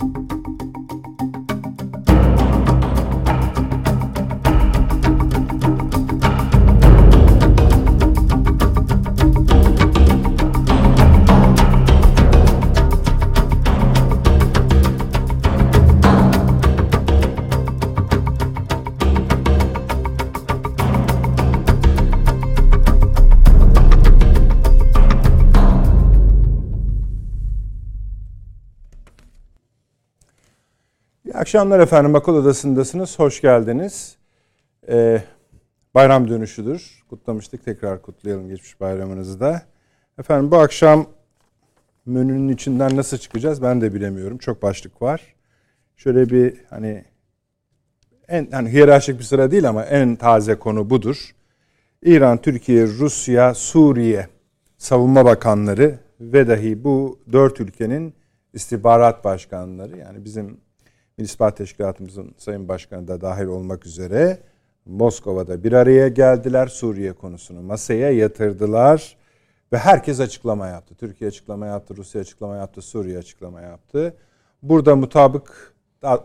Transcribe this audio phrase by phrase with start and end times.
[0.00, 0.41] you
[31.52, 32.14] akşamlar efendim.
[32.14, 33.18] Akıl Odası'ndasınız.
[33.18, 34.16] Hoş geldiniz.
[34.88, 35.22] Ee,
[35.94, 37.04] bayram dönüşüdür.
[37.10, 37.64] Kutlamıştık.
[37.64, 39.62] Tekrar kutlayalım geçmiş bayramınızı da.
[40.18, 41.06] Efendim bu akşam
[42.06, 44.38] menünün içinden nasıl çıkacağız ben de bilemiyorum.
[44.38, 45.34] Çok başlık var.
[45.96, 47.04] Şöyle bir hani
[48.28, 51.30] en hani hiyerarşik bir sıra değil ama en taze konu budur.
[52.02, 54.28] İran, Türkiye, Rusya, Suriye
[54.78, 58.14] savunma bakanları ve dahi bu dört ülkenin
[58.52, 60.60] istihbarat başkanları yani bizim
[61.18, 64.38] Milli İstihbarat Teşkilatımızın Sayın Başkanı da dahil olmak üzere
[64.86, 66.66] Moskova'da bir araya geldiler.
[66.66, 69.16] Suriye konusunu masaya yatırdılar
[69.72, 70.94] ve herkes açıklama yaptı.
[70.94, 74.14] Türkiye açıklama yaptı, Rusya açıklama yaptı, Suriye açıklama yaptı.
[74.62, 75.74] Burada mutabık,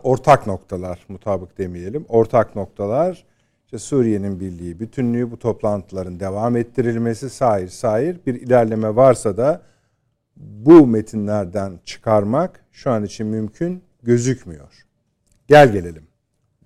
[0.02, 3.24] ortak noktalar, mutabık demeyelim, ortak noktalar
[3.64, 9.62] işte Suriye'nin birliği, bütünlüğü, bu toplantıların devam ettirilmesi, sair sair bir ilerleme varsa da
[10.36, 14.86] bu metinlerden çıkarmak şu an için mümkün gözükmüyor.
[15.48, 16.06] Gel gelelim.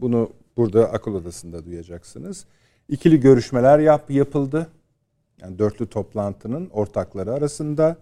[0.01, 2.45] Bunu burada akıl odasında duyacaksınız.
[2.89, 4.71] İkili görüşmeler yap, yapıldı.
[5.41, 7.97] Yani dörtlü toplantının ortakları arasında.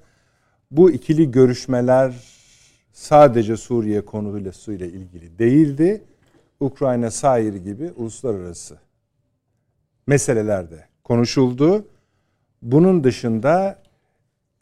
[0.70, 2.14] Bu ikili görüşmeler
[2.92, 4.52] sadece Suriye konuyla
[4.86, 6.04] ilgili değildi.
[6.60, 8.78] Ukrayna sair gibi uluslararası
[10.06, 11.84] meselelerde konuşuldu.
[12.62, 13.82] Bunun dışında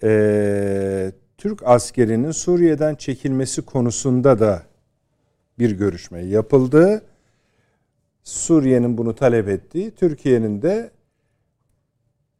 [0.03, 4.63] e, Türk askerinin Suriye'den çekilmesi konusunda da
[5.59, 7.03] bir görüşme yapıldı.
[8.25, 10.91] Suriye'nin bunu talep ettiği, Türkiye'nin de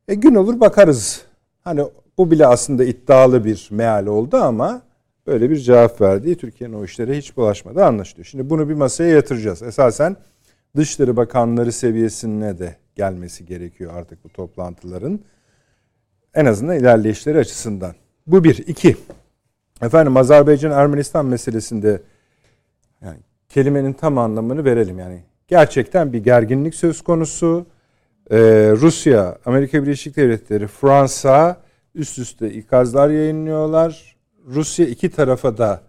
[0.09, 1.23] e, gün olur bakarız.
[1.65, 1.85] Hani
[2.19, 4.83] bu bile aslında iddialı bir meal oldu ama
[5.27, 8.25] böyle bir cevap verdiği Türkiye'nin o işlere hiç bulaşmadı anlaşılıyor.
[8.25, 9.63] Şimdi bunu bir masaya yatıracağız.
[9.63, 10.17] Esasen
[10.77, 15.21] Dışişleri Bakanları seviyesine de gelmesi gerekiyor artık bu toplantıların.
[16.35, 17.95] En azından ilerleyişleri açısından.
[18.29, 18.59] Bu bir.
[18.67, 18.97] iki.
[19.83, 22.03] Efendim Azerbaycan-Ermenistan meselesinde
[23.03, 23.19] yani
[23.49, 25.23] kelimenin tam anlamını verelim yani.
[25.49, 27.67] Gerçekten bir gerginlik söz konusu.
[28.31, 28.37] Ee,
[28.77, 31.61] Rusya, Amerika Birleşik Devletleri, Fransa
[31.95, 34.17] üst üste ikazlar yayınlıyorlar.
[34.47, 35.83] Rusya iki tarafa da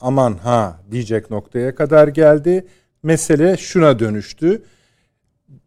[0.00, 2.66] aman ha diyecek noktaya kadar geldi.
[3.02, 4.62] Mesele şuna dönüştü.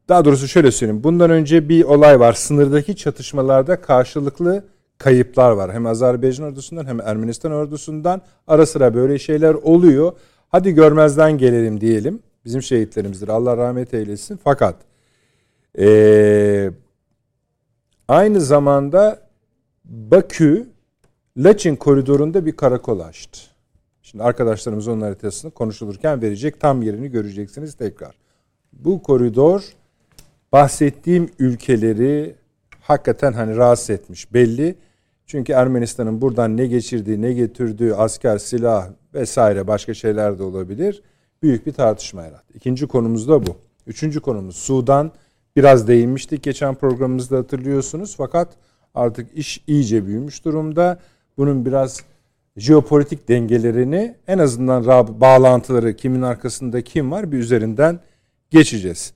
[0.10, 1.04] Daha doğrusu şöyle söyleyeyim.
[1.04, 2.34] Bundan önce bir olay var.
[2.34, 4.64] Sınırdaki çatışmalarda karşılıklı
[5.00, 5.74] kayıplar var.
[5.74, 10.12] Hem Azerbaycan ordusundan hem Ermenistan ordusundan ara sıra böyle şeyler oluyor.
[10.50, 12.20] Hadi görmezden gelelim diyelim.
[12.46, 13.28] Bizim şehitlerimizdir.
[13.28, 14.40] Allah rahmet eylesin.
[14.44, 14.76] Fakat
[15.80, 16.72] ee,
[18.08, 19.20] aynı zamanda
[19.86, 20.68] Bakü
[21.38, 23.40] Laçin koridorunda bir karakol açtı.
[24.02, 26.60] Şimdi arkadaşlarımız onun haritasını konuşulurken verecek.
[26.60, 28.16] Tam yerini göreceksiniz tekrar.
[28.74, 29.64] Bu koridor
[30.52, 32.36] bahsettiğim ülkeleri
[32.82, 34.76] hakikaten hani rahatsız etmiş belli.
[35.30, 41.04] Çünkü Ermenistan'ın buradan ne geçirdiği, ne getirdiği asker, silah vesaire başka şeyler de olabilir.
[41.44, 42.54] Büyük bir tartışma yarattı.
[42.54, 43.56] İkinci konumuz da bu.
[43.88, 45.12] Üçüncü konumuz Sudan.
[45.56, 48.16] Biraz değinmiştik geçen programımızda hatırlıyorsunuz.
[48.18, 48.48] Fakat
[48.96, 51.00] artık iş iyice büyümüş durumda.
[51.38, 52.04] Bunun biraz
[52.58, 54.88] jeopolitik dengelerini en azından
[55.22, 58.00] bağlantıları kimin arkasında kim var bir üzerinden
[58.50, 59.14] geçeceğiz.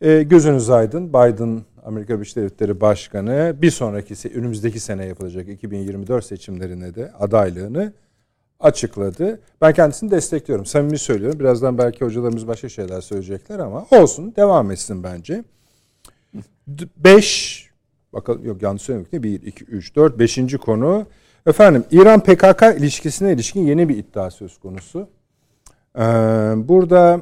[0.00, 6.94] E, gözünüz aydın Biden Amerika Birleşik Devletleri Başkanı bir sonraki önümüzdeki sene yapılacak 2024 seçimlerine
[6.94, 7.92] de adaylığını
[8.60, 9.40] açıkladı.
[9.60, 10.66] Ben kendisini destekliyorum.
[10.66, 11.40] Samimi söylüyorum.
[11.40, 14.34] Birazdan belki hocalarımız başka şeyler söyleyecekler ama olsun.
[14.36, 15.44] Devam etsin bence.
[16.96, 17.70] 5
[18.12, 19.22] bakalım yok yanlış söylemek değil.
[19.22, 20.56] 1 2 3 4 5.
[20.56, 21.06] konu.
[21.46, 25.08] Efendim İran PKK ilişkisine ilişkin yeni bir iddia söz konusu.
[25.98, 26.02] Ee,
[26.56, 27.20] burada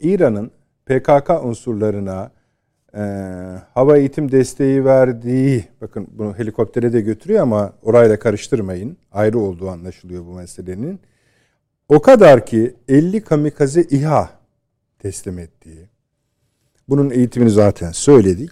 [0.00, 0.50] İran'ın
[0.86, 2.30] PKK unsurlarına
[2.94, 3.02] e,
[3.74, 8.96] hava eğitim desteği verdiği, bakın bunu helikoptere de götürüyor ama orayla karıştırmayın.
[9.12, 11.00] Ayrı olduğu anlaşılıyor bu meselenin.
[11.88, 14.30] O kadar ki 50 kamikaze İHA
[14.98, 15.88] teslim ettiği.
[16.88, 18.50] Bunun eğitimini zaten söyledik.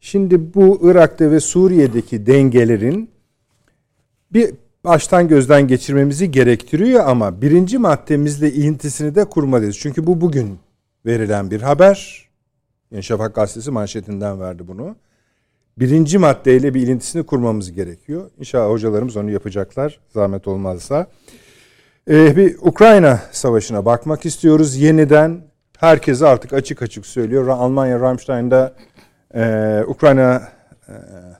[0.00, 3.10] Şimdi bu Irak'ta ve Suriye'deki dengelerin
[4.32, 4.54] bir
[4.84, 9.78] baştan gözden geçirmemizi gerektiriyor ama birinci maddemizle ilintisini de kurmalıyız.
[9.78, 10.58] Çünkü bu bugün
[11.06, 12.27] verilen bir haber.
[12.90, 14.96] Yani Şafak Gazetesi manşetinden verdi bunu.
[15.78, 18.30] Birinci maddeyle bir ilintisini kurmamız gerekiyor.
[18.38, 21.06] İnşallah hocalarımız onu yapacaklar zahmet olmazsa.
[22.10, 24.76] Ee, bir Ukrayna savaşına bakmak istiyoruz.
[24.76, 25.40] Yeniden
[25.78, 27.48] herkese artık açık açık söylüyor.
[27.48, 28.74] Almanya Ramstein'da
[29.34, 30.42] e, Ukrayna
[30.88, 30.92] e,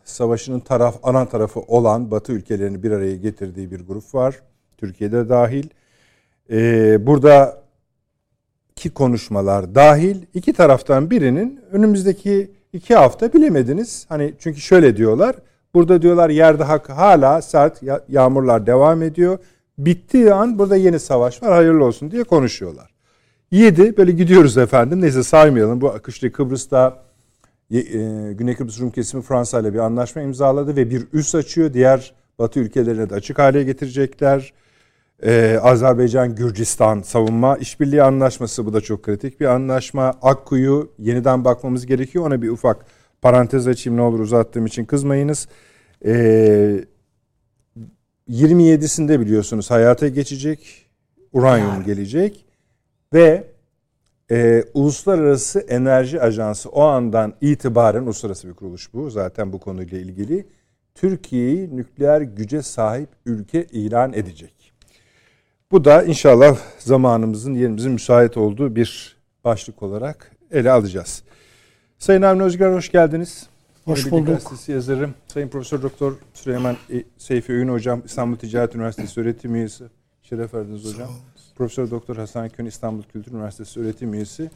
[0.05, 4.35] savaşının taraf ana tarafı olan Batı ülkelerini bir araya getirdiği bir grup var.
[4.77, 5.69] Türkiye'de dahil.
[6.51, 7.63] E, burada
[8.79, 14.07] ki konuşmalar dahil iki taraftan birinin önümüzdeki iki hafta bilemediniz.
[14.09, 15.37] Hani çünkü şöyle diyorlar.
[15.75, 19.39] Burada diyorlar yerde hak hala sert yağmurlar devam ediyor.
[19.79, 22.95] Bittiği an burada yeni savaş var hayırlı olsun diye konuşuyorlar.
[23.51, 27.03] Yedi böyle gidiyoruz efendim neyse saymayalım bu akışlı Kıbrıs'ta
[27.71, 27.83] e,
[28.33, 31.73] Güney Kıbrıs Rum kesimi Fransa ile bir anlaşma imzaladı ve bir üs açıyor.
[31.73, 34.53] Diğer Batı ülkelerine de açık hale getirecekler.
[35.23, 40.15] Ee, Azerbaycan Gürcistan savunma işbirliği anlaşması bu da çok kritik bir anlaşma.
[40.23, 42.27] Akkuyu yeniden bakmamız gerekiyor.
[42.27, 42.87] Ona bir ufak
[43.23, 45.49] parantez açayım ne olur uzattığım için kızmayınız.
[46.05, 46.85] Ee,
[48.29, 50.87] 27'sinde biliyorsunuz hayata geçecek.
[51.33, 51.85] Uranyum yani.
[51.85, 52.47] gelecek
[53.15, 53.45] ve
[54.31, 60.47] e, Uluslararası Enerji Ajansı o andan itibaren uluslararası bir kuruluş bu zaten bu konuyla ilgili
[60.95, 64.58] Türkiye'yi nükleer güce sahip ülke ilan edecek.
[65.73, 71.23] Bu da inşallah zamanımızın yerimizin müsait olduğu bir başlık olarak ele alacağız.
[71.99, 73.47] Sayın Avni Özgür hoş geldiniz.
[73.85, 74.27] Hoş Yeni bulduk.
[74.27, 75.15] Gazetesi yazarım.
[75.29, 76.77] Sayın Profesör Doktor Süleyman
[77.19, 79.85] Seyfi Öğün Hocam İstanbul Ticaret Üniversitesi öğretim üyesi.
[80.23, 81.09] Şeref verdiniz hocam.
[81.57, 84.51] Profesör Doktor Hasan Kön İstanbul Kültür Üniversitesi öğretim üyesi.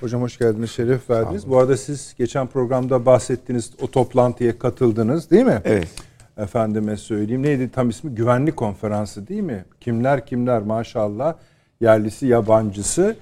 [0.00, 1.48] Hocam hoş geldiniz, şeref verdiniz.
[1.48, 5.62] Bu arada siz geçen programda bahsettiğiniz o toplantıya katıldınız değil mi?
[5.64, 5.88] Evet.
[6.36, 7.42] Efendime söyleyeyim.
[7.42, 8.14] Neydi tam ismi?
[8.14, 9.64] Güvenlik konferansı değil mi?
[9.80, 11.34] Kimler kimler maşallah.
[11.80, 13.16] Yerlisi, yabancısı.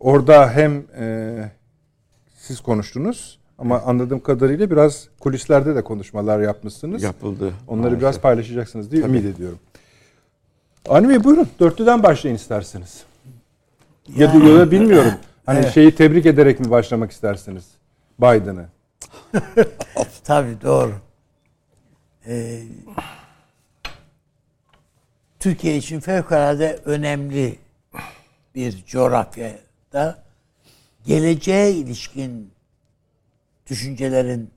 [0.00, 1.36] Orada hem e,
[2.36, 7.02] siz konuştunuz ama anladığım kadarıyla biraz kulislerde de konuşmalar yapmışsınız.
[7.02, 7.52] Yapıldı.
[7.68, 8.00] Onları maalesef.
[8.00, 9.10] biraz paylaşacaksınız diye Tabii.
[9.10, 9.58] ümit ediyorum.
[10.88, 11.48] Avni Bey buyurun.
[11.60, 13.02] Dörtlüden başlayın isterseniz.
[14.16, 15.12] Yani, ya da bilmiyorum.
[15.46, 15.72] Hani evet.
[15.72, 17.64] şeyi tebrik ederek mi başlamak istersiniz?
[18.18, 18.66] Biden'ı.
[20.24, 20.92] Tabii doğru.
[22.28, 22.62] Ee,
[25.38, 27.58] Türkiye için fevkalade önemli
[28.54, 30.24] bir coğrafyada
[31.06, 32.52] geleceğe ilişkin
[33.66, 34.50] düşüncelerin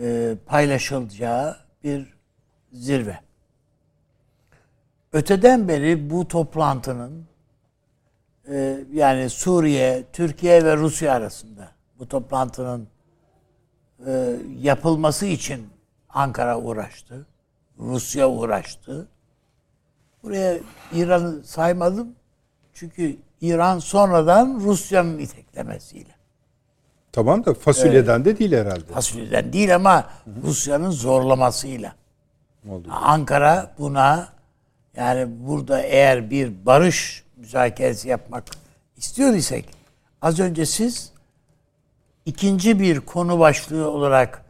[0.00, 2.14] e, paylaşılacağı bir
[2.72, 3.18] zirve.
[5.12, 7.26] Öteden beri bu toplantının
[8.48, 12.88] e, yani Suriye, Türkiye ve Rusya arasında bu toplantının
[14.06, 15.75] e, yapılması için
[16.16, 17.26] Ankara uğraştı.
[17.78, 19.08] Rusya uğraştı.
[20.22, 20.58] Buraya
[20.92, 22.08] İran'ı saymadım.
[22.74, 26.16] Çünkü İran sonradan Rusya'nın iteklemesiyle.
[27.12, 28.26] Tamam da fasulyeden evet.
[28.26, 28.92] de değil herhalde.
[28.92, 30.10] Fasulyeden değil ama
[30.42, 31.92] Rusya'nın zorlamasıyla.
[32.68, 32.88] Oldu.
[32.90, 34.28] Ankara buna
[34.96, 38.44] yani burada eğer bir barış müzakeresi yapmak
[38.96, 39.68] istiyor isek
[40.22, 41.12] az önce siz
[42.26, 44.45] ikinci bir konu başlığı olarak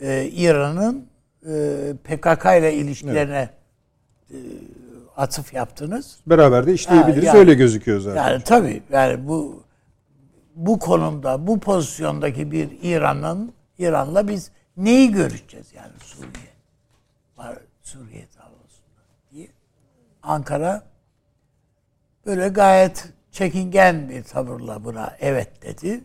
[0.00, 1.08] e, İran'ın
[1.46, 3.48] e, PKK ile ilişkilerine
[4.30, 4.44] evet.
[4.46, 4.56] e,
[5.16, 6.16] atıf yaptınız.
[6.26, 8.22] Beraber de işleyebiliriz yani, öyle gözüküyor zaten.
[8.22, 9.62] Yani tabii yani bu
[10.54, 16.52] bu konumda bu pozisyondaki bir İran'ın İran'la biz neyi göreceğiz yani Suriye
[17.36, 18.26] var Suriye
[20.26, 20.82] Ankara
[22.26, 26.04] böyle gayet çekingen bir tavırla buna evet dedi.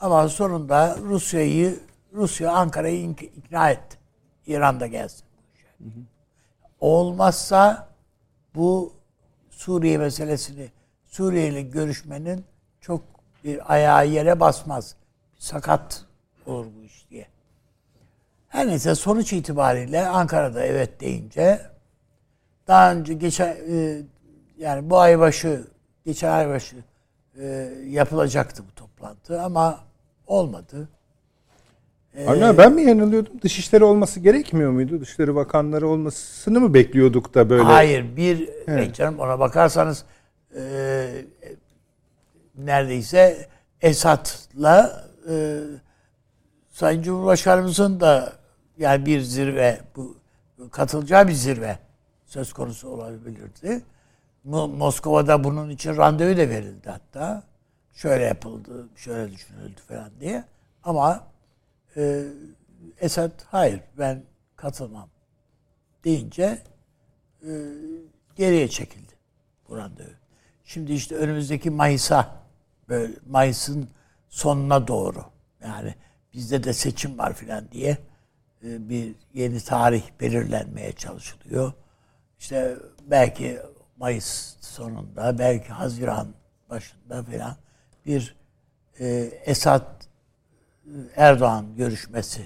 [0.00, 1.78] Ama sonunda Rusya'yı
[2.12, 3.98] Rusya Ankara'yı ikna etti.
[4.46, 5.24] İran'da gelsin.
[5.78, 6.00] Hı hı.
[6.80, 7.88] Olmazsa
[8.54, 8.92] bu
[9.50, 10.70] Suriye meselesini
[11.06, 12.44] Suriye ile görüşmenin
[12.80, 13.02] çok
[13.44, 14.96] bir ayağı yere basmaz.
[15.38, 16.04] Sakat
[16.46, 17.26] olur bu iş diye.
[18.48, 21.70] Her neyse sonuç itibariyle Ankara'da evet deyince
[22.68, 24.02] daha önce geçen e,
[24.58, 25.66] yani bu ay başı
[26.04, 26.76] geçen ay başı
[27.38, 27.46] e,
[27.86, 29.84] yapılacaktı bu toplantı ama
[30.26, 30.88] olmadı.
[32.18, 33.42] Ee, ben mi yanılıyordum?
[33.42, 35.00] Dışişleri olması gerekmiyor muydu?
[35.00, 37.62] Dışişleri bakanları olmasını mı bekliyorduk da böyle?
[37.62, 38.16] Hayır.
[38.16, 38.94] Bir evet.
[38.94, 40.04] canım ona bakarsanız
[40.56, 40.62] e,
[42.58, 43.48] neredeyse
[43.80, 45.58] Esat'la e,
[46.70, 48.32] Sayın Cumhurbaşkanımızın da
[48.78, 50.16] yani bir zirve bu
[50.70, 51.78] katılacağı bir zirve
[52.26, 53.82] söz konusu olabilirdi.
[54.44, 57.42] Moskova'da bunun için randevu da verildi hatta.
[57.94, 60.44] Şöyle yapıldı, şöyle düşünüldü falan diye.
[60.84, 61.29] Ama
[61.96, 62.24] e,
[63.00, 64.22] Esad hayır ben
[64.56, 65.08] katılmam
[66.04, 66.62] deyince
[67.42, 67.50] e,
[68.36, 69.12] geriye çekildi
[69.68, 70.10] bu randevu.
[70.64, 72.36] Şimdi işte önümüzdeki Mayıs'a
[72.88, 73.88] böyle Mayıs'ın
[74.28, 75.24] sonuna doğru
[75.62, 75.94] yani
[76.34, 77.98] bizde de seçim var filan diye
[78.62, 81.72] bir yeni tarih belirlenmeye çalışılıyor.
[82.38, 83.60] İşte belki
[83.96, 86.34] Mayıs sonunda belki Haziran
[86.70, 87.56] başında falan
[88.06, 88.36] bir
[89.00, 89.06] e,
[89.44, 90.04] Esad
[91.16, 92.40] Erdoğan görüşmesi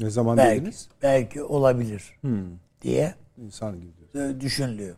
[0.00, 0.88] Ne zaman belki dediniz?
[1.02, 2.40] belki olabilir Hmm.
[2.82, 4.96] diye İnsan gibi e, düşünülüyor.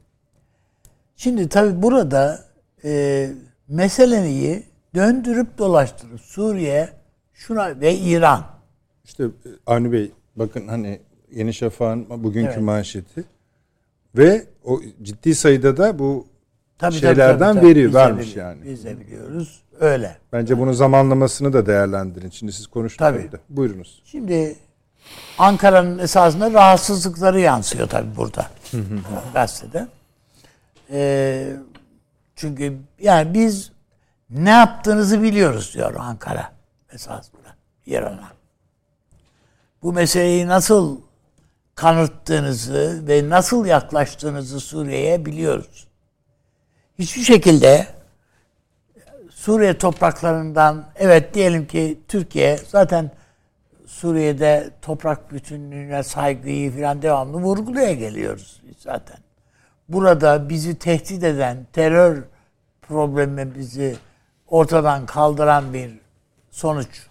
[1.17, 2.45] Şimdi tabi burada
[2.85, 3.31] e,
[3.69, 4.63] meseleyi
[4.95, 6.89] döndürüp dolaştırıp Suriye
[7.35, 8.45] şuna ve İran
[9.05, 9.29] İşte e,
[9.67, 11.01] Avni Bey bakın hani
[11.33, 12.63] Yeni Şafak'ın bugünkü Evet.
[12.63, 13.25] manşeti
[14.17, 16.27] ve o ciddi sayıda da bu
[16.79, 18.65] tabii, şeylerden veri Biz de vermiş bili- yani.
[18.65, 19.63] Biz de biliyoruz.
[19.81, 20.17] Öyle.
[20.33, 22.31] Bence bunun zamanlamasını da değerlendirin.
[22.31, 23.33] Şimdi siz konuştunuz Tabii.
[23.33, 23.39] da.
[23.49, 24.03] Buyurunuz.
[24.05, 24.57] Şimdi
[25.39, 28.47] Ankara'nın esasında rahatsızlıkları yansıyor tabii burada.
[29.35, 29.87] gazetede.
[30.91, 31.57] Ee,
[32.37, 33.73] çünkü yani biz
[34.31, 36.53] ne yaptığınızı biliyoruz diyor Ankara
[36.93, 37.57] esasında
[37.87, 38.29] İran'a.
[39.83, 41.01] Bu meseleyi nasıl
[41.75, 45.87] kanıttığınızı ve nasıl yaklaştığınızı Suriye'ye biliyoruz.
[46.99, 47.87] Hiçbir şekilde
[49.49, 53.11] Suriye topraklarından evet diyelim ki Türkiye zaten
[53.87, 59.17] Suriye'de toprak bütünlüğüne saygıyı falan devamlı vurgulaya geliyoruz zaten.
[59.89, 62.23] Burada bizi tehdit eden terör
[62.83, 63.97] problemimizi
[64.49, 65.91] ortadan kaldıran bir
[66.51, 67.07] sonuç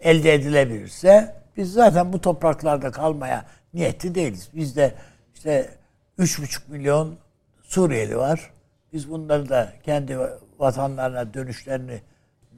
[0.00, 4.48] elde edilebilirse biz zaten bu topraklarda kalmaya niyetli değiliz.
[4.54, 4.94] Bizde
[5.34, 5.70] işte
[6.18, 7.16] 3,5 milyon
[7.62, 8.50] Suriyeli var.
[8.92, 10.18] Biz bunları da kendi
[10.62, 12.00] vatanlarına dönüşlerini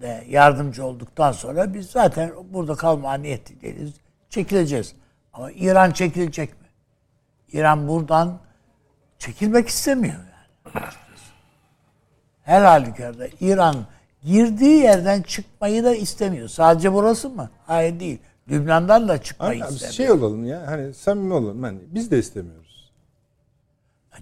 [0.01, 3.95] de yardımcı olduktan sonra biz zaten burada kalmaya niyetli değiliz.
[4.31, 4.95] Çekileceğiz.
[5.33, 6.67] Ama İran çekilecek mi?
[7.53, 8.39] İran buradan
[9.19, 10.85] çekilmek istemiyor yani.
[12.43, 13.77] Her halükarda İran
[14.23, 16.49] girdiği yerden çıkmayı da istemiyor.
[16.49, 17.51] Sadece burası mı?
[17.67, 18.19] Hayır değil.
[18.49, 19.93] Lübnan'dan da çıkmayı Abi, istemiyor.
[19.93, 21.63] şey olalım ya hani samimi olalım.
[21.63, 22.93] Hani biz de istemiyoruz.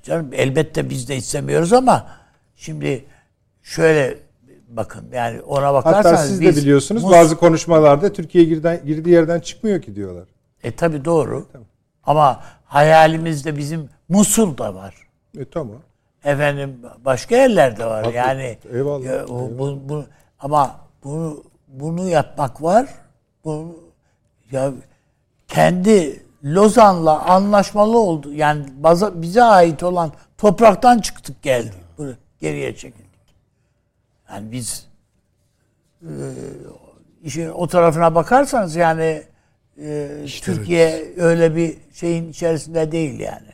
[0.02, 2.06] Canım elbette biz de istemiyoruz ama
[2.56, 3.04] şimdi
[3.62, 4.18] şöyle
[4.68, 9.40] bakın yani ona bakarsanız Hatta siz de biliyorsunuz Mus- bazı konuşmalarda Türkiye girden, girdiği yerden
[9.40, 10.28] çıkmıyor ki diyorlar.
[10.62, 11.46] E tabi doğru.
[12.04, 14.94] Ama hayalimizde bizim Musul da var.
[15.38, 15.76] E tamam.
[16.24, 18.04] Efendim başka yerlerde var.
[18.04, 18.16] Haklı.
[18.16, 20.04] Yani Eyvallah, ya, o, bu, bu,
[20.40, 22.88] ama bunu bunu yapmak var.
[23.44, 23.78] Bu
[24.50, 24.72] ya
[25.48, 28.32] kendi Lozan'la anlaşmalı oldu.
[28.32, 31.72] Yani baza, bize ait olan topraktan çıktık geldik.
[32.40, 33.11] Geriye çekildik.
[34.32, 34.86] Yani biz
[36.02, 36.10] e,
[37.22, 39.22] işin o tarafına bakarsanız yani
[39.82, 40.08] e,
[40.42, 43.48] Türkiye öyle bir şeyin içerisinde değil yani.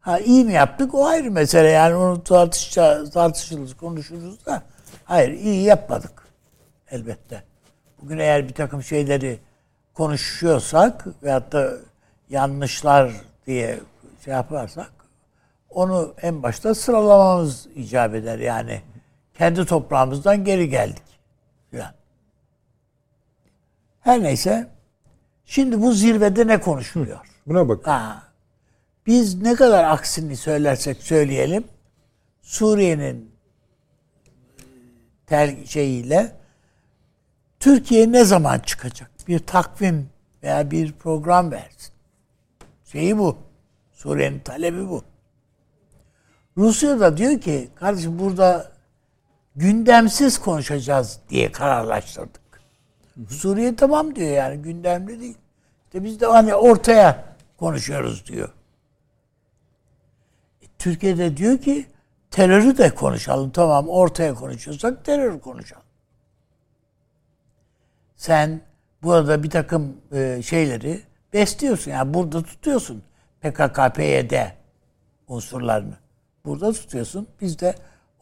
[0.00, 4.62] Ha iyi mi yaptık o ayrı mesele yani onu tartışacağız, tartışırız, konuşuruz da
[5.04, 6.28] hayır iyi yapmadık
[6.90, 7.42] elbette.
[8.02, 9.38] Bugün eğer bir takım şeyleri
[9.94, 11.72] konuşuyorsak veyahut da
[12.30, 13.12] yanlışlar
[13.46, 13.80] diye
[14.24, 14.90] şey yaparsak
[15.70, 18.82] onu en başta sıralamamız icap eder yani.
[19.34, 21.02] Kendi toprağımızdan geri geldik.
[21.70, 21.94] Falan.
[24.00, 24.68] Her neyse
[25.44, 27.18] şimdi bu zirvede ne konuşuluyor?
[27.46, 27.86] Buna bak.
[27.86, 28.22] Ha.
[29.06, 31.64] Biz ne kadar aksini söylersek söyleyelim
[32.42, 33.30] Suriye'nin
[35.26, 36.36] tel şeyiyle
[37.60, 39.10] Türkiye ne zaman çıkacak?
[39.28, 40.08] Bir takvim
[40.42, 41.92] veya bir program versin.
[42.84, 43.38] Şeyi bu.
[43.92, 45.04] Suriye'nin talebi bu.
[46.56, 48.72] Rusya da diyor ki kardeşim burada
[49.60, 52.40] gündemsiz konuşacağız diye kararlaştırdık.
[53.28, 55.38] Suriye tamam diyor yani gündemli değil.
[55.84, 57.24] İşte biz de hani ortaya
[57.58, 58.48] konuşuyoruz diyor.
[60.62, 61.86] E, Türkiye'de diyor ki
[62.30, 63.50] terörü de konuşalım.
[63.50, 65.84] Tamam ortaya konuşuyorsak terör konuşalım.
[68.16, 68.60] Sen
[69.02, 71.02] burada bir takım e, şeyleri
[71.32, 71.90] besliyorsun.
[71.90, 73.02] Yani burada tutuyorsun
[73.40, 74.32] PKK, PYD
[75.28, 75.96] unsurlarını.
[76.44, 77.28] Burada tutuyorsun.
[77.40, 77.74] Biz de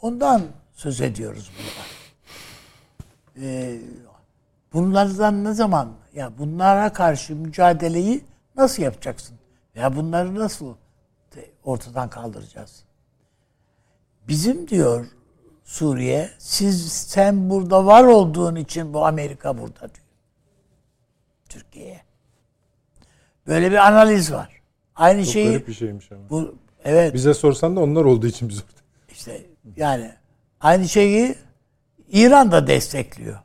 [0.02, 0.42] ondan
[0.78, 1.86] söz ediyoruz burada.
[3.46, 3.78] E,
[4.72, 8.24] bunlardan ne zaman ya bunlara karşı mücadeleyi
[8.56, 9.36] nasıl yapacaksın?
[9.74, 10.74] Ya bunları nasıl
[11.64, 12.84] ortadan kaldıracağız?
[14.28, 15.06] Bizim diyor
[15.64, 20.06] Suriye, siz sen burada var olduğun için bu Amerika burada diyor.
[21.48, 22.00] Türkiye'ye.
[23.46, 24.62] Böyle bir analiz var.
[24.96, 26.30] Aynı Çok şeyi garip bir şeymiş ama.
[26.30, 26.54] bu
[26.84, 28.80] evet Bize sorsan da onlar olduğu için biz orada.
[29.12, 30.12] işte yani
[30.60, 31.34] aynı şeyi
[32.08, 33.38] İran da destekliyor.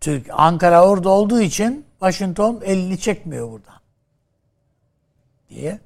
[0.00, 3.80] Türk Ankara orada olduğu için Washington elini çekmiyor buradan.
[5.48, 5.80] Diye.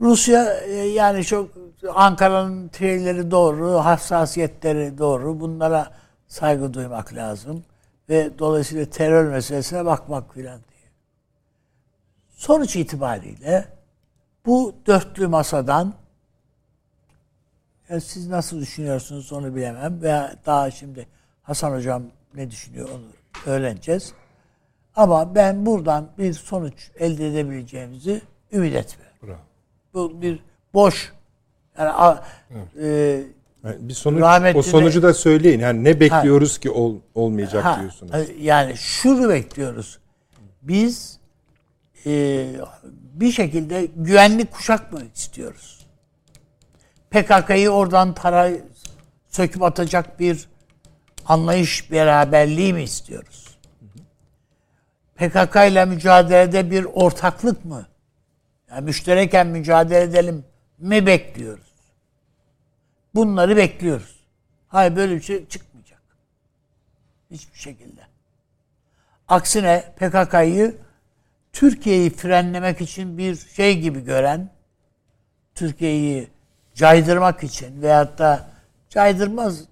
[0.00, 1.50] Rusya e, yani çok
[1.94, 5.40] Ankara'nın şeyleri doğru, hassasiyetleri doğru.
[5.40, 5.90] Bunlara
[6.28, 7.64] saygı duymak lazım
[8.08, 10.90] ve dolayısıyla terör meselesine bakmak filan diye.
[12.30, 13.68] Sonuç itibariyle
[14.46, 15.94] Bu dörtlü masadan
[17.88, 21.06] ya siz nasıl düşünüyorsunuz onu bilemem veya daha şimdi
[21.42, 22.02] Hasan Hocam
[22.34, 23.04] ne düşünüyor onu
[23.46, 24.12] öğreneceğiz.
[24.96, 28.22] Ama ben buradan bir sonuç elde edebileceğimizi
[28.52, 29.16] ümit etmiyorum.
[29.22, 29.38] Bravo.
[29.94, 30.38] Bu bir
[30.74, 31.12] boş
[31.78, 32.18] yani
[32.50, 32.68] evet.
[33.64, 34.22] e, bir sonuç
[34.54, 35.60] o sonucu da söyleyin.
[35.60, 38.12] Yani ne bekliyoruz ha, ki ol, olmayacak ha, diyorsunuz.
[38.40, 39.98] Yani şunu bekliyoruz.
[40.62, 41.18] Biz
[42.06, 42.46] e,
[42.92, 45.86] bir şekilde güvenlik kuşak mı istiyoruz?
[47.14, 48.50] PKK'yı oradan para
[49.28, 50.48] söküp atacak bir
[51.26, 53.58] anlayış beraberliği mi istiyoruz?
[55.14, 57.86] PKK ile mücadelede bir ortaklık mı?
[58.70, 60.44] Yani müştereken mücadele edelim
[60.78, 61.74] mi bekliyoruz?
[63.14, 64.24] Bunları bekliyoruz.
[64.68, 66.02] Hayır böyle bir şey çıkmayacak.
[67.30, 68.00] Hiçbir şekilde.
[69.28, 70.76] Aksine PKK'yı
[71.52, 74.50] Türkiye'yi frenlemek için bir şey gibi gören,
[75.54, 76.33] Türkiye'yi
[76.74, 78.46] caydırmak için veyahut da
[78.90, 79.64] caydırmaz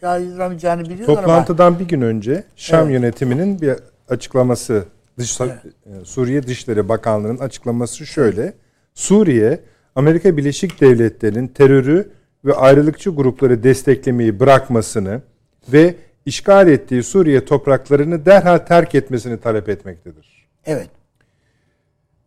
[0.00, 2.92] caydıramayacağını biliyorlar Toplantıdan ama, bir gün önce Şam evet.
[2.92, 3.74] yönetiminin bir
[4.08, 4.84] açıklaması
[5.18, 5.52] Dış, evet.
[5.86, 8.54] E, Suriye Dışişleri Bakanlığı'nın açıklaması şöyle.
[8.94, 9.60] Suriye
[9.94, 12.10] Amerika Birleşik Devletleri'nin terörü
[12.44, 15.22] ve ayrılıkçı grupları desteklemeyi bırakmasını
[15.72, 15.94] ve
[16.26, 20.48] işgal ettiği Suriye topraklarını derhal terk etmesini talep etmektedir.
[20.66, 20.88] Evet.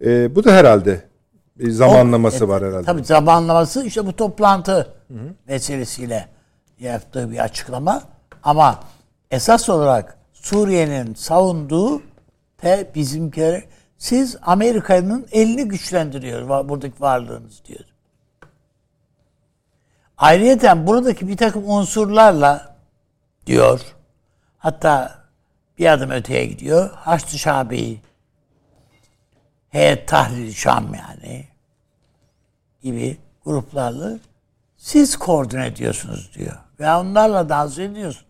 [0.06, 1.02] Ee, bu da herhalde
[1.60, 2.86] bir zamanlaması o, var herhalde.
[2.86, 4.74] Tabii zamanlaması işte bu toplantı
[5.08, 5.34] hı hı.
[5.48, 6.28] meselesiyle
[6.80, 8.02] yaptığı bir açıklama.
[8.44, 8.80] Ama
[9.32, 12.02] esas olarak Suriye'nin savunduğu
[12.58, 13.64] te bizimkiler
[13.98, 17.86] siz Amerika'nın elini güçlendiriyor buradaki varlığınız diyor.
[20.18, 22.76] Ayrıca buradaki bir takım unsurlarla
[23.46, 23.82] diyor.
[24.58, 25.16] Hatta
[25.80, 26.90] bir adım öteye gidiyor.
[26.94, 28.02] Haçlı Şabi,
[29.76, 31.46] Heyet Tahrir Şam yani
[32.84, 34.20] gibi gruplarla
[34.78, 36.58] siz koordine ediyorsunuz diyor.
[36.80, 38.26] Ve onlarla dans ediyorsunuz diyor.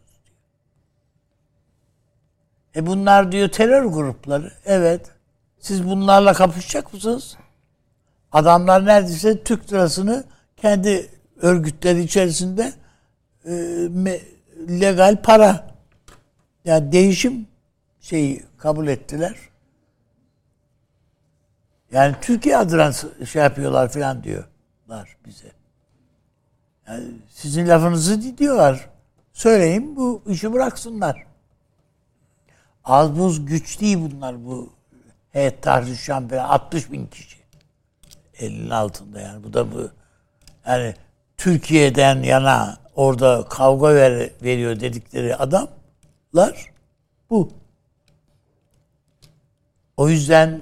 [2.75, 4.51] E bunlar diyor terör grupları.
[4.65, 5.11] Evet.
[5.59, 7.37] Siz bunlarla kapışacak mısınız?
[8.31, 10.23] Adamlar neredeyse Türk lirasını
[10.57, 11.09] kendi
[11.41, 12.73] örgütleri içerisinde
[13.45, 13.51] e,
[13.89, 14.19] me,
[14.69, 15.67] legal para
[16.65, 17.47] yani değişim
[18.01, 19.35] şeyi kabul ettiler.
[21.91, 22.91] Yani Türkiye adına
[23.25, 25.51] şey yapıyorlar falan diyorlar bize.
[26.87, 28.89] Yani sizin lafınızı diyorlar.
[29.33, 31.23] Söyleyin bu işi bıraksınlar.
[32.83, 34.73] Az buz güç değil bunlar bu
[35.31, 37.37] heyet tartışan falan 60 bin kişi.
[38.39, 39.43] Elinin altında yani.
[39.43, 39.89] Bu da bu
[40.67, 40.95] yani
[41.37, 46.71] Türkiye'den yana orada kavga ver, veriyor dedikleri adamlar
[47.29, 47.51] bu.
[49.97, 50.61] O yüzden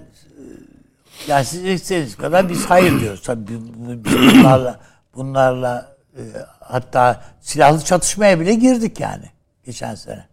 [1.27, 3.21] yani siz istediğiniz kadar biz hayır diyoruz.
[3.23, 4.79] Tabii bunlarla
[5.15, 6.21] bunlarla e,
[6.59, 9.25] hatta silahlı çatışmaya bile girdik yani
[9.65, 10.27] geçen sene.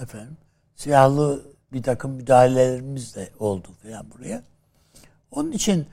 [0.00, 0.36] Efendim
[0.74, 4.42] silahlı bir takım müdahalelerimiz de oldu falan buraya.
[5.30, 5.86] Onun için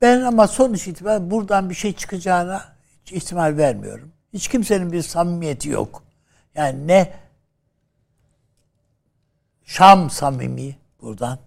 [0.00, 2.64] ben ama sonuç itibariyle buradan bir şey çıkacağına
[3.02, 4.12] hiç ihtimal vermiyorum.
[4.32, 6.02] Hiç kimsenin bir samimiyeti yok.
[6.54, 7.12] Yani ne
[9.64, 11.38] Şam samimi buradan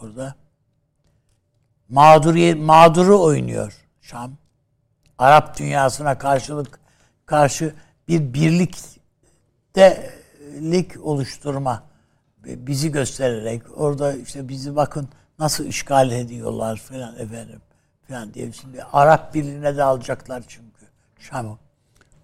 [0.00, 0.34] burada
[1.88, 4.32] mağduriye mağduru oynuyor Şam.
[5.18, 6.80] Arap dünyasına karşılık
[7.26, 7.74] karşı
[8.08, 9.06] bir birliktelik
[11.02, 11.82] oluşturma
[12.46, 17.60] bizi göstererek orada işte bizi bakın nasıl işgal ediyorlar falan efendim
[18.08, 18.52] falan diye.
[18.52, 20.86] Şimdi Arap Birliği'ne de alacaklar çünkü
[21.18, 21.58] Şam'ı.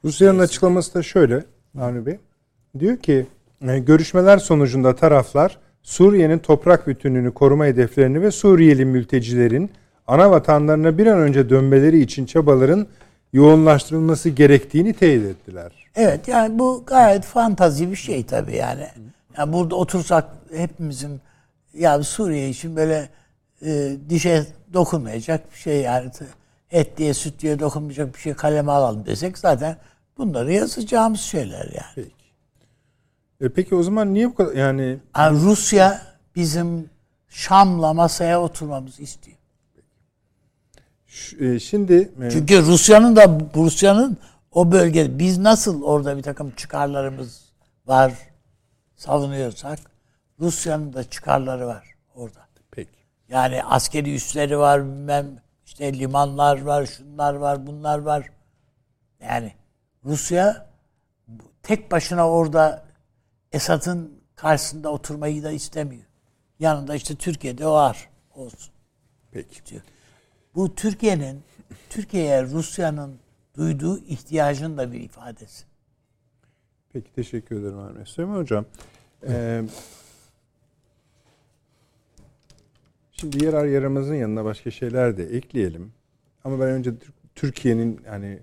[0.04, 1.44] Rusya'nın açıklaması da şöyle
[1.78, 2.18] Avni Bey.
[2.78, 3.26] Diyor ki
[3.60, 9.70] e, görüşmeler sonucunda taraflar Suriye'nin toprak bütünlüğünü koruma hedeflerini ve Suriyeli mültecilerin
[10.06, 12.86] ana vatanlarına bir an önce dönmeleri için çabaların
[13.32, 15.72] yoğunlaştırılması gerektiğini teyit ettiler.
[15.96, 18.86] Evet yani bu gayet fantazi bir şey tabii yani.
[19.38, 21.20] yani burada otursak hepimizin
[21.74, 23.08] ya Suriye için böyle
[23.64, 26.10] e, dişe dokunmayacak bir şey yani
[26.70, 29.76] et diye süt diye dokunmayacak bir şey kaleme alalım desek zaten
[30.18, 31.92] bunları yazacağımız şeyler yani.
[31.94, 32.19] Peki.
[33.40, 34.98] E peki o zaman niye bu kadar yani...
[35.16, 36.02] yani Rusya
[36.36, 36.90] bizim
[37.28, 39.36] Şam'la masaya oturmamızı istiyor.
[41.40, 44.16] E, şimdi e, çünkü Rusya'nın da Rusya'nın
[44.52, 47.44] o bölgede biz nasıl orada bir takım çıkarlarımız
[47.86, 48.12] var
[48.96, 49.78] savunuyorsak
[50.40, 52.50] Rusya'nın da çıkarları var orada.
[53.30, 55.26] Yani askeri üsleri var, bilmem
[55.66, 58.30] işte limanlar var, şunlar var, bunlar var.
[59.20, 59.52] Yani
[60.04, 60.66] Rusya
[61.62, 62.82] tek başına orada
[63.52, 66.04] Esad'ın karşısında oturmayı da istemiyor.
[66.58, 68.72] Yanında işte Türkiye'de var olsun.
[69.30, 69.82] Peki.
[70.54, 71.42] Bu Türkiye'nin
[71.90, 73.18] Türkiye'ye Rusya'nın
[73.56, 75.64] duyduğu ihtiyacın da bir ifadesi.
[76.92, 78.64] Peki teşekkür ederim Ahmet Süleyman Hocam.
[79.28, 79.62] Ee,
[83.12, 85.92] şimdi yer yaramızın yanına başka şeyler de ekleyelim.
[86.44, 86.92] Ama ben önce
[87.34, 88.38] Türkiye'nin hani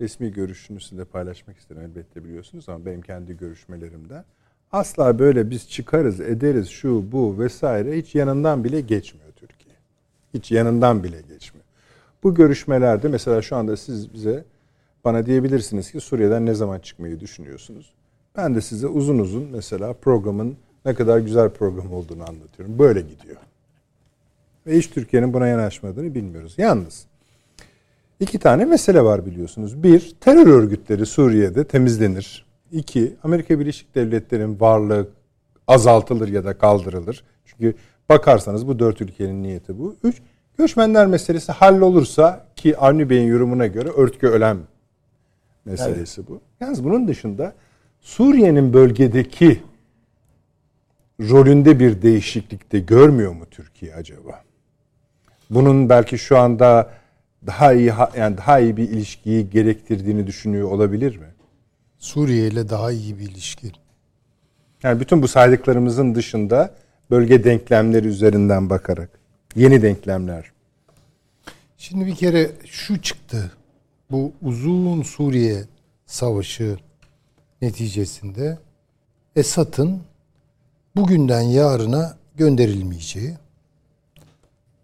[0.00, 4.24] resmi görüşünü sizinle paylaşmak isterim elbette biliyorsunuz ama benim kendi görüşmelerimde.
[4.72, 9.74] Asla böyle biz çıkarız, ederiz şu bu vesaire hiç yanından bile geçmiyor Türkiye.
[10.34, 11.66] Hiç yanından bile geçmiyor.
[12.22, 14.44] Bu görüşmelerde mesela şu anda siz bize
[15.04, 17.92] bana diyebilirsiniz ki Suriye'den ne zaman çıkmayı düşünüyorsunuz?
[18.36, 22.78] Ben de size uzun uzun mesela programın ne kadar güzel program olduğunu anlatıyorum.
[22.78, 23.36] Böyle gidiyor.
[24.66, 26.54] Ve hiç Türkiye'nin buna yanaşmadığını bilmiyoruz.
[26.58, 27.06] Yalnız
[28.20, 29.82] iki tane mesele var biliyorsunuz.
[29.82, 32.45] Bir, terör örgütleri Suriye'de temizlenir.
[32.72, 35.08] İki, Amerika Birleşik Devletleri'nin varlığı
[35.68, 37.24] azaltılır ya da kaldırılır.
[37.44, 37.74] Çünkü
[38.08, 39.96] bakarsanız bu dört ülkenin niyeti bu.
[40.02, 40.22] Üç,
[40.58, 44.58] göçmenler meselesi hallolursa ki Avni Bey'in yorumuna göre örtgü ölen
[45.64, 46.30] meselesi evet.
[46.30, 46.40] bu.
[46.60, 47.54] Yalnız bunun dışında
[48.00, 49.62] Suriye'nin bölgedeki
[51.20, 54.42] rolünde bir değişiklik de görmüyor mu Türkiye acaba?
[55.50, 56.90] Bunun belki şu anda
[57.46, 61.26] daha iyi yani daha iyi bir ilişkiyi gerektirdiğini düşünüyor olabilir mi?
[62.06, 63.72] Suriye ile daha iyi bir ilişki.
[64.82, 66.74] Yani bütün bu saydıklarımızın dışında
[67.10, 69.10] bölge denklemleri üzerinden bakarak
[69.56, 70.52] yeni denklemler.
[71.78, 73.52] Şimdi bir kere şu çıktı.
[74.10, 75.64] Bu uzun Suriye
[76.06, 76.78] savaşı
[77.62, 78.58] neticesinde
[79.36, 80.00] Esad'ın
[80.96, 83.34] bugünden yarına gönderilmeyeceği,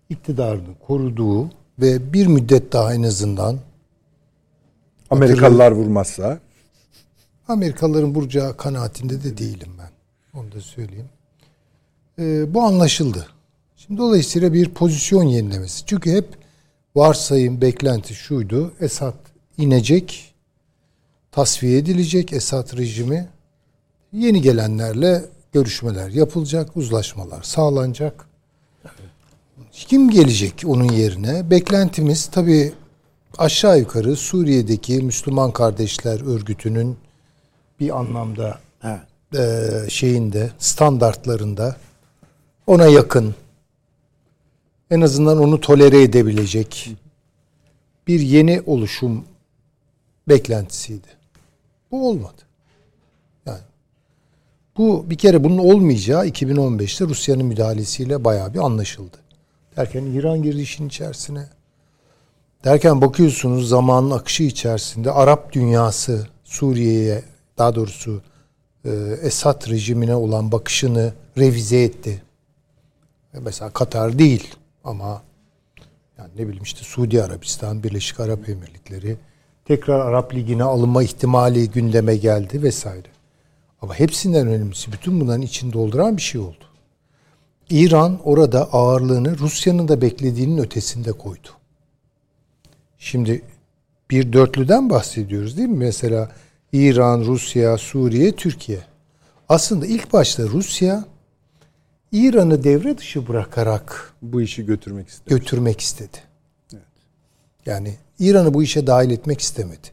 [0.08, 3.58] iktidarını koruduğu ve bir müddet daha en azından
[5.10, 6.40] Amerikalılar vurmazsa
[7.48, 9.90] Amerikalıların vuracağı kanaatinde de değilim ben.
[10.40, 11.08] Onu da söyleyeyim.
[12.18, 13.26] Ee, bu anlaşıldı.
[13.76, 15.86] Şimdi dolayısıyla bir pozisyon yenilemesi.
[15.86, 16.28] Çünkü hep
[16.96, 18.72] varsayım, beklenti şuydu.
[18.80, 19.14] Esad
[19.58, 20.34] inecek,
[21.32, 23.28] tasfiye edilecek Esad rejimi.
[24.12, 28.26] Yeni gelenlerle görüşmeler yapılacak, uzlaşmalar sağlanacak.
[29.72, 31.50] Kim gelecek onun yerine?
[31.50, 32.72] Beklentimiz tabii
[33.38, 36.96] aşağı yukarı Suriye'deki Müslüman Kardeşler Örgütü'nün
[37.82, 39.00] bir anlamda evet.
[39.34, 41.76] e, şeyinde standartlarında
[42.66, 43.34] ona yakın
[44.90, 46.96] en azından onu tolere edebilecek
[48.06, 49.24] bir yeni oluşum
[50.28, 51.06] beklentisiydi.
[51.90, 52.42] Bu olmadı.
[53.46, 53.60] Yani
[54.76, 59.16] bu bir kere bunun olmayacağı 2015'te Rusya'nın müdahalesiyle bayağı bir anlaşıldı.
[59.76, 61.48] Derken İran girdi işin içerisine.
[62.64, 68.22] Derken bakıyorsunuz zamanın akışı içerisinde Arap dünyası Suriye'ye daha doğrusu
[68.84, 68.90] e,
[69.22, 72.22] Esad rejimine olan bakışını revize etti.
[73.40, 75.22] Mesela Katar değil ama
[76.18, 79.16] yani ne bileyim işte Suudi Arabistan, Birleşik Arap Emirlikleri
[79.64, 83.08] tekrar Arap Ligi'ne alınma ihtimali gündeme geldi vesaire.
[83.82, 86.64] Ama hepsinden önemlisi bütün bunların için dolduran bir şey oldu.
[87.70, 91.48] İran orada ağırlığını Rusya'nın da beklediğinin ötesinde koydu.
[92.98, 93.42] Şimdi
[94.10, 95.78] bir dörtlüden bahsediyoruz değil mi?
[95.78, 96.28] Mesela
[96.72, 98.78] İran, Rusya, Suriye, Türkiye.
[99.48, 101.04] Aslında ilk başta Rusya
[102.12, 105.28] İran'ı devre dışı bırakarak bu işi götürmek istedi.
[105.34, 106.18] Götürmek istedi.
[106.74, 106.82] Evet.
[107.66, 109.88] Yani İran'ı bu işe dahil etmek istemedi.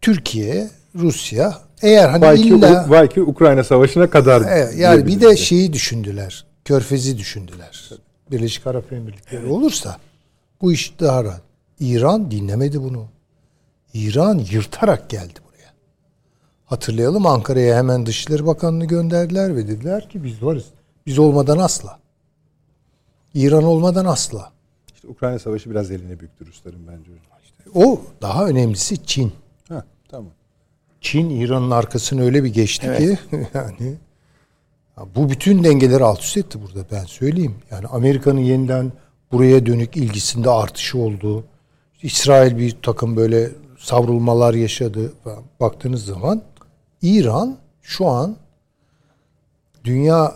[0.00, 5.72] Türkiye, Rusya eğer hani belki, illa belki Ukrayna Savaşı'na kadar evet, yani bir de şeyi
[5.72, 6.44] düşündüler.
[6.64, 7.90] Körfez'i düşündüler.
[8.30, 9.50] Birleşik Arap Emirlikleri evet.
[9.50, 9.96] olursa
[10.60, 11.40] bu iş daha rahat.
[11.80, 13.06] İran dinlemedi bunu.
[13.94, 15.72] İran yırtarak geldi buraya.
[16.64, 20.66] Hatırlayalım Ankara'ya hemen Dışişleri Bakanlığı gönderdiler ve dediler ki biz varız.
[21.06, 21.98] Biz olmadan asla.
[23.34, 24.52] İran olmadan asla.
[24.94, 27.10] İşte Ukrayna Savaşı biraz eline büktü Rusların bence.
[27.44, 29.32] İşte o daha önemlisi Çin.
[29.68, 30.30] Ha, tamam.
[31.00, 32.98] Çin İran'ın arkasını öyle bir geçti evet.
[33.00, 33.18] ki
[33.54, 33.96] yani
[35.14, 37.54] bu bütün dengeleri alt üst etti burada ben söyleyeyim.
[37.70, 38.92] Yani Amerika'nın yeniden
[39.32, 41.44] buraya dönük ilgisinde artışı oldu.
[42.02, 43.50] İsrail bir takım böyle
[43.82, 45.12] savrulmalar yaşadı.
[45.60, 46.42] Baktığınız zaman
[47.02, 48.36] İran şu an
[49.84, 50.34] dünya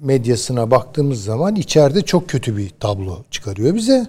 [0.00, 4.06] medyasına baktığımız zaman içeride çok kötü bir tablo çıkarıyor bize.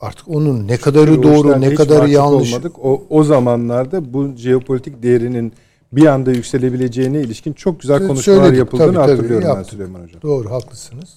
[0.00, 2.52] Artık onun ne kadarı doğru, ne kadarı yanlış.
[2.52, 2.84] Olmadık.
[2.84, 5.52] O, o zamanlarda bu jeopolitik değerinin
[5.92, 10.22] bir anda yükselebileceğine ilişkin çok güzel konuşmalar Söyledik, yapıldığını tabii, hatırlıyorum tabii, ben Süleyman Hocam.
[10.22, 11.14] Doğru, haklısınız.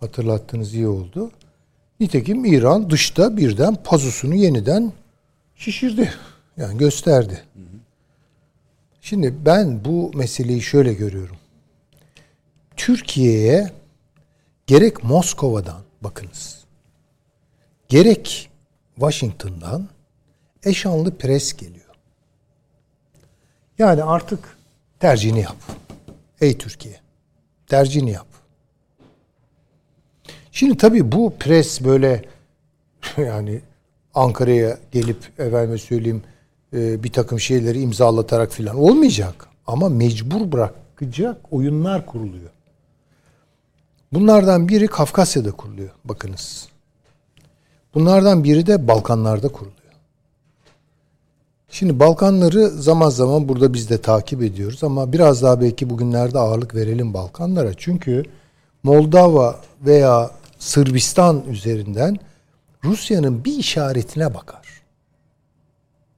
[0.00, 1.30] Hatırlattığınız iyi oldu.
[2.00, 4.92] Nitekim İran dışta birden pazusunu yeniden
[5.56, 6.12] şişirdi.
[6.56, 7.44] Yani gösterdi.
[9.00, 11.36] Şimdi ben bu meseleyi şöyle görüyorum.
[12.76, 13.72] Türkiye'ye
[14.66, 16.64] gerek Moskova'dan bakınız.
[17.88, 18.50] Gerek
[18.94, 19.88] Washington'dan
[20.64, 21.94] eşanlı pres geliyor.
[23.78, 24.56] Yani artık
[25.00, 25.56] tercihini yap.
[26.40, 27.00] Ey Türkiye.
[27.66, 28.26] Tercihini yap.
[30.52, 32.24] Şimdi tabii bu pres böyle
[33.16, 33.60] yani
[34.14, 36.22] Ankara'ya gelip efendime söyleyeyim
[36.72, 39.48] e, bir takım şeyleri imzalatarak filan olmayacak.
[39.66, 42.50] Ama mecbur bırakacak oyunlar kuruluyor.
[44.12, 45.90] Bunlardan biri Kafkasya'da kuruluyor.
[46.04, 46.68] Bakınız.
[47.94, 49.76] Bunlardan biri de Balkanlarda kuruluyor.
[51.70, 56.74] Şimdi Balkanları zaman zaman burada biz de takip ediyoruz ama biraz daha belki bugünlerde ağırlık
[56.74, 57.74] verelim Balkanlara.
[57.74, 58.22] Çünkü
[58.82, 62.18] Moldova veya Sırbistan üzerinden
[62.84, 64.68] Rusya'nın bir işaretine bakar.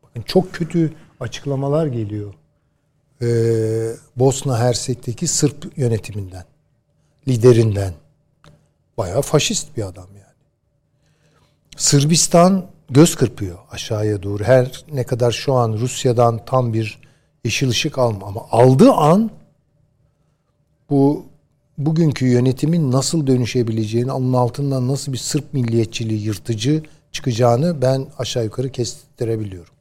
[0.02, 2.34] Bakın çok kötü açıklamalar geliyor.
[3.22, 6.44] Ee, Bosna Hersek'teki Sırp yönetiminden,
[7.28, 7.94] liderinden.
[8.98, 10.24] Bayağı faşist bir adam yani.
[11.76, 14.44] Sırbistan göz kırpıyor aşağıya doğru.
[14.44, 16.98] Her ne kadar şu an Rusya'dan tam bir
[17.44, 19.30] yeşil ışık alma ama aldığı an
[20.90, 21.26] bu
[21.78, 26.82] bugünkü yönetimin nasıl dönüşebileceğini, onun altından nasıl bir Sırp milliyetçiliği yırtıcı
[27.12, 29.74] çıkacağını ben aşağı yukarı kestirebiliyorum.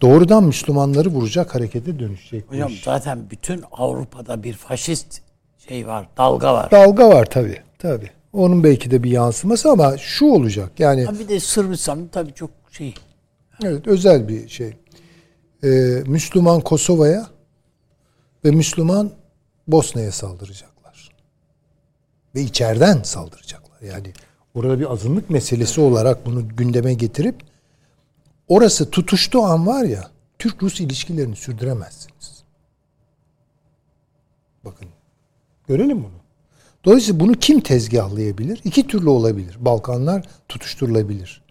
[0.00, 2.44] Doğrudan Müslümanları vuracak harekete dönüşecek.
[2.50, 2.82] Hocam iş.
[2.82, 5.20] zaten bütün Avrupa'da bir faşist
[5.68, 6.70] şey var, dalga var.
[6.70, 8.10] Dalga var tabii, tabii.
[8.32, 11.06] Onun belki de bir yansıması ama şu olacak yani.
[11.18, 12.94] bir de Sırbistan tabii çok şey.
[13.64, 14.76] Evet özel bir şey.
[15.64, 15.68] Ee,
[16.06, 17.26] Müslüman Kosova'ya
[18.44, 19.10] ve Müslüman
[19.68, 20.71] Bosna'ya saldıracaklar.
[22.34, 23.80] Ve içeriden saldıracaklar.
[23.80, 24.12] Yani
[24.54, 27.42] orada bir azınlık meselesi olarak bunu gündeme getirip
[28.48, 32.44] orası tutuştuğu an var ya Türk-Rus ilişkilerini sürdüremezsiniz.
[34.64, 34.88] Bakın
[35.68, 36.22] görelim bunu.
[36.84, 38.60] Dolayısıyla bunu kim tezgahlayabilir?
[38.64, 39.56] İki türlü olabilir.
[39.60, 41.42] Balkanlar tutuşturulabilir.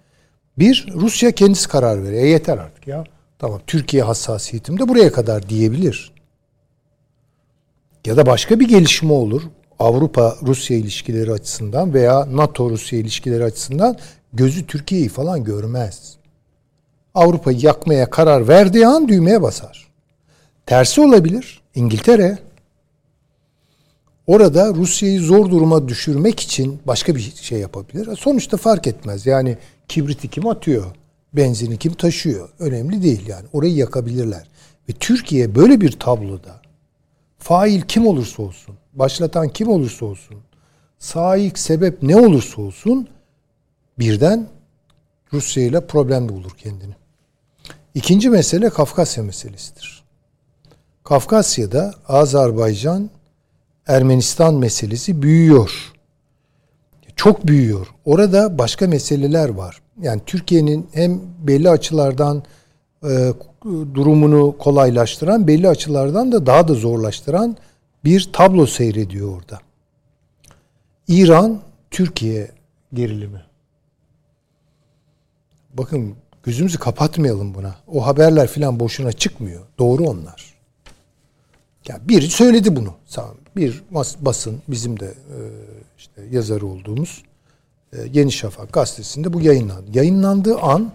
[0.57, 2.23] Bir, Rusya kendisi karar veriyor.
[2.23, 3.03] E yeter artık ya.
[3.39, 6.13] Tamam Türkiye hassasiyetim de buraya kadar diyebilir.
[8.05, 9.41] Ya da başka bir gelişme olur.
[9.81, 13.97] Avrupa-Rusya ilişkileri açısından veya NATO-Rusya ilişkileri açısından
[14.33, 16.15] gözü Türkiye'yi falan görmez.
[17.13, 19.87] Avrupa'yı yakmaya karar verdiği an düğmeye basar.
[20.65, 21.61] Tersi olabilir.
[21.75, 22.37] İngiltere
[24.27, 28.15] orada Rusya'yı zor duruma düşürmek için başka bir şey yapabilir.
[28.15, 29.25] Sonuçta fark etmez.
[29.25, 30.85] Yani kibriti kim atıyor,
[31.33, 33.45] benzini kim taşıyor önemli değil yani.
[33.53, 34.47] Orayı yakabilirler.
[34.89, 36.61] Ve Türkiye böyle bir tabloda
[37.37, 40.37] fail kim olursa olsun, başlatan kim olursa olsun,
[40.99, 43.07] sahik sebep ne olursa olsun
[43.99, 44.47] birden
[45.33, 46.93] Rusya ile problemde bulur kendini.
[47.95, 50.03] İkinci mesele Kafkasya meselesidir.
[51.03, 53.09] Kafkasya'da Azerbaycan
[53.87, 55.93] Ermenistan meselesi büyüyor.
[57.15, 57.87] Çok büyüyor.
[58.05, 59.81] Orada başka meseleler var.
[60.01, 62.43] Yani Türkiye'nin hem belli açılardan
[63.03, 63.33] e,
[63.93, 67.57] durumunu kolaylaştıran, belli açılardan da daha da zorlaştıran
[68.03, 69.59] bir tablo seyrediyor orada.
[71.07, 71.61] İran,
[71.91, 72.51] Türkiye
[72.93, 73.43] gerilimi.
[75.73, 77.75] Bakın gözümüzü kapatmayalım buna.
[77.87, 79.61] O haberler filan boşuna çıkmıyor.
[79.79, 80.53] Doğru onlar.
[81.87, 82.93] Ya biri söyledi bunu.
[83.55, 83.83] Bir
[84.19, 85.37] basın bizim de e,
[85.97, 87.23] işte yazarı olduğumuz
[87.93, 89.97] e, Yeni Şafak gazetesinde bu yayınlandı.
[89.97, 90.91] Yayınlandığı an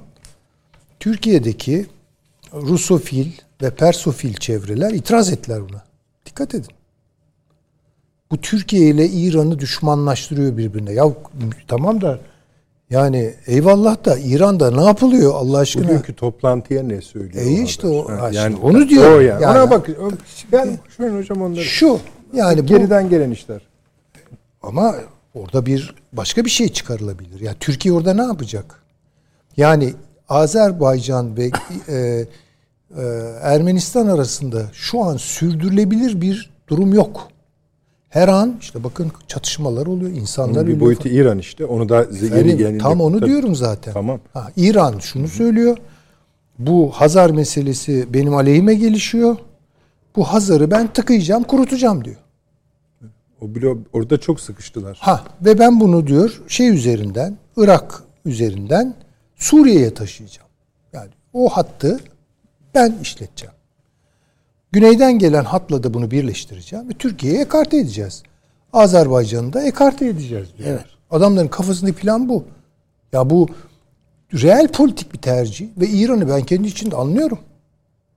[1.00, 1.86] Türkiye'deki
[2.52, 5.84] Rusofil ve Persofil çevreler itiraz ettiler buna.
[6.26, 6.75] Dikkat edin.
[8.30, 10.92] Bu Türkiye ile İran'ı düşmanlaştırıyor birbirine.
[10.92, 11.04] Ya
[11.68, 12.18] tamam da
[12.90, 15.84] yani eyvallah da İran'da ne yapılıyor Allah aşkına?
[15.84, 17.46] Bugünkü toplantıya ne söylüyor?
[17.46, 19.16] E işte o ha, yani onu diyor.
[19.16, 19.42] O yani.
[19.42, 19.58] yani.
[19.58, 19.88] Ona bak.
[20.52, 21.64] Ben şu hocam onları.
[21.64, 21.98] Şu
[22.32, 23.60] yani bu, geriden gelen işler.
[24.62, 24.94] Ama
[25.34, 27.40] orada bir başka bir şey çıkarılabilir.
[27.40, 28.82] Yani Türkiye orada ne yapacak?
[29.56, 29.94] Yani
[30.28, 31.50] Azerbaycan ve
[31.88, 32.26] e, e,
[33.42, 37.28] Ermenistan arasında şu an sürdürülebilir bir durum yok.
[38.16, 40.10] Her an işte bakın çatışmalar oluyor.
[40.10, 41.14] insanlar Onun bir boyutu falan.
[41.14, 41.64] İran işte.
[41.64, 42.78] Onu da geri gelin.
[42.78, 43.30] Tam onu tabii.
[43.30, 43.92] diyorum zaten.
[43.92, 44.20] Tamam.
[44.32, 45.30] Ha, İran şunu Hı-hı.
[45.30, 45.76] söylüyor.
[46.58, 49.36] Bu Hazar meselesi benim aleyhime gelişiyor.
[50.16, 52.16] Bu Hazar'ı ben tıkayacağım, kurutacağım diyor.
[53.40, 54.98] O bile orada çok sıkıştılar.
[55.00, 58.94] Ha ve ben bunu diyor şey üzerinden, Irak üzerinden
[59.36, 60.48] Suriye'ye taşıyacağım.
[60.92, 62.00] Yani o hattı
[62.74, 63.55] ben işleteceğim.
[64.76, 68.22] Güneyden gelen hatla da bunu birleştireceğim ve Türkiye'ye ekarte edeceğiz.
[68.72, 70.70] Azerbaycan'ı da ekarte edeceğiz diyor.
[70.70, 70.84] Evet.
[71.10, 72.44] Adamların kafasındaki plan bu.
[73.12, 73.48] Ya bu
[74.34, 77.38] reel politik bir tercih ve İran'ı ben kendi içinde anlıyorum.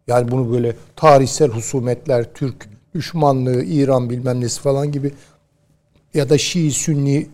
[0.07, 5.13] Yani bunu böyle tarihsel husumetler, Türk düşmanlığı, İran bilmem nesi falan gibi
[6.13, 7.27] ya da Şii, Sünni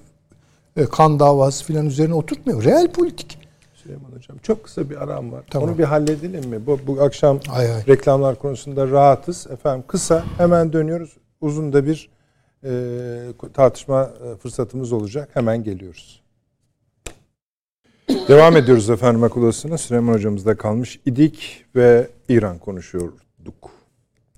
[0.78, 2.64] e, kan davası falan üzerine oturtmuyor.
[2.64, 3.38] Real politik.
[3.86, 5.44] Süleyman Hocam çok kısa bir aram var.
[5.50, 5.70] Tamam.
[5.70, 6.66] Onu bir halledelim mi?
[6.66, 7.86] Bu, bu akşam Hay hay.
[7.88, 9.48] reklamlar konusunda rahatız.
[9.48, 11.18] Efendim kısa hemen dönüyoruz.
[11.42, 12.10] Uzun da bir
[12.64, 12.72] e,
[13.54, 15.30] tartışma e, fırsatımız olacak.
[15.34, 16.22] Hemen geliyoruz.
[18.28, 19.78] Devam ediyoruz efendim akıl odasına.
[19.78, 23.72] Süleyman hocamızda kalmış idik ve İran konuşuyorduk.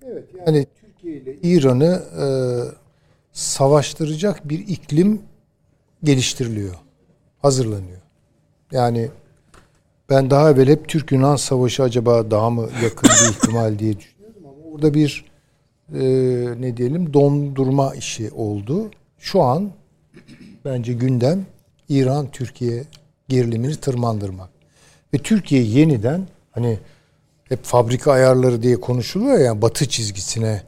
[0.05, 2.25] Evet yani Türkiye ile İran'ı e,
[3.31, 5.21] savaştıracak bir iklim
[6.03, 6.75] geliştiriliyor.
[7.41, 8.01] Hazırlanıyor.
[8.71, 9.09] Yani
[10.09, 14.73] ben daha evvel hep Türk-Yunan savaşı acaba daha mı yakın bir ihtimal diye düşünüyordum ama
[14.73, 15.25] orada bir
[15.93, 15.99] e,
[16.61, 18.91] ne diyelim dondurma işi oldu.
[19.19, 19.71] Şu an
[20.65, 21.45] bence gündem
[21.89, 22.83] İran-Türkiye
[23.29, 24.49] gerilimini tırmandırmak.
[25.13, 26.79] Ve Türkiye yeniden hani
[27.49, 30.61] hep fabrika ayarları diye konuşuluyor ya batı çizgisine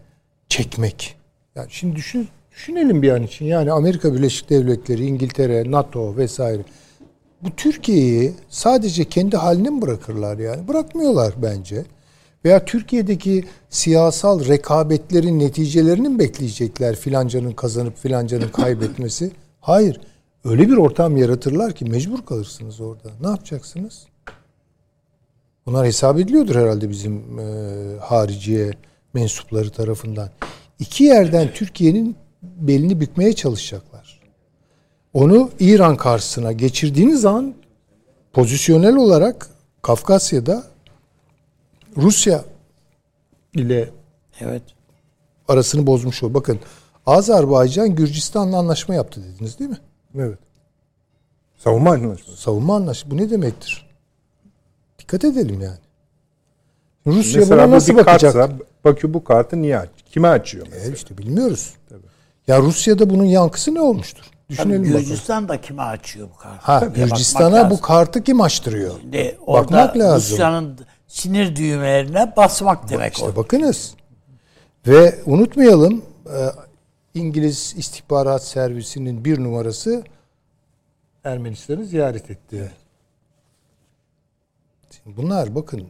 [0.49, 1.15] çekmek.
[1.56, 3.45] Yani şimdi düşün, düşünelim bir an için.
[3.45, 6.62] Yani Amerika Birleşik Devletleri, İngiltere, NATO vesaire.
[7.43, 10.67] Bu Türkiye'yi sadece kendi haline mi bırakırlar yani?
[10.67, 11.86] Bırakmıyorlar bence.
[12.45, 19.32] Veya Türkiye'deki siyasal rekabetlerin neticelerini mi bekleyecekler filancanın kazanıp filancanın kaybetmesi?
[19.62, 20.02] Hayır.
[20.43, 23.10] Öyle bir ortam yaratırlar ki mecbur kalırsınız orada.
[23.21, 24.06] Ne yapacaksınız?
[25.65, 27.45] Bunlar hesap ediliyordur herhalde bizim e,
[27.99, 28.71] hariciye
[29.13, 30.30] mensupları tarafından.
[30.80, 33.88] İki yerden Türkiye'nin belini bükmeye çalışacaklar.
[35.13, 37.54] Onu İran karşısına geçirdiğiniz zaman
[38.34, 39.50] pozisyonel olarak
[39.82, 40.63] Kafkasya'da
[41.98, 42.43] Rusya
[43.54, 43.89] ile
[44.41, 44.62] Evet.
[45.48, 46.34] arasını bozmuş o.
[46.34, 46.60] Bakın
[47.06, 49.78] Azerbaycan Gürcistan'la anlaşma yaptı dediniz değil mi?
[50.15, 50.39] Evet.
[51.58, 52.41] Savunma anlaşması.
[52.41, 53.12] Savunma anlaşması.
[53.12, 53.89] Bu ne demektir?
[55.00, 55.78] Dikkat edelim yani.
[57.08, 58.34] Rusya Mesela buna bu nasıl bir bakacak?
[58.34, 59.89] kartsa Bakü bu kartı niye aç?
[60.12, 60.67] Kime açıyor?
[60.67, 61.74] E işte bilmiyoruz.
[62.48, 64.24] Ya Rusya'da bunun yankısı ne olmuştur?
[64.50, 65.06] Düşünelim Tabii bakalım.
[65.06, 66.58] Gürcistan da kime açıyor bu kartı?
[66.62, 69.00] Ha, Gürcistan'a bu kartı kim açtırıyor?
[69.02, 70.32] Şimdi orada Bakmak lazım.
[70.34, 73.36] Rusya'nın sinir düğmelerine basmak demek İşte o.
[73.36, 73.96] bakınız.
[74.88, 76.40] Ve unutmayalım e,
[77.14, 80.04] İngiliz istihbarat servisinin bir numarası
[81.24, 82.72] Ermenistan'ı ziyaret etti.
[84.92, 85.88] Şimdi bunlar bakın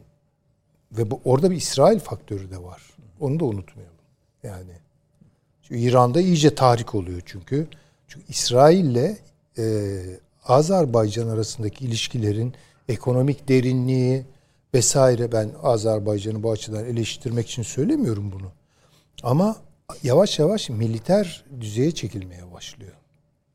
[0.91, 2.81] ve bu, orada bir İsrail faktörü de var.
[3.19, 3.95] Onu da unutmayalım.
[4.43, 4.71] Yani
[5.69, 7.67] İran'da iyice tahrik oluyor çünkü.
[8.09, 9.17] Çünkü İsrail'le
[9.57, 10.01] e,
[10.45, 12.53] Azerbaycan arasındaki ilişkilerin
[12.87, 14.25] ekonomik derinliği
[14.73, 18.51] vesaire ben Azerbaycan'ı bu açıdan eleştirmek için söylemiyorum bunu.
[19.23, 19.55] Ama
[20.03, 22.93] yavaş yavaş militer düzeye çekilmeye başlıyor.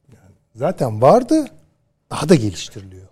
[0.08, 1.46] Yani zaten vardı
[2.10, 3.08] daha da geliştiriliyor.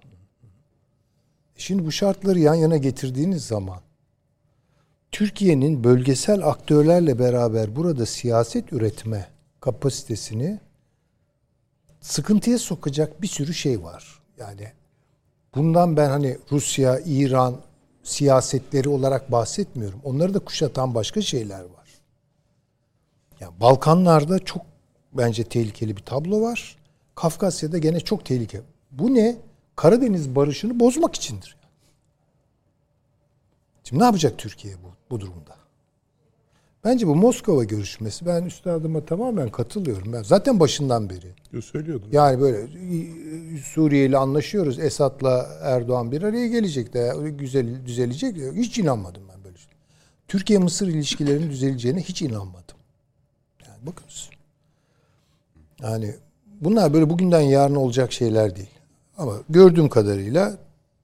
[1.56, 3.80] Şimdi bu şartları yan yana getirdiğiniz zaman
[5.12, 9.28] Türkiye'nin bölgesel aktörlerle beraber burada siyaset üretme
[9.60, 10.60] kapasitesini
[12.02, 14.20] sıkıntıya sokacak bir sürü şey var.
[14.38, 14.72] Yani
[15.54, 17.56] bundan ben hani Rusya, İran
[18.02, 20.00] siyasetleri olarak bahsetmiyorum.
[20.04, 21.88] Onları da kuşatan başka şeyler var.
[23.40, 24.62] Yani Balkanlarda çok
[25.12, 26.76] bence tehlikeli bir tablo var.
[27.14, 28.62] Kafkasya'da gene çok tehlikeli.
[28.90, 29.36] Bu ne?
[29.76, 31.56] Karadeniz barışını bozmak içindir.
[33.84, 35.51] Şimdi ne yapacak Türkiye bu, bu durumda?
[36.84, 40.12] Bence bu Moskova görüşmesi ben üstadıma tamamen katılıyorum.
[40.12, 41.62] Ben zaten başından beri.
[41.62, 42.08] Söylüyordum.
[42.12, 42.66] Yani böyle
[43.58, 44.78] Suriye ile anlaşıyoruz.
[44.78, 48.36] Esad'la Erdoğan bir araya gelecek de güzel düzelecek.
[48.54, 49.68] Hiç inanmadım ben böyle şey.
[50.28, 52.76] Türkiye Mısır ilişkilerinin düzeleceğine hiç inanmadım.
[53.66, 54.30] Yani bakınız.
[55.82, 56.14] Yani
[56.60, 58.70] bunlar böyle bugünden yarın olacak şeyler değil.
[59.18, 60.58] Ama gördüğüm kadarıyla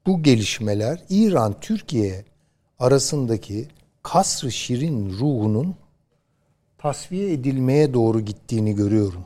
[0.06, 2.24] bu gelişmeler İran Türkiye
[2.78, 3.68] arasındaki
[4.12, 5.74] kasr-ı şirin ruhunun
[6.78, 9.24] tasfiye edilmeye doğru gittiğini görüyorum.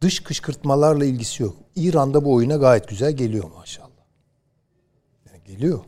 [0.00, 1.56] Dış kışkırtmalarla ilgisi yok.
[1.76, 3.88] İran'da bu oyuna gayet güzel geliyor maşallah.
[5.26, 5.80] Yani geliyor.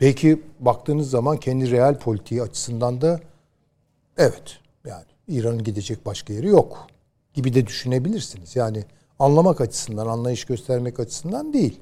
[0.00, 3.20] Belki baktığınız zaman kendi real politiği açısından da
[4.16, 6.86] evet yani İran'ın gidecek başka yeri yok
[7.34, 8.56] gibi de düşünebilirsiniz.
[8.56, 8.84] Yani
[9.18, 11.80] anlamak açısından, anlayış göstermek açısından değil.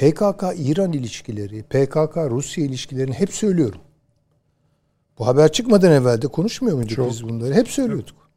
[0.00, 3.80] PKK-İran ilişkileri, PKK-Rusya ilişkilerini hep söylüyorum.
[5.18, 7.10] Bu haber çıkmadan evvel de konuşmuyor muyduk Çok.
[7.10, 7.54] biz bunları?
[7.54, 8.30] Hep söylüyorduk.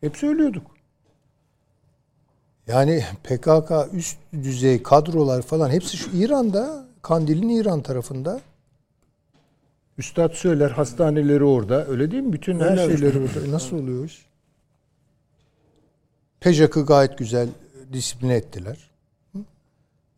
[0.00, 0.66] Hep söylüyorduk.
[2.66, 8.40] Yani PKK üst düzey kadrolar falan hepsi şu İran'da, Kandil'in İran tarafında.
[9.98, 11.86] Üstad söyler hastaneleri orada.
[11.86, 12.32] Öyle değil mi?
[12.32, 12.96] Bütün her Öyle.
[12.96, 13.52] şeyleri orada.
[13.52, 14.26] Nasıl oluyor iş?
[16.40, 17.48] Pejak'ı gayet güzel
[17.92, 18.88] disipline ettiler.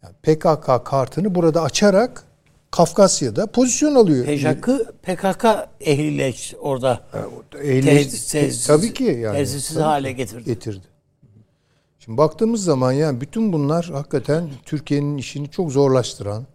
[0.03, 2.25] Yani PKK kartını burada açarak
[2.71, 4.27] Kafkasya'da pozisyon alıyor.
[4.27, 4.69] PKK,
[5.03, 5.45] PKK
[5.81, 7.01] ehliyle orada
[7.51, 9.47] tesis, tabii ki yani.
[9.47, 10.45] Tabii hale getirdi.
[10.45, 10.87] getirdi.
[11.99, 16.47] Şimdi baktığımız zaman yani bütün bunlar hakikaten Türkiye'nin işini çok zorlaştıran,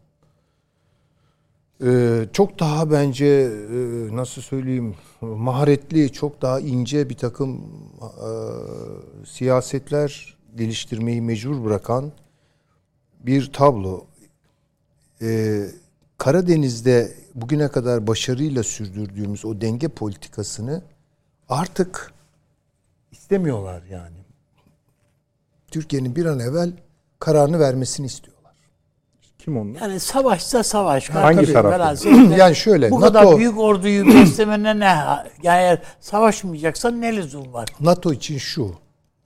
[2.34, 3.52] çok daha bence
[4.12, 7.62] nasıl söyleyeyim maharetli, çok daha ince bir takım
[9.26, 12.12] siyasetler geliştirmeyi mecbur bırakan
[13.26, 14.05] bir tablo.
[15.21, 15.61] E,
[16.17, 20.82] Karadeniz'de bugüne kadar başarıyla sürdürdüğümüz o denge politikasını
[21.49, 22.13] artık
[23.11, 24.15] istemiyorlar yani.
[25.71, 26.71] Türkiye'nin bir an evvel
[27.19, 28.55] kararını vermesini istiyorlar.
[29.39, 29.82] Kim onlar?
[29.82, 31.09] Yani savaşsa savaş.
[31.09, 34.84] Hangi velhasıl- Yani şöyle, Bu NATO- kadar büyük orduyu beslemene ne?
[35.43, 37.69] Yani eğer savaşmayacaksan ne lüzum var?
[37.80, 38.76] NATO için şu.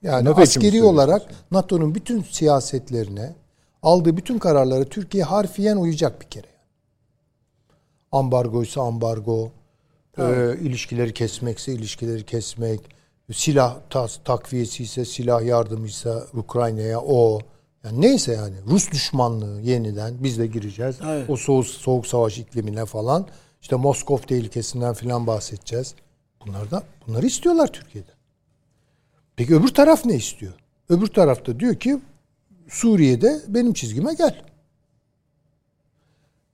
[0.02, 3.34] Yani NATO mi askeri olarak NATO'nun bütün siyasetlerine,
[3.82, 6.46] aldığı bütün kararlara Türkiye harfiyen uyacak bir kere.
[8.12, 9.50] Ambargoysa ambargo,
[10.18, 12.80] e, ilişkileri kesmekse ilişkileri kesmek,
[13.32, 17.40] silah tas, takviyesi ise silah yardımıysa Ukrayna'ya o.
[17.84, 20.96] Yani neyse yani Rus düşmanlığı yeniden biz de gireceğiz.
[21.06, 21.30] Evet.
[21.30, 23.26] O soğuk, soğuk savaş iklimine falan.
[23.62, 25.94] İşte Moskov tehlikesinden falan bahsedeceğiz.
[26.46, 28.10] Bunlar da bunları istiyorlar Türkiye'de.
[29.36, 30.52] Peki öbür taraf ne istiyor?
[30.88, 32.00] Öbür tarafta diyor ki
[32.70, 34.42] Suriye'de benim çizgime gel.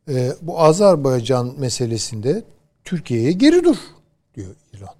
[0.08, 2.44] Ee, bu Azerbaycan meselesinde
[2.84, 3.76] Türkiye'ye geri dur
[4.34, 4.94] diyor İran.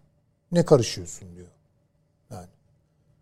[0.52, 1.48] Ne karışıyorsun diyor.
[2.30, 2.46] Yani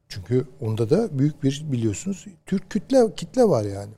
[0.08, 3.92] çünkü onda da büyük bir biliyorsunuz Türk kütle kitle var yani.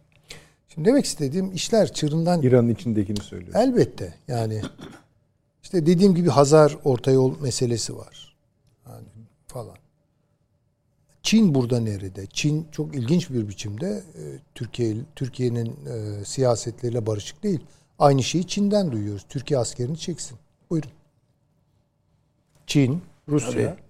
[0.68, 3.55] Şimdi demek istediğim işler çığırından İran'ın içindekini söylüyor.
[3.55, 4.62] Elbette yani
[5.62, 8.36] işte dediğim gibi Hazar orta yol meselesi var.
[8.88, 9.07] Yani
[9.47, 9.76] falan.
[11.26, 12.26] Çin burada nerede?
[12.32, 14.22] Çin çok ilginç bir biçimde e,
[14.54, 17.60] Türkiye Türkiye'nin e, siyasetleriyle barışık değil.
[17.98, 19.26] Aynı şeyi Çin'den duyuyoruz.
[19.28, 20.38] Türkiye askerini çeksin.
[20.70, 20.90] Buyurun.
[22.66, 23.82] Çin, Rusya, Tabii.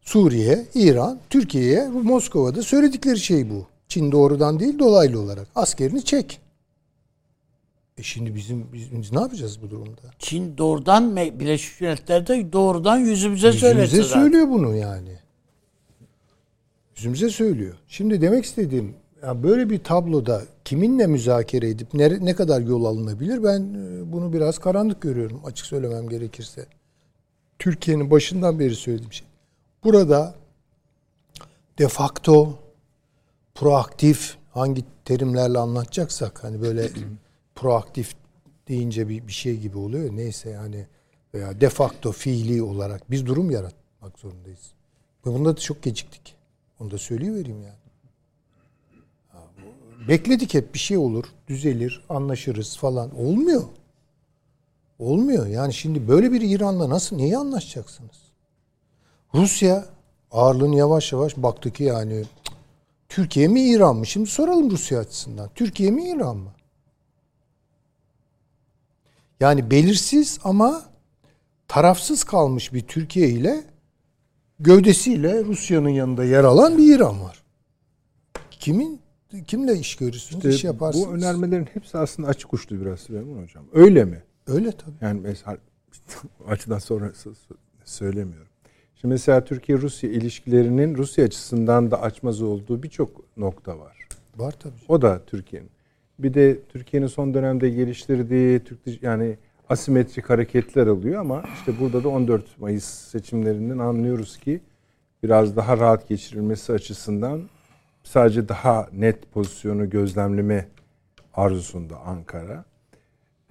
[0.00, 3.66] Suriye, İran, Türkiye'ye Moskova'da söyledikleri şey bu.
[3.88, 6.40] Çin doğrudan değil dolaylı olarak askerini çek.
[7.98, 10.00] E şimdi bizim biz, biz ne yapacağız bu durumda?
[10.18, 13.82] Çin doğrudan Birleşmiş Milletler'de doğrudan yüzümüze söyledi.
[13.82, 15.27] Yüzümüze söylüyor bunu yani.
[16.98, 17.74] Yüzümüze söylüyor.
[17.88, 23.44] Şimdi demek istediğim ya böyle bir tabloda kiminle müzakere edip ne, ne kadar yol alınabilir
[23.44, 26.66] ben e, bunu biraz karanlık görüyorum açık söylemem gerekirse.
[27.58, 29.26] Türkiye'nin başından beri söylediğim şey.
[29.84, 30.34] Burada
[31.78, 32.58] de facto
[33.54, 36.88] proaktif hangi terimlerle anlatacaksak hani böyle
[37.54, 38.14] proaktif
[38.68, 40.16] deyince bir, bir şey gibi oluyor.
[40.16, 40.86] Neyse yani
[41.34, 44.72] veya de facto fiili olarak bir durum yaratmak zorundayız.
[45.26, 46.37] Ve bunda da çok geciktik.
[46.80, 47.78] Onu da söyleyivereyim yani.
[50.08, 53.18] Bekledik hep bir şey olur, düzelir, anlaşırız falan.
[53.18, 53.64] Olmuyor.
[54.98, 55.46] Olmuyor.
[55.46, 58.16] Yani şimdi böyle bir İran'la nasıl, neyi anlaşacaksınız?
[59.34, 59.86] Rusya
[60.30, 62.24] ağırlığını yavaş yavaş baktı ki yani
[63.08, 64.06] Türkiye mi İran mı?
[64.06, 65.50] Şimdi soralım Rusya açısından.
[65.54, 66.50] Türkiye mi İran mı?
[69.40, 70.82] Yani belirsiz ama
[71.68, 73.64] tarafsız kalmış bir Türkiye ile
[74.60, 77.42] gövdesiyle Rusya'nın yanında yer alan bir İran var.
[78.50, 79.00] Kimin
[79.46, 81.06] kimle iş görürsünüz, İşte iş yaparsınız?
[81.08, 83.64] bu önermelerin hepsi aslında açık uçlu biraz Süleyman Hocam.
[83.72, 84.22] Öyle mi?
[84.46, 84.94] Öyle tabii.
[85.00, 85.56] Yani mesela
[86.48, 88.48] açıdan sonra sö- sö- söylemiyorum.
[89.00, 94.08] Şimdi mesela Türkiye-Rusya ilişkilerinin Rusya açısından da açmaz olduğu birçok nokta var.
[94.36, 94.74] Var tabii.
[94.88, 95.70] O da Türkiye'nin.
[96.18, 99.38] Bir de Türkiye'nin son dönemde geliştirdiği Türk yani
[99.70, 104.60] asimetrik hareketler oluyor ama işte burada da 14 Mayıs seçimlerinden anlıyoruz ki
[105.22, 107.42] biraz daha rahat geçirilmesi açısından
[108.02, 110.68] sadece daha net pozisyonu gözlemleme
[111.34, 112.64] arzusunda Ankara.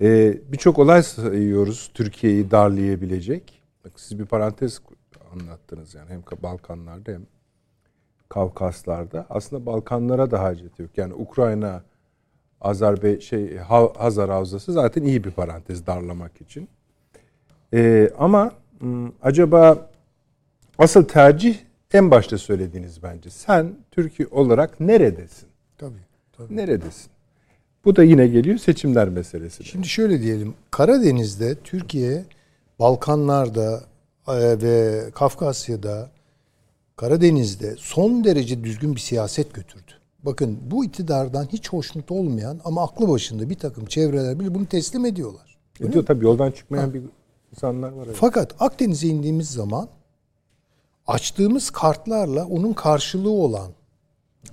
[0.01, 3.61] Ee, Birçok olay sayıyoruz Türkiye'yi darlayabilecek.
[3.86, 4.82] Bak siz bir parantez
[5.34, 7.26] anlattınız yani hem Balkanlarda hem
[8.30, 9.26] Kavkaslar'da.
[9.30, 10.89] Aslında Balkanlara da hacet yok.
[10.97, 11.84] Yani Ukrayna,
[12.62, 16.70] Azerbe şey Ha- Hazar Havzası zaten iyi bir parantez darlamak için.
[17.74, 18.51] Ee, ama
[19.22, 19.89] acaba
[20.78, 21.58] asıl tercih
[21.93, 23.30] en başta söylediğiniz bence.
[23.30, 25.49] Sen Türkiye olarak neredesin?
[25.78, 25.93] Tabii.
[26.38, 26.55] tabii.
[26.55, 27.12] Neredesin?
[27.86, 29.64] Bu da yine geliyor seçimler meselesi.
[29.64, 30.53] Şimdi şöyle diyelim.
[30.72, 32.26] Karadeniz'de Türkiye,
[32.80, 33.84] Balkanlar'da
[34.28, 36.10] e, ve Kafkasya'da,
[36.95, 39.91] Karadeniz'de son derece düzgün bir siyaset götürdü.
[40.24, 45.05] Bakın bu iktidardan hiç hoşnut olmayan ama aklı başında bir takım çevreler bile bunu teslim
[45.05, 45.57] ediyorlar.
[45.80, 47.01] Ediyor tabii yoldan çıkmayan bir
[47.51, 48.05] insanlar var.
[48.05, 48.18] evet.
[48.20, 49.88] Fakat Akdeniz'e indiğimiz zaman
[51.07, 53.72] açtığımız kartlarla onun karşılığı olan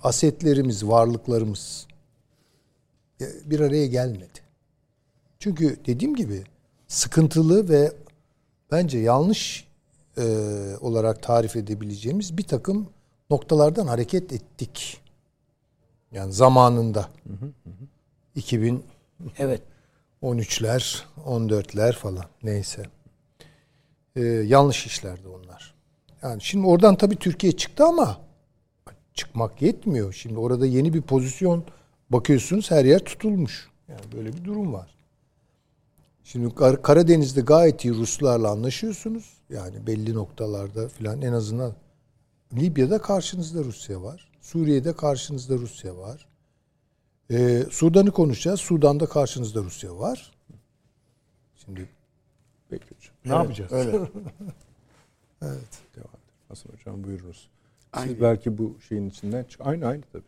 [0.02, 1.86] asetlerimiz, varlıklarımız
[3.20, 4.44] e, bir araya gelmedi.
[5.38, 6.44] Çünkü dediğim gibi
[6.88, 7.92] sıkıntılı ve
[8.70, 9.68] bence yanlış
[10.18, 10.22] e,
[10.80, 12.88] olarak tarif edebileceğimiz bir takım
[13.30, 15.03] noktalardan hareket ettik.
[16.14, 17.00] Yani zamanında.
[17.00, 17.84] Hı hı hı.
[18.34, 18.84] 2000
[19.38, 19.62] evet
[20.22, 22.82] 13'ler, 14'ler falan neyse.
[24.16, 25.74] Ee, yanlış işlerdi onlar.
[26.22, 28.20] Yani şimdi oradan tabii Türkiye çıktı ama
[29.14, 30.12] çıkmak yetmiyor.
[30.12, 31.64] Şimdi orada yeni bir pozisyon
[32.10, 33.68] bakıyorsunuz her yer tutulmuş.
[33.88, 34.94] Yani böyle bir durum var.
[36.24, 39.38] Şimdi Kar- Karadeniz'de gayet iyi Ruslarla anlaşıyorsunuz.
[39.50, 41.74] Yani belli noktalarda filan en azından
[42.52, 44.34] Libya'da karşınızda Rusya var.
[44.45, 46.26] Suriye'de karşınızda Rusya var.
[47.30, 48.61] Ee, Sudan'ı konuşacağız.
[48.61, 50.32] Sudan'da karşınızda Rusya var.
[51.57, 51.88] Şimdi
[52.68, 53.14] Peki hocam.
[53.24, 53.72] ne yapacağız?
[53.72, 53.90] Öyle.
[55.42, 55.82] evet.
[55.97, 56.34] Devam edelim.
[56.49, 57.51] Hasan hocam buyurunuz.
[57.95, 58.20] Siz Aynı.
[58.20, 59.61] belki bu şeyin içinden çık.
[59.66, 60.22] Aynı aynı tabii.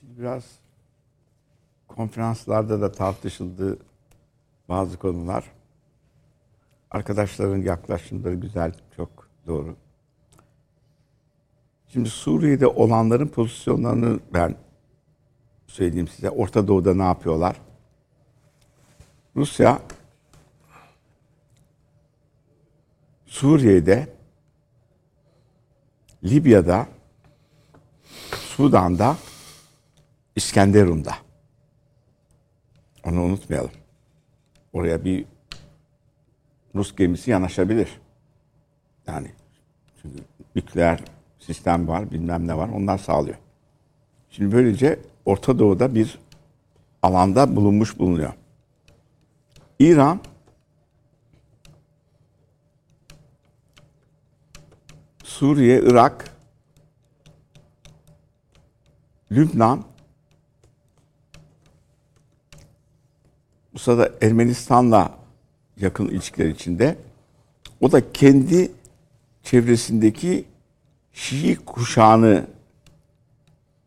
[0.00, 0.44] Şimdi biraz
[1.88, 3.78] konferanslarda da tartışıldı
[4.68, 5.52] bazı konular.
[6.90, 9.76] Arkadaşların yaklaşımları güzel, çok doğru.
[11.96, 14.56] Şimdi Suriye'de olanların pozisyonlarını ben
[15.66, 16.30] söyleyeyim size.
[16.30, 17.56] Orta Doğu'da ne yapıyorlar?
[19.36, 19.82] Rusya
[23.26, 24.08] Suriye'de
[26.24, 26.86] Libya'da
[28.32, 29.16] Sudan'da
[30.36, 31.14] İskenderun'da.
[33.04, 33.72] Onu unutmayalım.
[34.72, 35.24] Oraya bir
[36.74, 38.00] Rus gemisi yanaşabilir.
[39.06, 39.30] Yani
[40.02, 40.18] çünkü
[40.54, 41.15] nükleer
[41.46, 42.68] sistem var, bilmem ne var.
[42.68, 43.36] Onlar sağlıyor.
[44.30, 46.18] Şimdi böylece Orta Doğu'da bir
[47.02, 48.32] alanda bulunmuş bulunuyor.
[49.78, 50.20] İran
[55.24, 56.30] Suriye, Irak,
[59.32, 59.84] Lübnan,
[63.74, 65.14] bu sırada Ermenistan'la
[65.76, 66.96] yakın ilişkiler içinde.
[67.80, 68.72] O da kendi
[69.42, 70.44] çevresindeki
[71.16, 72.46] Şii kuşağını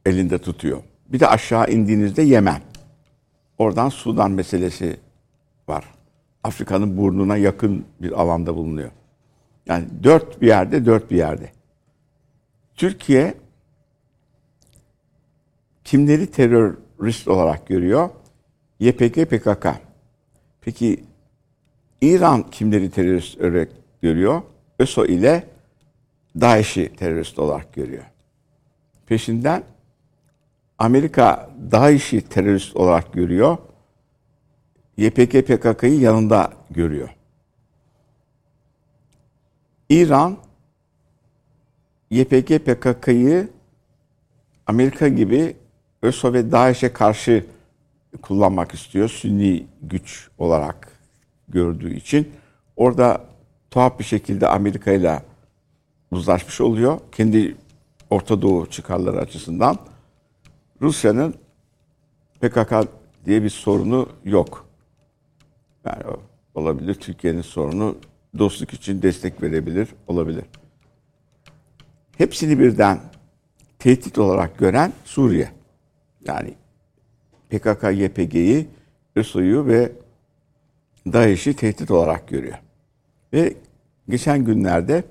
[0.06, 0.84] elinde tutuyor.
[1.08, 2.62] Bir de aşağı indiğinizde Yemen.
[3.58, 5.00] Oradan Sudan meselesi
[5.68, 5.86] var.
[6.44, 8.92] Afrika'nın burnuna yakın bir alanda bulunuyor.
[9.66, 11.52] Yani dört bir yerde, dört bir yerde.
[12.76, 13.34] Türkiye
[15.84, 18.10] kimleri terörist olarak görüyor?
[18.80, 19.68] YPG, PKK.
[20.62, 21.04] Peki
[22.02, 23.70] İran kimleri terörist olarak
[24.02, 24.42] görüyor?
[24.80, 25.59] ÖSO ile
[26.36, 28.04] DAEŞ'i terörist olarak görüyor.
[29.06, 29.64] Peşinden
[30.78, 33.58] Amerika DAEŞ'i terörist olarak görüyor.
[34.98, 37.10] YPG, PKK'yı yanında görüyor.
[39.90, 40.38] İran
[42.12, 43.50] YPG, PKK'yı
[44.68, 45.56] Amerika gibi
[46.02, 47.46] ÖSO ve DAEŞ'e karşı
[48.22, 49.10] kullanmak istiyor.
[49.10, 50.92] Sünni güç olarak
[51.50, 52.32] gördüğü için.
[52.76, 53.26] Orada
[53.72, 55.22] tuhaf bir şekilde Amerika ile
[56.12, 57.00] uzlaşmış oluyor.
[57.12, 57.56] Kendi
[58.10, 59.78] Orta Doğu çıkarları açısından.
[60.82, 61.36] Rusya'nın
[62.42, 62.74] PKK
[63.26, 64.70] diye bir sorunu yok.
[65.86, 66.04] Yani
[66.56, 66.94] olabilir.
[66.96, 67.98] Türkiye'nin sorunu
[68.38, 70.44] dostluk için destek verebilir, olabilir.
[72.18, 73.00] Hepsini birden
[73.80, 75.52] tehdit olarak gören Suriye.
[76.26, 76.54] Yani
[77.50, 78.68] PKK, YPG'yi,
[79.16, 79.92] ISO'yu ve
[81.14, 82.58] DAEŞ'i tehdit olarak görüyor.
[83.34, 83.54] Ve
[84.10, 85.04] geçen günlerde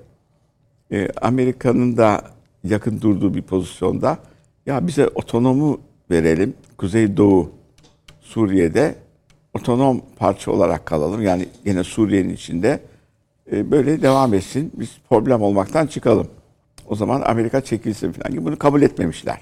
[0.91, 2.21] e, Amerika'nın da
[2.63, 4.17] yakın durduğu bir pozisyonda
[4.65, 5.79] ya bize otonomu
[6.11, 6.53] verelim.
[6.77, 7.51] Kuzeydoğu
[8.21, 8.95] Suriye'de
[9.53, 11.21] otonom parça olarak kalalım.
[11.21, 12.79] Yani yine Suriye'nin içinde
[13.51, 14.71] e, böyle devam etsin.
[14.73, 16.27] Biz problem olmaktan çıkalım.
[16.87, 19.37] O zaman Amerika çekilsin falan gibi bunu kabul etmemişler.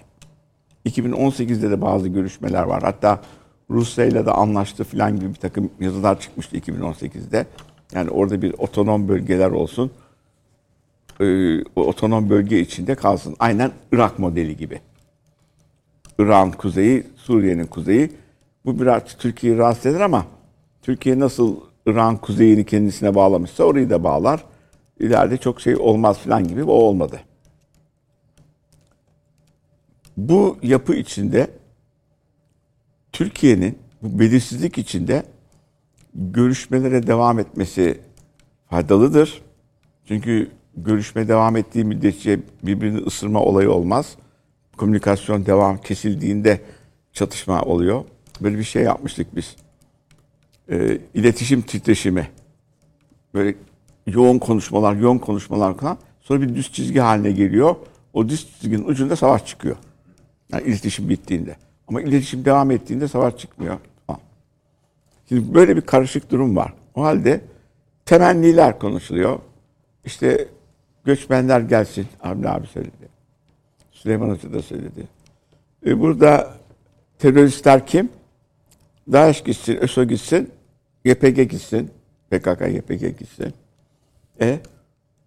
[0.85, 2.83] 2018'de de bazı görüşmeler var.
[2.83, 3.21] Hatta
[3.69, 7.45] Rusya ile de anlaştı falan gibi bir takım yazılar çıkmıştı 2018'de.
[7.93, 9.91] Yani orada bir otonom bölgeler olsun.
[11.75, 13.35] O otonom bölge içinde kalsın.
[13.39, 14.81] Aynen Irak modeli gibi.
[16.19, 18.11] İran kuzeyi, Suriye'nin kuzeyi.
[18.65, 20.25] Bu biraz Türkiye'yi rahatsız eder ama
[20.81, 21.55] Türkiye nasıl
[21.85, 24.43] İran kuzeyini kendisine bağlamışsa orayı da bağlar.
[24.99, 27.19] İleride çok şey olmaz falan gibi o olmadı.
[30.17, 31.47] Bu yapı içinde
[33.11, 35.23] Türkiye'nin bu belirsizlik içinde
[36.15, 38.01] görüşmelere devam etmesi
[38.69, 39.41] faydalıdır.
[40.05, 44.15] Çünkü görüşme devam ettiği müddetçe birbirini ısırma olayı olmaz.
[44.77, 46.61] Komünikasyon devam kesildiğinde
[47.13, 48.03] çatışma oluyor.
[48.41, 49.55] Böyle bir şey yapmıştık biz.
[50.69, 52.29] E, iletişim titreşimi.
[53.33, 53.55] Böyle
[54.07, 55.97] yoğun konuşmalar, yoğun konuşmalar falan.
[56.21, 57.75] Sonra bir düz çizgi haline geliyor.
[58.13, 59.75] O düz çizginin ucunda savaş çıkıyor.
[60.51, 61.55] Yani iletişim bittiğinde.
[61.87, 63.77] Ama iletişim devam ettiğinde savaş çıkmıyor.
[65.29, 66.73] Şimdi böyle bir karışık durum var.
[66.95, 67.41] O halde
[68.05, 69.39] temenniler konuşuluyor.
[70.05, 70.47] İşte
[71.07, 72.07] göçmenler gelsin.
[72.23, 73.09] Avni abi söyledi.
[73.91, 75.07] Süleyman Hoca da söyledi.
[75.85, 76.53] E burada
[77.19, 78.09] teröristler kim?
[79.11, 80.51] DAEŞ gitsin, ÖSO gitsin,
[81.05, 81.91] YPG gitsin,
[82.29, 83.53] PKK, YPG gitsin.
[84.41, 84.59] E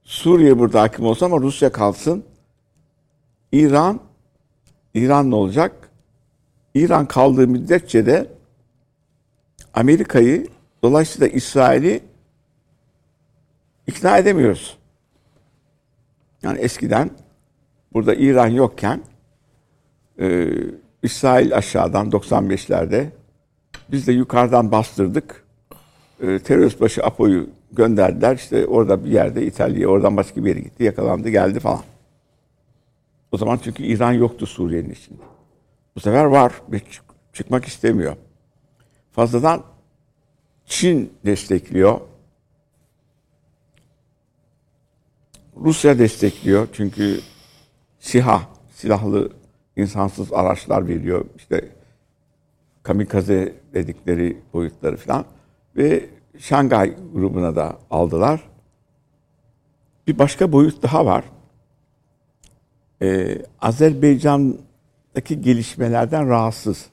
[0.03, 2.25] Suriye burada hakim olsa ama Rusya kalsın.
[3.53, 4.01] İran,
[4.95, 5.91] İran ne olacak?
[6.75, 8.27] İran kaldığı müddetçe de
[9.75, 10.47] Amerika'yı
[10.83, 12.03] dolayısıyla İsrail'i
[13.87, 14.80] ikna edemiyoruz.
[16.43, 17.11] Yani eskiden
[17.93, 19.01] burada İran yokken
[20.21, 20.49] e,
[21.03, 23.07] İsrail aşağıdan 95'lerde
[23.91, 25.45] biz de yukarıdan bastırdık.
[26.21, 28.37] E, terörist başı Apo'yu gönderdiler.
[28.37, 30.85] İşte orada bir yerde İtalya'ya, oradan başka bir yere gitti.
[30.85, 31.83] Yakalandı, geldi falan.
[33.33, 35.23] O zaman çünkü İran yoktu Suriye'nin içinde.
[35.97, 36.81] Bu sefer var ve
[37.33, 38.17] çıkmak istemiyor.
[39.13, 39.63] Fazladan
[40.67, 42.01] Çin destekliyor.
[45.61, 47.21] Rusya destekliyor çünkü
[47.99, 48.43] SİHA,
[48.75, 49.33] silahlı
[49.77, 51.25] insansız araçlar veriyor.
[51.37, 51.69] İşte
[52.83, 55.25] kamikaze dedikleri boyutları falan.
[55.77, 56.07] Ve
[56.39, 58.41] Şangay grubuna da aldılar.
[60.07, 61.25] Bir başka boyut daha var.
[63.03, 66.87] Ee, Azerbaycan'daki gelişmelerden rahatsız.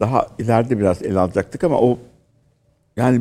[0.00, 1.98] Daha ileride biraz ele alacaktık ama o
[2.96, 3.20] yani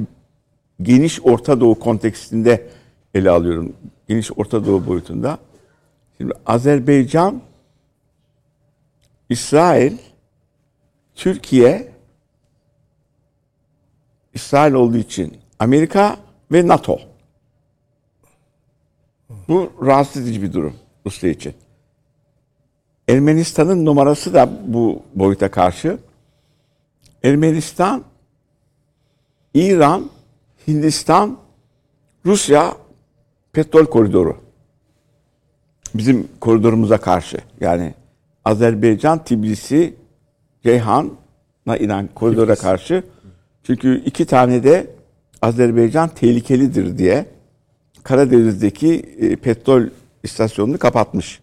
[0.81, 2.69] geniş Orta Doğu kontekstinde
[3.13, 3.73] ele alıyorum.
[4.11, 5.37] Geniş Orta Doğu boyutunda.
[6.17, 7.41] Şimdi Azerbaycan,
[9.29, 9.97] İsrail,
[11.15, 11.91] Türkiye,
[14.33, 16.17] İsrail olduğu için Amerika
[16.51, 16.99] ve NATO.
[19.47, 21.53] Bu rahatsız edici bir durum Rusya için.
[23.09, 25.97] Ermenistan'ın numarası da bu boyuta karşı.
[27.23, 28.03] Ermenistan,
[29.53, 30.09] İran,
[30.67, 31.37] Hindistan,
[32.25, 32.80] Rusya
[33.53, 34.37] petrol koridoru.
[35.95, 37.37] Bizim koridorumuza karşı.
[37.59, 37.93] Yani
[38.45, 39.93] Azerbaycan, Tbilisi,
[40.63, 43.03] Ceyhan'a inen koridora karşı.
[43.63, 44.87] Çünkü iki tane de
[45.41, 47.25] Azerbaycan tehlikelidir diye
[48.03, 49.83] Karadeniz'deki e, petrol
[50.23, 51.39] istasyonunu kapatmış.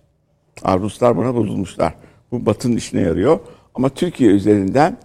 [0.65, 1.95] Ruslar buna bozulmuşlar.
[2.33, 3.41] Bu Batı'nın işine yarıyor.
[3.75, 4.97] Ama Türkiye üzerinden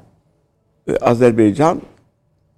[0.88, 1.82] e, Azerbaycan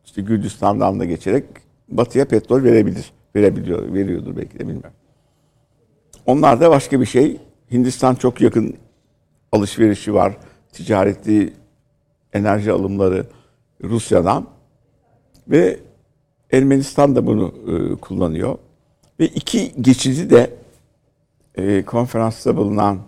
[0.06, 1.44] işte Gürcistan'dan da geçerek
[1.90, 3.12] Batı'ya petrol verebilir.
[3.36, 4.94] Verebiliyor, veriyordur belki de bilmem.
[6.26, 7.38] Onlar da başka bir şey.
[7.72, 8.76] Hindistan çok yakın
[9.52, 10.38] alışverişi var.
[10.72, 11.54] Ticareti,
[12.34, 13.26] enerji alımları
[13.84, 14.48] Rusya'dan.
[15.48, 15.80] Ve
[16.52, 18.58] Ermenistan da bunu e, kullanıyor.
[19.20, 20.50] Ve iki geçici de
[21.56, 23.00] e, konferansta bulunan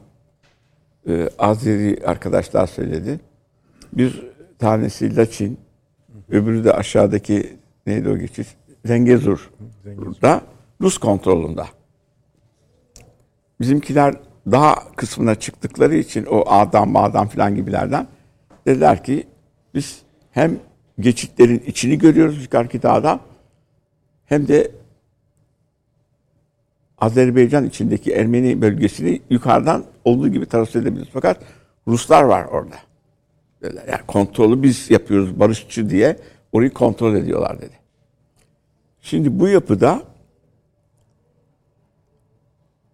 [1.08, 3.20] e, Azeri arkadaşlar söyledi.
[3.94, 4.26] Bir
[4.60, 5.60] tanesi Laçin,
[6.30, 7.58] öbürü de aşağıdaki
[7.88, 8.48] neydi o geçiş?
[8.88, 9.50] Zengezur.
[10.22, 10.42] Da
[10.82, 11.64] Rus kontrolünde.
[13.62, 14.16] Bizimkiler
[14.52, 18.08] daha kısmına çıktıkları için o A'dan Ba'dan filan gibilerden
[18.66, 19.28] dediler ki
[19.74, 20.60] biz hem
[21.00, 23.20] geçitlerin içini görüyoruz yukarıki dağdan
[24.26, 24.72] hem de
[26.98, 31.10] Azerbaycan içindeki Ermeni bölgesini yukarıdan olduğu gibi taraf edebiliriz.
[31.14, 31.44] Fakat
[31.88, 32.76] Ruslar var orada.
[33.64, 36.18] Yani kontrolü biz yapıyoruz barışçı diye
[36.52, 37.77] orayı kontrol ediyorlar dedi.
[39.10, 40.04] Şimdi bu yapıda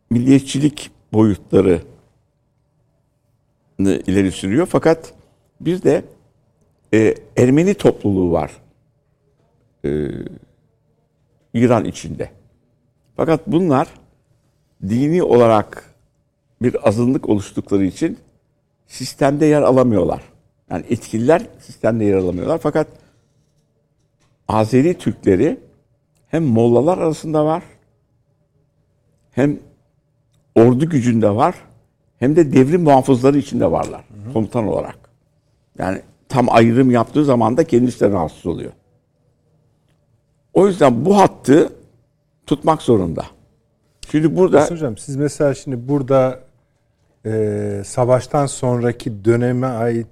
[0.09, 1.81] milliyetçilik boyutları
[3.79, 4.65] ileri sürüyor.
[4.65, 5.13] Fakat
[5.61, 6.05] bir de
[6.93, 8.51] e, Ermeni topluluğu var.
[9.85, 10.07] E,
[11.53, 12.29] İran içinde.
[13.15, 13.87] Fakat bunlar
[14.83, 15.95] dini olarak
[16.61, 18.17] bir azınlık oluştukları için
[18.87, 20.21] sistemde yer alamıyorlar.
[20.69, 22.57] Yani etkililer sistemde yer alamıyorlar.
[22.57, 22.87] Fakat
[24.47, 25.72] Azeri Türkleri
[26.33, 27.63] hem Mollalar arasında var,
[29.31, 29.59] hem
[30.55, 31.55] ordu gücünde var,
[32.19, 34.33] hem de devrim muhafızları içinde varlar hı hı.
[34.33, 34.97] komutan olarak.
[35.77, 38.71] Yani tam ayrım yaptığı zaman da kendisi de rahatsız oluyor.
[40.53, 41.73] O yüzden bu hattı
[42.45, 43.25] tutmak zorunda.
[44.11, 44.57] Şimdi burada...
[44.59, 46.39] Mesela hocam siz mesela şimdi burada
[47.25, 50.07] e, savaştan sonraki döneme ait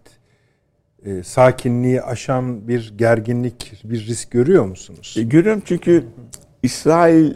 [1.06, 5.16] e, sakinliği aşan bir gerginlik, bir risk görüyor musunuz?
[5.18, 6.06] E, görüyorum çünkü
[6.64, 7.34] İsrail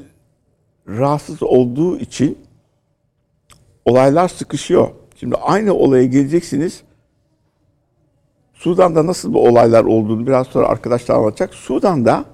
[0.87, 2.37] rahatsız olduğu için
[3.85, 4.89] olaylar sıkışıyor.
[5.19, 6.81] Şimdi aynı olaya geleceksiniz.
[8.53, 11.53] Sudan'da nasıl bu olaylar olduğunu biraz sonra arkadaşlar anlatacak.
[11.53, 12.25] Sudan'da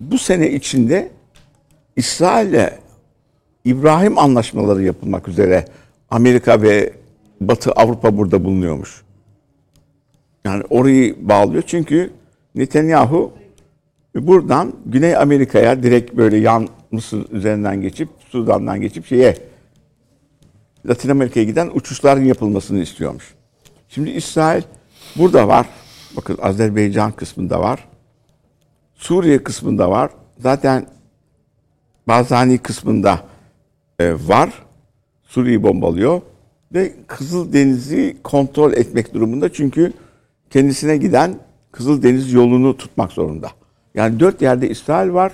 [0.00, 1.12] bu sene içinde
[1.96, 2.70] İsrail'le
[3.64, 5.64] İbrahim anlaşmaları yapılmak üzere
[6.10, 6.92] Amerika ve
[7.40, 9.05] Batı Avrupa burada bulunuyormuş.
[10.46, 12.10] Yani orayı bağlıyor çünkü
[12.54, 13.32] Netanyahu
[14.14, 19.36] buradan Güney Amerika'ya direkt böyle yan Mısır üzerinden geçip Sudan'dan geçip şeye
[20.88, 23.34] Latin Amerika'ya giden uçuşların yapılmasını istiyormuş.
[23.88, 24.62] Şimdi İsrail
[25.16, 25.66] burada var.
[26.16, 27.88] Bakın Azerbaycan kısmında var.
[28.94, 30.10] Suriye kısmında var.
[30.38, 30.86] Zaten
[32.08, 33.20] Bazani kısmında
[33.98, 34.52] e, var.
[35.22, 36.20] Suriye'yi bombalıyor.
[36.74, 39.52] Ve Kızıldeniz'i kontrol etmek durumunda.
[39.52, 39.92] Çünkü
[40.50, 43.50] kendisine giden Kızıldeniz yolunu tutmak zorunda.
[43.94, 45.32] Yani dört yerde İsrail var.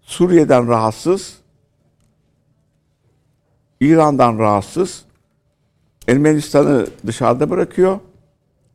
[0.00, 1.38] Suriye'den rahatsız.
[3.80, 5.04] İran'dan rahatsız.
[6.08, 8.00] Ermenistan'ı dışarıda bırakıyor.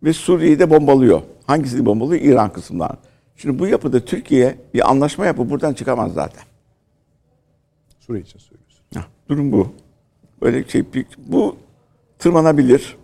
[0.04, 1.22] Ve Suriye'yi de bombalıyor.
[1.48, 2.22] Hangisini bombalıyor?
[2.22, 2.98] İran kısmından.
[3.36, 6.44] Şimdi bu yapıda Türkiye bir anlaşma yapıp buradan çıkamaz zaten.
[8.00, 8.86] Suriye için söylüyorsun.
[8.96, 9.68] Heh, durum bu.
[10.42, 10.86] Böyle şey
[11.18, 11.58] bu
[12.20, 12.98] tırmanabilir.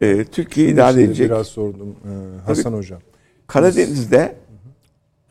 [0.00, 1.30] Ee, Türkiye idare edecek.
[1.30, 2.76] Biraz sordum ee, Hasan Tabii.
[2.76, 3.00] Hocam.
[3.46, 4.34] Karadeniz'de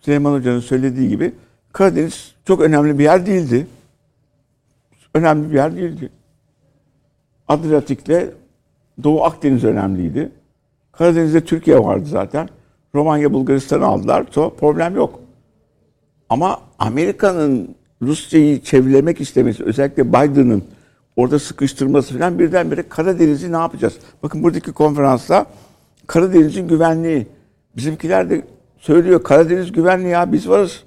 [0.01, 1.33] Süleyman Hoca'nın söylediği gibi
[1.73, 3.67] Karadeniz çok önemli bir yer değildi.
[5.13, 6.09] Önemli bir yer değildi.
[7.47, 8.33] Adriyatik'le
[9.03, 10.31] Doğu Akdeniz önemliydi.
[10.91, 12.49] Karadeniz'de Türkiye vardı zaten.
[12.95, 14.25] Romanya, Bulgaristan'ı aldılar.
[14.31, 15.19] So, problem yok.
[16.29, 20.63] Ama Amerika'nın Rusya'yı çevrilemek istemesi, özellikle Biden'ın
[21.17, 23.97] orada sıkıştırması falan birdenbire Karadeniz'i ne yapacağız?
[24.23, 25.45] Bakın buradaki konferansta
[26.07, 27.27] Karadeniz'in güvenliği.
[27.77, 28.41] Bizimkiler de
[28.77, 30.83] söylüyor Karadeniz güvenli ya biz varız.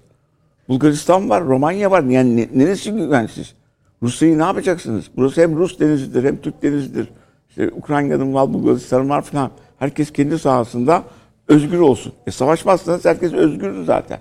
[0.69, 2.03] Bulgaristan var, Romanya var.
[2.03, 3.55] Yani ne- neresi güvensiz?
[4.03, 5.05] Rusya'yı ne yapacaksınız?
[5.17, 7.09] Burası hem Rus denizidir hem Türk denizidir.
[7.49, 9.51] İşte Ukrayna'nın var, Bulgaristan'ın var falan.
[9.79, 11.03] Herkes kendi sahasında
[11.49, 12.13] özgür olsun.
[12.27, 14.19] E savaşmazsanız herkes özgürdü zaten.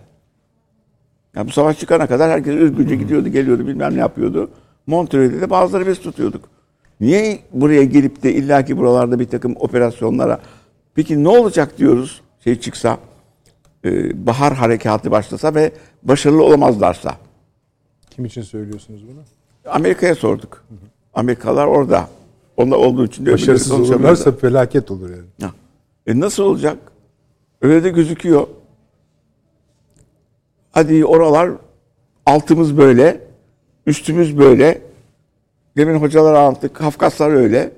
[1.36, 4.49] Yani bu savaş çıkana kadar herkes özgürce gidiyordu, geliyordu, bilmem ne yapıyordu.
[4.90, 6.50] Montreux'de de bazıları biz tutuyorduk.
[7.00, 10.40] Niye buraya gelip de illaki buralarda bir takım operasyonlara
[10.96, 12.98] peki ne olacak diyoruz şey çıksa
[13.86, 15.72] e, bahar harekatı başlasa ve
[16.04, 17.18] başarılı olamazlarsa
[18.10, 19.20] Kim için söylüyorsunuz bunu?
[19.74, 20.66] Amerika'ya sorduk.
[21.14, 22.08] Amerikalılar orada.
[22.58, 25.28] Onda olduğu için de Başarısız olurlarsa felaket olur yani.
[25.40, 25.52] Ya.
[26.08, 26.78] E nasıl olacak?
[27.62, 28.48] Öyle de gözüküyor.
[30.72, 31.52] Hadi oralar
[32.26, 33.28] altımız böyle,
[33.86, 34.82] üstümüz böyle.
[35.77, 37.71] Demin hocalar anlattı, Kafkaslar öyle.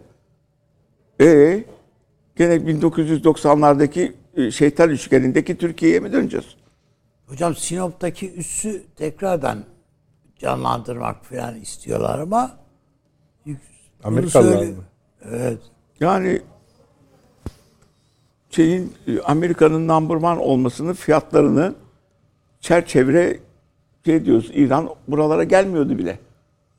[1.21, 1.63] E
[2.35, 6.45] gene 1990'lardaki e, şeytan üçgenindeki Türkiye'ye mi döneceğiz?
[7.27, 9.63] Hocam Sinop'taki üssü tekrardan
[10.39, 12.51] canlandırmak falan istiyorlar ama
[14.03, 14.83] Amerikalılar mı?
[15.25, 15.59] Evet.
[15.99, 16.41] Yani
[18.49, 21.75] şeyin e, Amerika'nın number one olmasının fiyatlarını
[22.59, 23.39] çerçevre
[24.05, 26.19] şey diyoruz İran buralara gelmiyordu bile.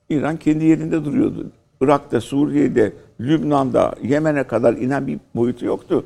[0.09, 1.51] İran kendi yerinde duruyordu.
[1.81, 6.05] Irak'ta, Suriye'de, Lübnan'da, Yemen'e kadar inen bir boyutu yoktu.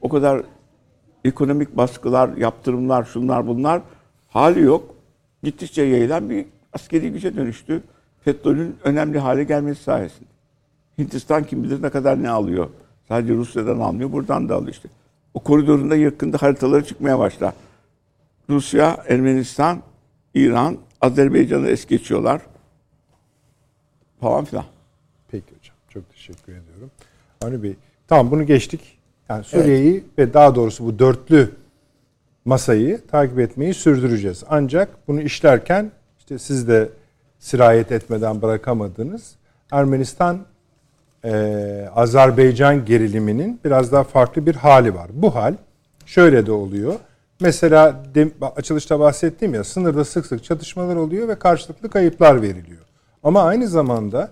[0.00, 0.42] O kadar
[1.24, 3.82] ekonomik baskılar, yaptırımlar, şunlar bunlar
[4.28, 4.94] hali yok.
[5.42, 7.82] Gittikçe yayılan bir askeri güce dönüştü.
[8.24, 10.28] Petrolün önemli hale gelmesi sayesinde.
[10.98, 12.68] Hindistan kim bilir ne kadar ne alıyor.
[13.08, 14.88] Sadece Rusya'dan almıyor, buradan da alıyor işte.
[15.34, 17.54] O koridorunda yakında haritaları çıkmaya başlar.
[18.50, 19.82] Rusya, Ermenistan,
[20.34, 22.40] İran, Azerbaycan'ı es geçiyorlar.
[24.20, 24.64] Falan filan.
[25.30, 25.76] Peki hocam.
[25.88, 26.90] Çok teşekkür ediyorum.
[27.42, 27.76] Avni Bey,
[28.08, 28.98] tamam bunu geçtik.
[29.28, 31.50] Yani Suriye'yi ve daha doğrusu bu dörtlü
[32.44, 34.44] masayı takip etmeyi sürdüreceğiz.
[34.48, 36.88] Ancak bunu işlerken işte siz de
[37.38, 39.34] sirayet etmeden bırakamadınız.
[39.70, 40.38] Ermenistan
[41.24, 45.10] eee, Azerbaycan geriliminin biraz daha farklı bir hali var.
[45.12, 45.54] Bu hal
[46.06, 46.94] şöyle de oluyor.
[47.42, 52.82] Mesela dem- açılışta bahsettiğim ya sınırda sık sık çatışmalar oluyor ve karşılıklı kayıplar veriliyor.
[53.22, 54.30] Ama aynı zamanda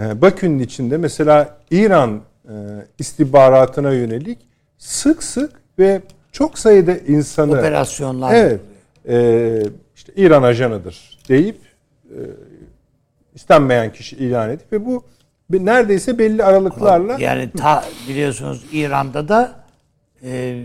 [0.00, 2.52] e, Bakü'nün içinde mesela İran e,
[2.98, 4.38] istihbaratına yönelik
[4.78, 8.34] sık sık ve çok sayıda insanı Operasyonlar.
[8.34, 8.60] Evet.
[9.08, 9.62] E,
[9.96, 11.56] işte İran ajanıdır deyip
[12.04, 12.18] e,
[13.34, 15.04] istenmeyen kişi ilan edip ve bu
[15.50, 19.52] neredeyse belli aralıklarla Yani ta biliyorsunuz İran'da da
[20.22, 20.62] e,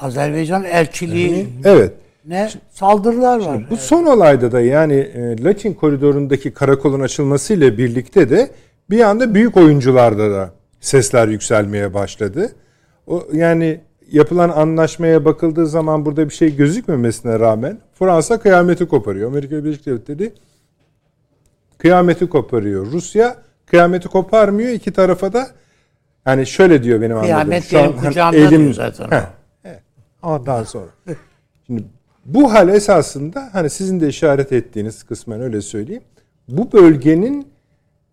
[0.00, 1.92] Azerbaycan elçiliği evet.
[2.26, 3.70] ne saldırılar var.
[3.70, 8.50] Bu son olayda da yani e, Laçin koridorundaki karakolun açılmasıyla birlikte de
[8.90, 12.52] bir anda büyük oyuncularda da sesler yükselmeye başladı.
[13.06, 13.80] O yani
[14.12, 19.30] yapılan anlaşmaya bakıldığı zaman burada bir şey gözükmemesine rağmen Fransa kıyameti koparıyor.
[19.30, 20.32] Amerika Birleşik Devletleri
[21.78, 22.86] kıyameti koparıyor.
[22.86, 23.36] Rusya
[23.66, 24.70] kıyameti koparmıyor.
[24.70, 25.48] İki tarafa da
[26.26, 27.30] yani şöyle diyor benim anladığım.
[27.30, 27.64] Kıyamet
[28.14, 29.04] Şu an hani elim- zaten.
[29.04, 29.37] Heh, evet.
[30.22, 30.88] Ondan sonra.
[31.66, 31.84] Şimdi
[32.24, 36.02] bu hal esasında hani sizin de işaret ettiğiniz kısmen öyle söyleyeyim.
[36.48, 37.48] Bu bölgenin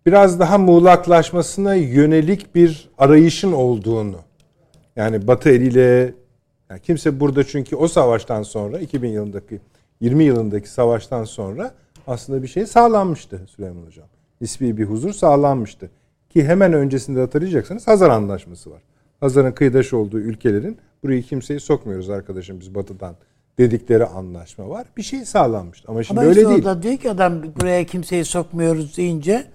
[0.06, 4.16] biraz daha muğlaklaşmasına yönelik bir arayışın olduğunu
[4.96, 6.14] yani Batı eliyle
[6.70, 9.60] yani kimse burada çünkü o savaştan sonra 2000 yılındaki
[10.00, 11.74] 20 yılındaki savaştan sonra
[12.06, 14.06] aslında bir şey sağlanmıştı Süleyman Hocam.
[14.40, 15.90] Nispi bir huzur sağlanmıştı.
[16.30, 18.82] Ki hemen öncesinde hatırlayacaksınız Hazar Anlaşması var.
[19.20, 23.14] Hazar'ın kıyıdaş olduğu ülkelerin burayı kimseyi sokmuyoruz arkadaşım biz batıdan
[23.58, 24.86] dedikleri anlaşma var.
[24.96, 26.64] Bir şey sağlanmıştı ama şimdi Ama öyle işte değil.
[26.66, 29.46] orada diyor ki adam buraya kimseyi sokmuyoruz deyince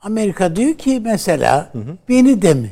[0.00, 1.72] Amerika diyor ki mesela
[2.08, 2.70] beni de mi?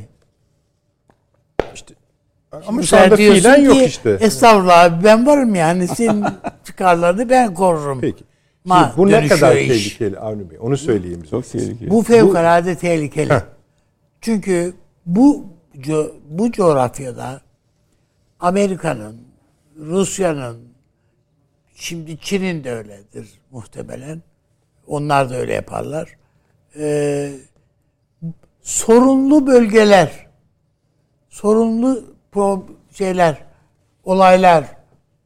[2.66, 4.18] Ama Bu şu anda fiilen yok ki, işte.
[4.20, 6.24] Estağfurullah abi ben varım yani senin
[6.64, 8.00] çıkarlarını ben korurum.
[8.00, 8.24] Peki.
[8.64, 9.68] Ma Şimdi bu ne kadar iş.
[9.68, 10.58] tehlikeli Avni Bey?
[10.60, 11.30] Onu söyleyeyim bize.
[11.30, 11.90] Çok tehlikeli.
[11.90, 13.32] Bu fevkalade tehlikeli.
[14.20, 14.74] Çünkü
[15.06, 15.44] bu
[15.78, 17.40] co- bu coğrafyada
[18.40, 19.16] Amerika'nın,
[19.76, 20.68] Rusya'nın,
[21.74, 24.22] şimdi Çin'in de öyledir muhtemelen.
[24.86, 26.16] Onlar da öyle yaparlar.
[26.76, 27.32] Ee,
[28.62, 30.26] sorunlu bölgeler,
[31.28, 32.62] sorunlu pro-
[32.92, 33.44] şeyler,
[34.04, 34.64] olaylar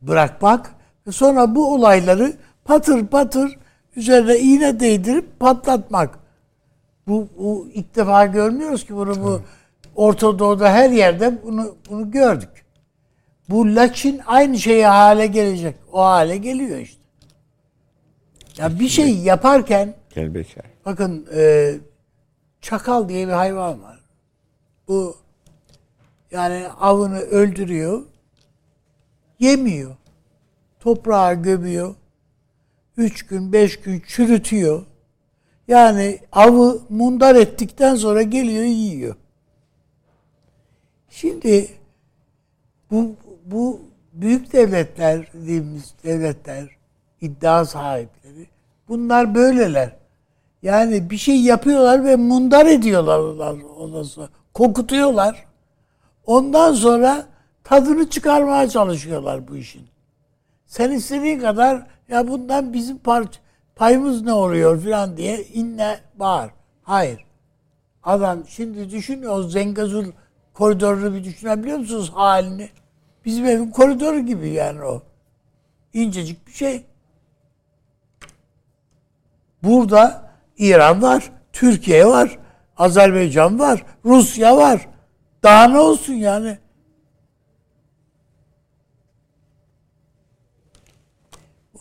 [0.03, 0.75] bırakmak
[1.07, 2.33] ve sonra bu olayları
[2.65, 3.59] patır patır
[3.97, 6.19] üzerine iğne değdirip patlatmak.
[7.09, 9.43] Bu, bu ilk defa görmüyoruz ki bunu bu
[9.97, 12.62] Orta Doğu'da her yerde bunu bunu gördük.
[13.49, 15.77] Bu Laçin aynı şeye hale gelecek.
[15.93, 17.03] O hale geliyor işte.
[18.57, 20.65] Ya bir şey yaparken Kelbeçer.
[20.85, 21.75] bakın e,
[22.61, 24.01] çakal diye bir hayvan var.
[24.89, 25.17] Bu
[26.31, 28.03] yani avını öldürüyor.
[29.39, 29.97] Yemiyor.
[30.81, 31.95] Toprağa gömüyor.
[32.97, 34.83] Üç gün, beş gün çürütüyor.
[35.69, 39.17] Yani avı mundar ettikten sonra geliyor yiyor.
[41.11, 41.69] Şimdi
[42.91, 43.17] bu
[43.53, 43.81] bu
[44.13, 46.69] büyük devletler dediğimiz devletler
[47.21, 48.47] iddia sahipleri
[48.89, 49.97] bunlar böyleler.
[50.63, 53.19] Yani bir şey yapıyorlar ve mundar ediyorlar
[53.79, 54.29] ondan sonra.
[54.55, 55.47] Kokutuyorlar.
[56.27, 57.27] Ondan sonra
[57.65, 59.83] tadını çıkarmaya çalışıyorlar bu işin.
[60.67, 63.41] Sen istediğin kadar ya bundan bizim parça,
[63.77, 66.51] payımız ne oluyor falan diye inle bağır.
[66.83, 67.25] Hayır.
[68.03, 70.07] Adam şimdi düşün o Zengazur
[70.55, 72.69] koridorunu bir düşünebiliyor musunuz halini?
[73.25, 75.03] Bizim evin koridoru gibi yani o.
[75.93, 76.87] İncecik bir şey.
[79.63, 82.39] Burada İran var, Türkiye var,
[82.77, 84.89] Azerbaycan var, Rusya var.
[85.43, 86.59] Daha ne olsun yani?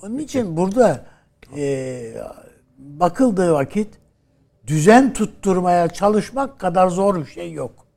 [0.02, 1.06] Onun için burada
[1.58, 2.14] e,
[2.78, 4.00] bakıldığı vakit
[4.68, 7.88] düzen tutturmaya çalışmak kadar zor bir şey yok.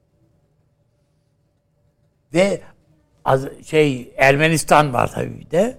[2.35, 2.63] Ve
[3.25, 5.79] az, şey Ermenistan var tabii bir de.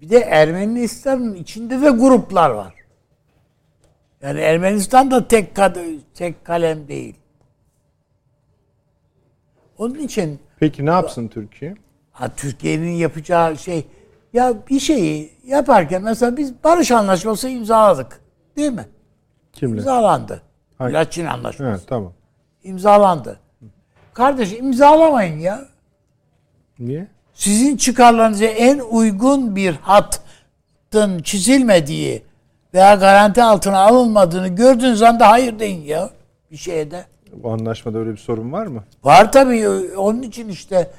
[0.00, 2.74] Bir de Ermenistan'ın içinde de gruplar var.
[4.22, 5.50] Yani Ermenistan da tek
[6.14, 7.14] tek kalem değil.
[9.78, 11.74] Onun için Peki ne yapsın Türkiye?
[12.12, 13.86] Ha, Türkiye'nin yapacağı şey
[14.32, 18.20] ya bir şeyi yaparken mesela biz barış anlaşması imzaladık.
[18.56, 18.88] Değil mi?
[19.52, 19.76] Kimle?
[19.76, 20.42] İmzalandı.
[20.78, 20.92] Hangi?
[20.94, 21.70] Laçin anlaşması.
[21.70, 22.12] Evet tamam.
[22.62, 23.40] İmzalandı.
[24.14, 25.68] Kardeş imzalamayın ya.
[26.78, 27.06] Niye?
[27.34, 32.22] Sizin çıkarlarınıza en uygun bir hattın çizilmediği
[32.74, 36.10] veya garanti altına alınmadığını gördüğünüz anda hayır deyin ya
[36.50, 37.04] bir şeye de.
[37.32, 38.84] Bu anlaşmada öyle bir sorun var mı?
[39.04, 40.90] Var tabii onun için işte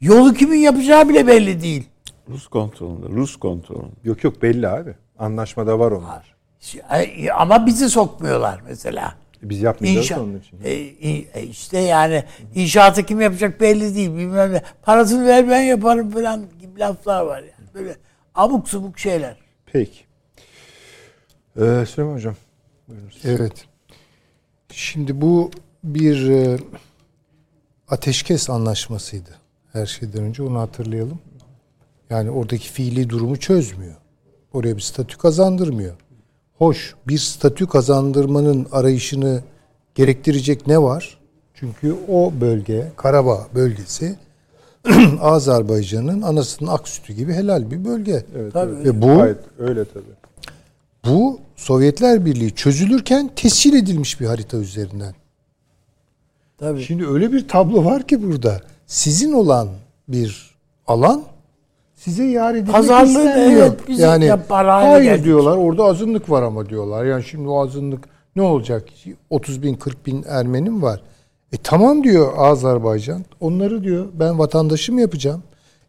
[0.00, 1.88] yolu kimin yapacağı bile belli değil.
[2.28, 3.06] Rus kontrolünde.
[3.08, 3.94] Rus kontrolünde.
[4.04, 4.94] Yok yok belli abi.
[5.18, 6.36] Anlaşmada var onlar.
[6.88, 9.14] Ay, Ama bizi sokmuyorlar mesela.
[9.42, 10.60] Biz yapmayacağız İnşa, onun için.
[10.64, 12.24] e, e, işte yani
[12.54, 14.62] inşaatı kim yapacak belli değil bilmem ne.
[14.82, 17.68] Parasını ver ben yaparım falan gibi laflar var yani.
[17.74, 17.96] Böyle
[18.34, 19.36] abuk subuk şeyler.
[19.66, 20.00] Peki.
[21.60, 22.34] Ee, Süleyman Hocam.
[22.88, 23.10] Buyurun.
[23.24, 23.64] Evet.
[24.72, 25.50] Şimdi bu
[25.84, 26.58] bir e,
[27.88, 29.30] ateşkes anlaşmasıydı.
[29.72, 31.18] Her şeyden önce onu hatırlayalım.
[32.10, 33.94] Yani oradaki fiili durumu çözmüyor.
[34.52, 35.96] Oraya bir statü kazandırmıyor.
[36.58, 39.40] Hoş bir statü kazandırmanın arayışını
[39.94, 41.18] gerektirecek ne var?
[41.54, 44.16] Çünkü o bölge, Karabağ bölgesi
[45.20, 48.24] Azerbaycan'ın anasının ak sütü gibi helal bir bölge.
[48.36, 48.72] Evet, Tabii.
[48.74, 48.86] evet.
[48.86, 50.04] Ve bu Gayet öyle tabii.
[51.06, 55.14] bu Sovyetler Birliği çözülürken tescil edilmiş bir harita üzerinden.
[56.58, 56.82] Tabii.
[56.82, 58.60] Şimdi öyle bir tablo var ki burada.
[58.86, 59.68] Sizin olan
[60.08, 61.22] bir alan
[62.06, 63.66] size yar edilmek Pazarlığı istenmiyor.
[63.66, 65.24] evet, bizi yani yapar hale hayır geldik.
[65.24, 67.04] diyorlar orada azınlık var ama diyorlar.
[67.04, 68.04] Yani şimdi o azınlık
[68.36, 68.84] ne olacak?
[69.30, 71.00] 30 bin 40 bin Ermenim var.
[71.52, 73.24] E tamam diyor Azerbaycan.
[73.40, 75.42] Onları diyor ben vatandaşım yapacağım.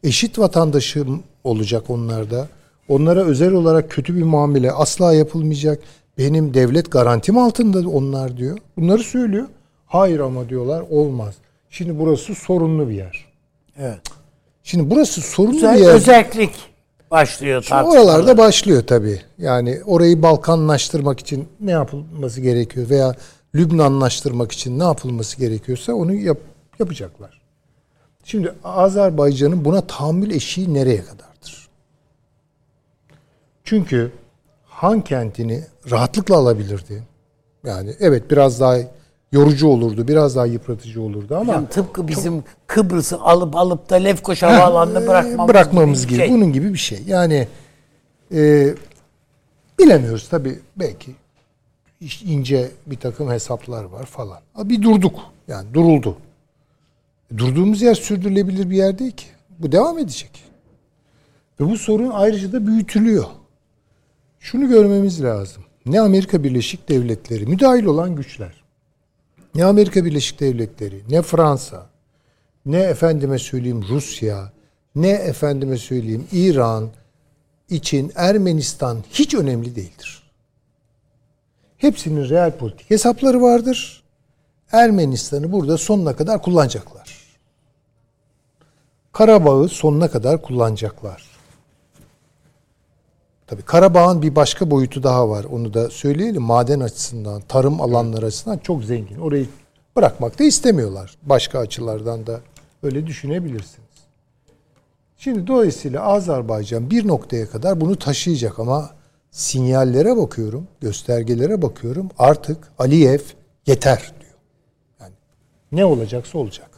[0.03, 2.47] Eşit vatandaşım olacak onlarda.
[2.89, 5.79] Onlara özel olarak kötü bir muamele asla yapılmayacak.
[6.17, 8.57] Benim devlet garantim altında onlar diyor.
[8.77, 9.45] Bunları söylüyor.
[9.85, 11.35] Hayır ama diyorlar olmaz.
[11.69, 13.25] Şimdi burası sorunlu bir yer.
[13.79, 14.01] Evet.
[14.67, 15.93] Şimdi burası sorunlu Özel, bir yer.
[15.93, 16.51] özellik
[17.11, 19.21] başlıyor Şimdi oralarda başlıyor tabii.
[19.37, 23.15] Yani orayı Balkanlaştırmak için ne yapılması gerekiyor veya
[23.55, 26.37] Lübnanlaştırmak için ne yapılması gerekiyorsa onu yap,
[26.79, 27.41] yapacaklar.
[28.23, 31.67] Şimdi Azerbaycan'ın buna tahammül eşiği nereye kadardır?
[33.63, 34.11] Çünkü
[34.65, 37.03] Han kentini rahatlıkla alabilirdi.
[37.63, 38.77] Yani evet biraz daha
[39.31, 44.53] yorucu olurdu, biraz daha yıpratıcı olurdu ama Yani tıpkı bizim Kıbrıs'ı alıp alıp da Lefkoşa
[44.53, 46.13] Havaalanı'nda Ee, bırakmamız, bırakmamız gibi.
[46.17, 46.27] gibi.
[46.27, 46.35] şey.
[46.35, 46.99] Bunun gibi bir şey.
[47.07, 47.47] Yani
[48.33, 48.73] e,
[49.79, 51.11] bilemiyoruz tabii belki
[52.25, 54.39] ince bir takım hesaplar var falan.
[54.63, 55.19] Bir durduk.
[55.47, 56.17] Yani duruldu.
[57.37, 59.25] Durduğumuz yer sürdürülebilir bir yer değil ki.
[59.59, 60.43] Bu devam edecek.
[61.59, 63.25] Ve bu sorun ayrıca da büyütülüyor.
[64.39, 65.63] Şunu görmemiz lazım.
[65.85, 68.56] Ne Amerika Birleşik Devletleri, müdahil olan güçler,
[69.57, 71.89] ne Amerika Birleşik Devletleri, ne Fransa,
[72.65, 74.51] ne efendime söyleyeyim Rusya,
[74.95, 76.89] ne efendime söyleyeyim İran
[77.69, 80.23] için Ermenistan hiç önemli değildir.
[81.77, 84.03] Hepsinin real politik hesapları vardır.
[84.71, 87.17] Ermenistan'ı burada sonuna kadar kullanacaklar.
[89.11, 91.36] Karabağ'ı sonuna kadar kullanacaklar.
[93.47, 95.43] Tabii Karabağ'ın bir başka boyutu daha var.
[95.43, 96.41] Onu da söyleyelim.
[96.41, 99.17] Maden açısından, tarım alanları açısından çok zengin.
[99.17, 99.47] Orayı
[99.95, 101.17] bırakmak da istemiyorlar.
[101.23, 102.41] Başka açılardan da
[102.83, 103.87] öyle düşünebilirsiniz.
[105.17, 108.89] Şimdi dolayısıyla Azerbaycan bir noktaya kadar bunu taşıyacak ama
[109.31, 112.09] sinyallere bakıyorum, göstergelere bakıyorum.
[112.17, 113.19] Artık Aliyev
[113.67, 114.33] yeter diyor.
[115.01, 115.13] Yani
[115.71, 116.69] ne olacaksa olacak.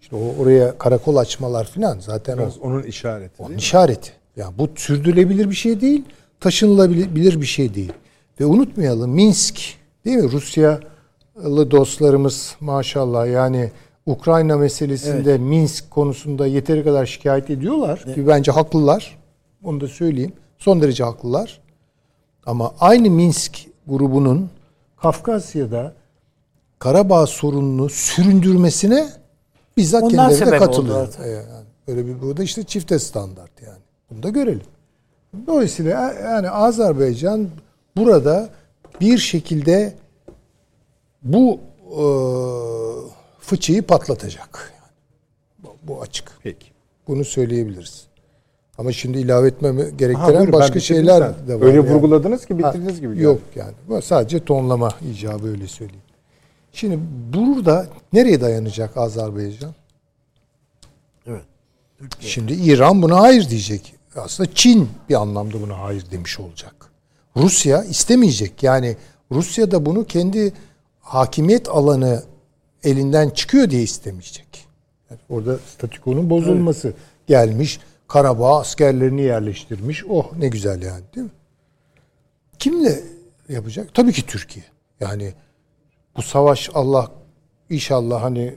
[0.00, 3.56] İşte o oraya karakol açmalar falan zaten o Biraz onun işareti değil mi?
[4.36, 6.04] Yani bu sürdürülebilir bir şey değil,
[6.40, 7.92] taşınılabilir bir şey değil.
[8.40, 9.60] Ve unutmayalım Minsk
[10.04, 10.32] değil mi?
[10.32, 13.70] Rusyalı dostlarımız maşallah yani
[14.06, 19.18] Ukrayna meselesinde Minsk konusunda yeteri kadar şikayet ediyorlar ki bence haklılar.
[19.64, 20.32] Onu da söyleyeyim.
[20.58, 21.60] Son derece haklılar.
[22.46, 24.50] Ama aynı Minsk grubunun
[24.96, 25.94] Kafkasya'da
[26.78, 29.08] Karabağ sorununu süründürmesine
[29.76, 31.12] bizzat Onlar kendileri de katılıyor.
[31.12, 31.28] tabii.
[31.28, 31.44] Yani
[31.88, 33.78] böyle bir burada işte çifte standart yani.
[34.14, 34.62] Bunu da görelim.
[35.46, 37.48] Dolayısıyla yani Azerbaycan
[37.96, 38.48] burada
[39.00, 39.94] bir şekilde
[41.22, 41.60] bu
[41.90, 42.02] e,
[43.40, 44.72] fıçıyı patlatacak.
[44.74, 44.92] Yani
[45.58, 46.32] bu, bu açık.
[46.42, 46.66] Peki.
[47.08, 48.06] Bunu söyleyebiliriz.
[48.78, 51.48] Ama şimdi ilave etmemi Ha, gerektiren buyurun, ben başka bitirdim şeyler sen.
[51.48, 51.66] de var.
[51.66, 51.90] Öyle yani.
[51.90, 53.22] vurguladınız ki Ha, bitirdiniz gibi.
[53.22, 53.72] Yok yani.
[53.88, 56.02] Bu sadece tonlama icabı öyle söyleyeyim.
[56.72, 56.98] Şimdi
[57.34, 59.74] burada nereye dayanacak Azerbaycan?
[61.26, 61.44] Evet.
[62.20, 63.93] Şimdi İran buna hayır diyecek.
[64.16, 66.90] Aslında Çin bir anlamda buna hayır demiş olacak.
[67.36, 68.62] Rusya istemeyecek.
[68.62, 68.96] Yani
[69.32, 70.52] Rusya da bunu kendi
[71.00, 72.22] hakimiyet alanı
[72.84, 74.66] elinden çıkıyor diye istemeyecek.
[75.10, 76.94] Yani orada statükonun bozulması
[77.26, 77.80] gelmiş.
[78.08, 80.04] Karabağ askerlerini yerleştirmiş.
[80.08, 81.32] Oh ne güzel yani değil mi?
[82.58, 83.00] Kimle
[83.48, 83.94] yapacak?
[83.94, 84.64] Tabii ki Türkiye.
[85.00, 85.34] Yani
[86.16, 87.10] bu savaş Allah
[87.70, 88.54] inşallah hani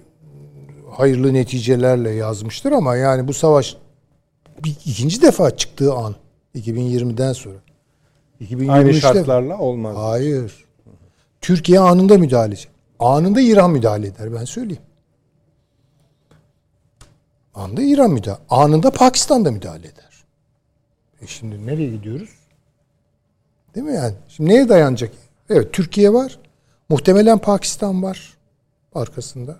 [0.91, 3.77] hayırlı neticelerle yazmıştır ama yani bu savaş
[4.65, 6.15] ikinci defa çıktığı an
[6.55, 7.57] 2020'den sonra.
[8.41, 9.95] 2023'te Aynı şartlarla olmaz.
[9.97, 10.65] Hayır.
[11.41, 12.71] Türkiye anında müdahale edecek.
[12.99, 14.81] Anında İran müdahale eder ben söyleyeyim.
[17.55, 18.41] Anında İran müdahale.
[18.49, 20.23] Anında Pakistan da müdahale eder.
[21.21, 22.29] E şimdi nereye gidiyoruz?
[23.75, 24.13] Değil mi yani?
[24.27, 25.11] Şimdi neye dayanacak?
[25.49, 26.39] Evet Türkiye var.
[26.89, 28.37] Muhtemelen Pakistan var
[28.95, 29.55] arkasında.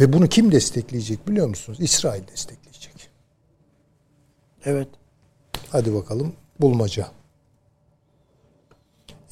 [0.00, 1.78] Ve bunu kim destekleyecek biliyor musunuz?
[1.80, 2.67] İsrail destekleyecek.
[4.68, 4.88] Evet.
[5.70, 7.06] Hadi bakalım bulmaca.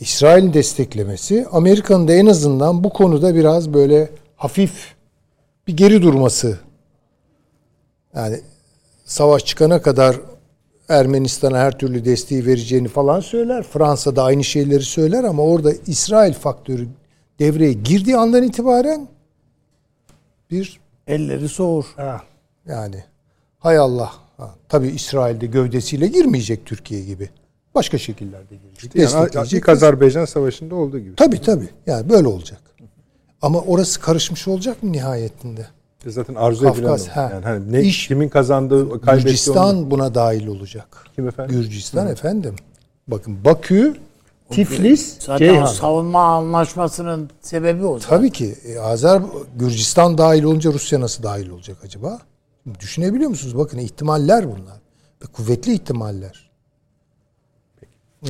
[0.00, 4.94] İsrail'in desteklemesi Amerika'nın da en azından bu konuda biraz böyle hafif
[5.66, 6.58] bir geri durması.
[8.14, 8.40] Yani
[9.04, 10.16] savaş çıkana kadar
[10.88, 13.62] Ermenistan'a her türlü desteği vereceğini falan söyler.
[13.62, 16.88] Fransa da aynı şeyleri söyler ama orada İsrail faktörü
[17.38, 19.08] devreye girdiği andan itibaren
[20.50, 21.84] bir Elleri soğur.
[21.96, 22.22] Ha,
[22.66, 23.04] yani
[23.58, 24.25] hay Allah.
[24.36, 27.28] Ha, tabii İsrail'de gövdesiyle girmeyecek Türkiye gibi.
[27.74, 29.12] Başka şekillerde girecek.
[29.34, 31.14] Yani ilk Azerbaycan Savaşı'nda olduğu gibi.
[31.16, 31.68] Tabii tabii.
[31.86, 32.60] Yani böyle olacak.
[33.42, 35.66] Ama orası karışmış olacak mı nihayetinde?
[36.06, 37.30] E Zaten arzu Kafkas, edilen o.
[37.32, 41.04] Yani hani ne, İş- kimin kazandığı, kaybettiği onu- Gürcistan buna dahil olacak.
[41.14, 41.56] Kim efendim?
[41.60, 42.54] Gürcistan efendim.
[43.08, 43.94] Bakın Bakü,
[44.50, 45.66] Tiflis, Zaten o Ceyhan.
[45.66, 47.98] savunma anlaşmasının sebebi o.
[47.98, 48.16] zaten.
[48.16, 48.54] Tabii ki.
[48.66, 49.22] E, Azer
[49.56, 52.18] Gürcistan dahil olunca Rusya nasıl dahil olacak acaba?
[52.80, 53.58] Düşünebiliyor musunuz?
[53.58, 54.80] Bakın ihtimaller bunlar.
[55.22, 56.50] Ve kuvvetli ihtimaller.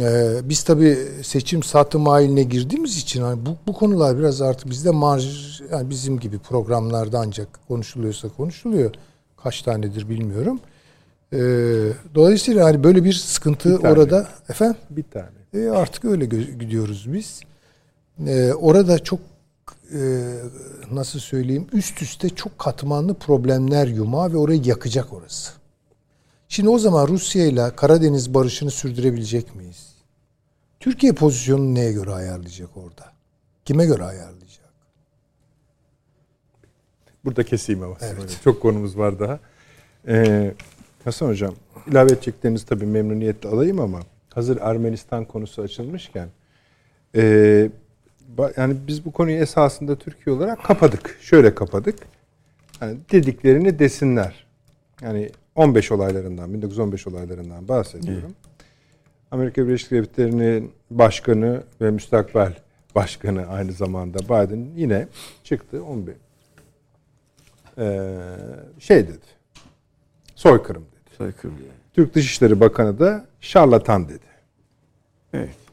[0.00, 4.90] Ee, biz tabii seçim satım haline girdiğimiz için hani bu, bu konular biraz artık bizde
[4.90, 8.90] marj yani bizim gibi programlarda ancak konuşuluyorsa konuşuluyor.
[9.42, 10.60] Kaç tanedir bilmiyorum.
[11.32, 11.38] Ee,
[12.14, 13.92] dolayısıyla hani böyle bir sıkıntı Bir tane.
[13.94, 15.28] orada efendim Bir tane.
[15.64, 17.40] e, artık öyle gidiyoruz biz.
[18.26, 19.20] Ee, orada çok
[20.90, 25.52] nasıl söyleyeyim üst üste çok katmanlı problemler yumağı ve orayı yakacak orası.
[26.48, 29.96] Şimdi o zaman Rusya ile Karadeniz barışını sürdürebilecek miyiz?
[30.80, 33.12] Türkiye pozisyonunu neye göre ayarlayacak orada?
[33.64, 34.70] Kime göre ayarlayacak?
[37.24, 37.96] Burada keseyim ama.
[38.44, 39.40] Çok konumuz var daha.
[40.08, 40.54] Ee,
[41.04, 41.54] Hasan Hocam,
[41.86, 44.00] ilave edeceklerinizi tabii memnuniyetle alayım ama
[44.34, 46.28] hazır Ermenistan konusu açılmışken
[47.16, 47.70] e,
[48.56, 51.18] yani biz bu konuyu esasında Türkiye olarak kapadık.
[51.20, 51.98] Şöyle kapadık.
[52.80, 54.46] Yani dediklerini desinler.
[55.02, 58.34] Yani 15 olaylarından, 1915 olaylarından bahsediyorum.
[59.30, 62.54] Amerika Birleşik Devletleri'nin başkanı ve müstakbel
[62.94, 65.08] başkanı aynı zamanda Biden yine
[65.44, 66.14] çıktı 15
[67.78, 68.18] ee,
[68.78, 69.26] şey dedi.
[70.34, 71.16] Soykırım dedi.
[71.16, 71.70] Soykırım yani.
[71.94, 74.26] Türk Dışişleri Bakanı da şarlatan dedi.
[75.32, 75.65] Evet.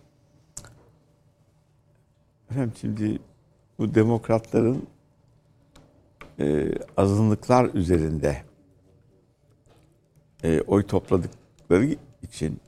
[2.54, 3.20] Efendim şimdi
[3.80, 4.88] bu demokratların
[6.40, 8.44] e, azınlıklar üzerinde
[10.44, 12.60] e, oy topladıkları için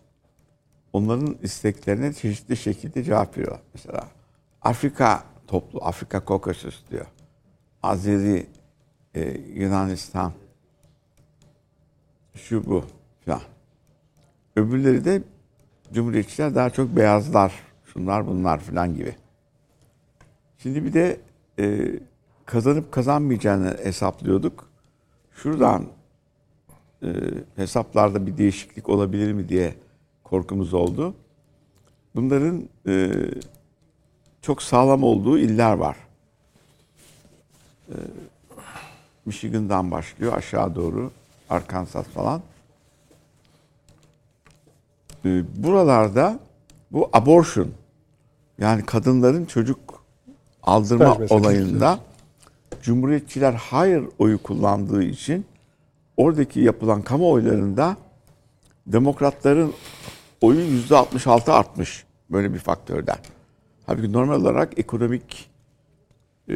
[0.93, 3.59] onların isteklerine çeşitli şekilde cevap veriyor.
[3.73, 4.07] Mesela
[4.61, 7.05] Afrika toplu, Afrika Caucasus diyor.
[7.83, 8.47] Azeri,
[9.15, 9.21] e,
[9.55, 10.33] Yunanistan,
[12.33, 12.83] şu bu
[13.25, 13.41] falan.
[14.55, 15.23] Öbürleri de
[15.93, 17.53] Cumhuriyetçiler daha çok beyazlar,
[17.85, 19.24] şunlar bunlar falan gibi.
[20.65, 21.19] Şimdi bir de
[21.59, 21.85] e,
[22.45, 24.69] kazanıp kazanmayacağını hesaplıyorduk.
[25.35, 25.85] Şuradan
[27.03, 27.09] e,
[27.55, 29.75] hesaplarda bir değişiklik olabilir mi diye
[30.23, 31.15] korkumuz oldu.
[32.15, 33.11] Bunların e,
[34.41, 35.97] çok sağlam olduğu iller var.
[37.89, 37.95] E,
[39.25, 41.11] Michigan'dan başlıyor aşağı doğru,
[41.49, 42.41] Arkansas falan.
[45.25, 46.39] E, buralarda
[46.91, 47.69] bu abortion
[48.57, 49.94] yani kadınların çocuk
[50.65, 51.33] aldırma meselesi.
[51.33, 51.99] olayında
[52.81, 55.45] Cumhuriyetçiler hayır oyu kullandığı için
[56.17, 57.97] oradaki yapılan kamuoylarında
[58.87, 59.73] demokratların
[60.41, 63.17] oyu yüzde 66 artmış böyle bir faktörden.
[63.85, 65.49] Halbuki normal olarak ekonomik
[66.49, 66.55] e,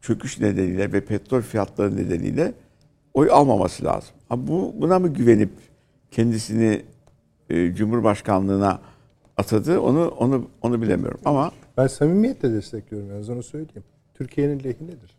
[0.00, 2.52] çöküş nedeniyle ve petrol fiyatları nedeniyle
[3.14, 4.10] oy almaması lazım.
[4.28, 5.50] Ha bu buna mı güvenip
[6.10, 6.82] kendisini
[7.50, 8.80] e, Cumhurbaşkanlığına
[9.36, 13.84] atadı onu onu onu bilemiyorum ama Ben samimiyetle destekliyorum yalnız onu söyleyeyim.
[14.14, 15.18] Türkiye'nin lehinedir.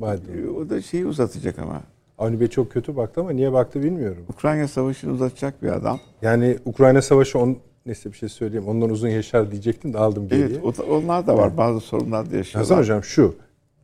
[0.00, 0.44] Biden.
[0.44, 1.82] e, o da şeyi uzatacak ama.
[2.18, 4.24] Avni Bey çok kötü baktı ama niye baktı bilmiyorum.
[4.28, 6.00] Ukrayna Savaşı'nı uzatacak bir adam.
[6.22, 8.68] Yani Ukrayna Savaşı on, neyse bir şey söyleyeyim.
[8.68, 10.46] Ondan uzun yaşar diyecektim de aldım geriye.
[10.46, 11.56] Evet, o da- onlar da var.
[11.56, 12.68] Bazı sorunlar da yaşıyorlar.
[12.68, 13.36] Hasan Hocam şu.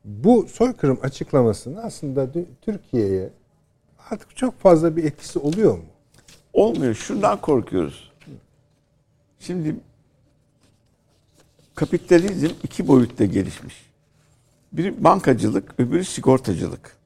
[0.05, 2.29] Bu soykırım açıklamasının aslında
[2.63, 3.31] Türkiye'ye
[4.11, 5.85] artık çok fazla bir etkisi oluyor mu?
[6.53, 6.95] Olmuyor.
[6.95, 8.13] Şundan korkuyoruz.
[9.39, 9.77] Şimdi
[11.81, 13.91] kapitalizm iki boyutta gelişmiş.
[14.73, 16.97] Biri bankacılık, öbürü sigortacılık.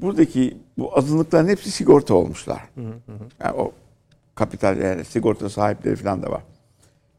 [0.00, 2.68] Buradaki bu azınlıkların hepsi sigorta olmuşlar.
[3.40, 3.72] Yani o
[4.34, 6.42] kapital yani sigorta sahipleri falan da var.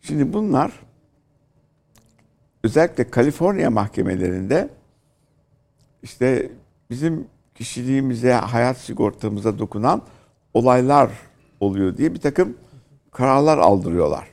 [0.02, 0.72] Şimdi bunlar
[2.64, 4.70] özellikle Kaliforniya mahkemelerinde
[6.02, 6.52] işte
[6.90, 10.02] bizim kişiliğimize, hayat sigortamıza dokunan
[10.54, 11.12] olaylar
[11.60, 12.58] oluyor diye bir takım
[13.12, 14.28] kararlar aldırıyorlar.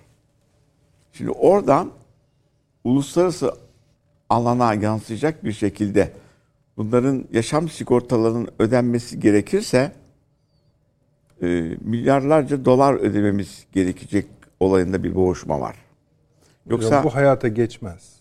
[1.12, 1.99] Şimdi oradan
[2.85, 3.55] uluslararası
[4.31, 6.12] alana yansıyacak bir şekilde
[6.77, 9.93] bunların yaşam sigortalarının ödenmesi gerekirse
[11.43, 11.47] e,
[11.85, 14.27] milyarlarca dolar ödememiz gerekecek
[14.61, 15.77] olayında bir boğuşma var.
[16.66, 18.20] Yoksa Hocam bu hayata geçmez.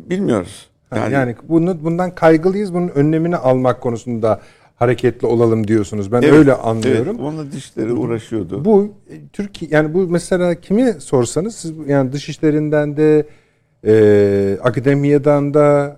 [0.00, 0.68] bilmiyoruz.
[0.94, 2.74] Yani, yani bunu, bundan kaygılıyız.
[2.74, 4.40] Bunun önlemini almak konusunda
[4.76, 6.12] hareketli olalım diyorsunuz.
[6.12, 7.16] Ben Evet, öyle anlıyorum.
[7.16, 8.64] Evet, onunla dişleri uğraşıyordu.
[8.64, 13.26] Bu e, Türkiye yani bu mesela kimi sorsanız siz yani dışişlerinden de
[13.86, 15.96] e, akademiyadan da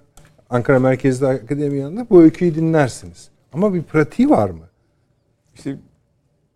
[0.50, 3.28] Ankara merkezli akademiyadan da bu öyküyü dinlersiniz.
[3.52, 4.64] Ama bir pratiği var mı?
[5.54, 5.78] İşte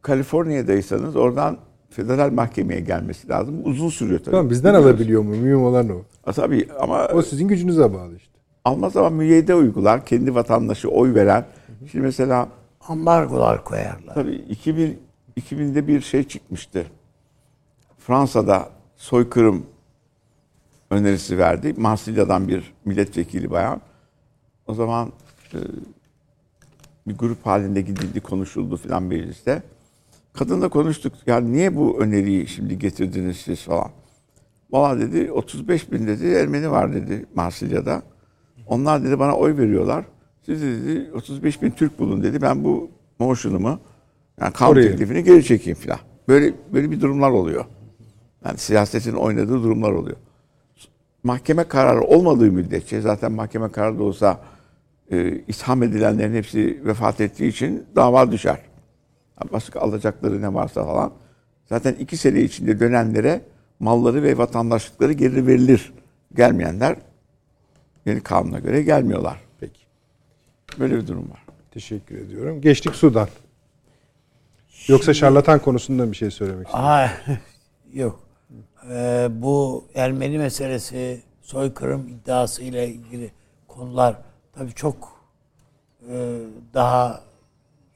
[0.03, 1.59] Kaliforniya'daysanız oradan
[1.91, 3.55] federal mahkemeye gelmesi lazım.
[3.65, 4.31] Uzun sürüyor tabii.
[4.31, 4.91] Tamam bizden Biliyoruz.
[4.91, 5.31] alabiliyor mu?
[5.31, 6.03] Mühim olan o.
[6.25, 8.33] Ha, tabii ama O sizin gücünüze bağlı işte.
[8.65, 10.07] almaz ama müeyyide uygular.
[10.07, 11.45] Kendi vatandaşı oy veren.
[11.91, 12.49] Şimdi mesela
[12.89, 14.15] Ambargolar koyarlar.
[14.15, 14.99] tabii 2000,
[15.41, 16.87] 2000'de bir şey çıkmıştı.
[17.99, 19.67] Fransa'da soykırım
[20.91, 21.75] önerisi verdi.
[21.77, 23.81] Marsilya'dan bir milletvekili bayan.
[24.67, 25.13] O zaman
[25.55, 25.59] e,
[27.07, 29.63] bir grup halinde gidildi, konuşuldu filan mecliste.
[30.33, 31.13] Kadınla konuştuk.
[31.27, 33.91] Yani niye bu öneriyi şimdi getirdiniz siz falan.
[34.71, 38.03] Valla dedi 35 bin dedi Ermeni var dedi Marsilya'da.
[38.67, 40.05] Onlar dedi bana oy veriyorlar.
[40.47, 42.43] Siz dedi 35 bin Türk bulun dedi.
[42.43, 43.81] Ben bu motion'umu
[44.41, 44.91] yani kanun Oraya.
[44.91, 45.99] teklifini geri çekeyim filan.
[46.29, 47.65] Böyle böyle bir durumlar oluyor.
[48.45, 50.17] Yani siyasetin oynadığı durumlar oluyor.
[51.23, 54.41] Mahkeme kararı olmadığı müddetçe zaten mahkeme kararı da olsa
[55.11, 58.59] e, itham edilenlerin hepsi vefat ettiği için dava düşer.
[59.53, 61.13] Başka alacakları ne varsa falan.
[61.69, 63.43] Zaten iki sene içinde dönenlere
[63.81, 65.93] malları ve vatandaşlıkları geri verilir.
[66.35, 66.97] Gelmeyenler
[68.07, 69.41] yeni kanuna göre gelmiyorlar.
[69.61, 69.81] Peki.
[70.79, 71.45] Böyle bir durum var.
[71.71, 72.61] Teşekkür ediyorum.
[72.61, 73.29] Geçtik Sudan.
[74.89, 76.89] Yoksa şarlatan konusunda bir şey söylemek istiyorum.
[76.89, 77.11] Aha,
[77.93, 78.30] yok.
[78.91, 83.31] Ee, bu Ermeni meselesi, soykırım iddiası ile ilgili
[83.69, 84.17] konular
[84.55, 85.13] tabii çok
[86.09, 86.39] e,
[86.75, 87.21] daha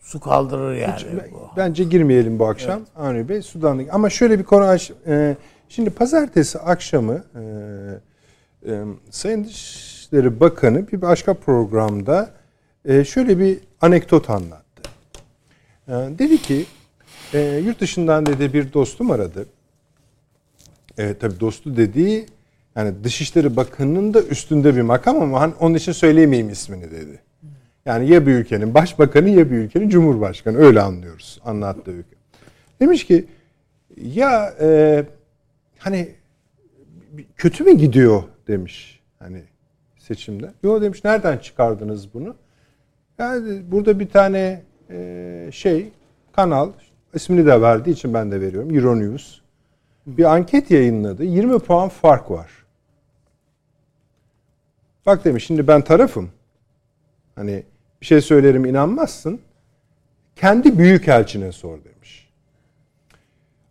[0.01, 1.33] su kaldırır yani.
[1.33, 1.51] bu.
[1.57, 3.93] Bence girmeyelim bu akşam Avni Bey Sudan'daki.
[3.93, 4.93] Ama şöyle bir konu aç.
[5.07, 5.37] e,
[5.69, 7.43] şimdi pazartesi akşamı e,
[8.71, 12.31] e, Sayın Dışişleri Bakanı bir başka programda
[12.85, 14.83] e, şöyle bir anekdot anlattı.
[15.89, 16.67] E, dedi ki
[17.35, 19.47] e, yurt dışından dedi bir dostum aradı.
[20.99, 22.27] E, tabii dostu dediği
[22.77, 27.21] yani Dışişleri Bakanı'nın da üstünde bir makam ama onun için söyleyemeyeyim ismini dedi.
[27.87, 32.17] Yani ya bir ülkenin başbakanı ya bir ülkenin cumhurbaşkanı öyle anlıyoruz anlattığı ülke.
[32.81, 33.25] Demiş ki
[33.97, 35.05] ya e,
[35.79, 36.09] hani
[37.37, 39.43] kötü mü gidiyor demiş hani
[39.99, 40.51] seçimde.
[40.63, 42.37] Yo demiş nereden çıkardınız bunu?
[43.19, 45.93] Yani burada bir tane e, şey
[46.33, 46.71] kanal
[47.15, 49.44] ismini de verdiği için ben de veriyorum Euronews
[50.07, 51.25] bir anket yayınladı.
[51.25, 52.51] 20 puan fark var.
[55.07, 56.31] Bak demiş şimdi ben tarafım.
[57.35, 57.63] Hani
[58.01, 59.41] bir şey söylerim inanmazsın.
[60.37, 62.31] Kendi büyük elçine sor demiş.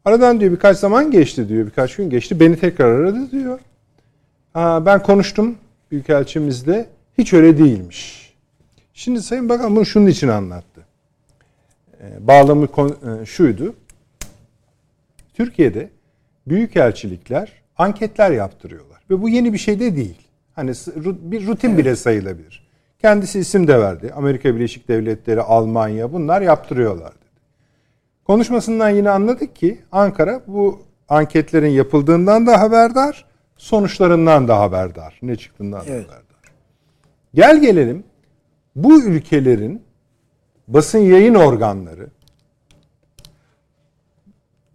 [0.06, 1.66] Aradan diyor birkaç zaman geçti diyor.
[1.66, 2.40] Birkaç gün geçti.
[2.40, 3.60] Beni tekrar aradı diyor.
[4.54, 5.58] Ha, ben konuştum
[5.92, 6.90] büyükelçimizle.
[7.18, 8.34] Hiç öyle değilmiş.
[8.94, 10.86] Şimdi Sayın Bakan bunu şunun için anlattı.
[12.02, 13.76] Ee, bağlamı e, şuydu.
[15.34, 15.90] Türkiye'de
[16.48, 19.02] büyükelçilikler anketler yaptırıyorlar.
[19.10, 20.28] Ve bu yeni bir şey de değil.
[20.54, 20.72] Hani
[21.06, 22.68] bir rutin bile sayılabilir.
[23.00, 24.14] Kendisi isim de verdi.
[24.16, 27.24] Amerika Birleşik Devletleri, Almanya bunlar yaptırıyorlar dedi.
[28.26, 33.26] Konuşmasından yine anladık ki Ankara bu anketlerin yapıldığından da haberdar,
[33.58, 35.20] sonuçlarından da haberdar.
[35.22, 36.08] Ne çıktığından da Evet.
[36.08, 36.24] haberdar.
[37.34, 38.04] Gel gelelim
[38.76, 39.84] bu ülkelerin
[40.68, 42.08] basın yayın organları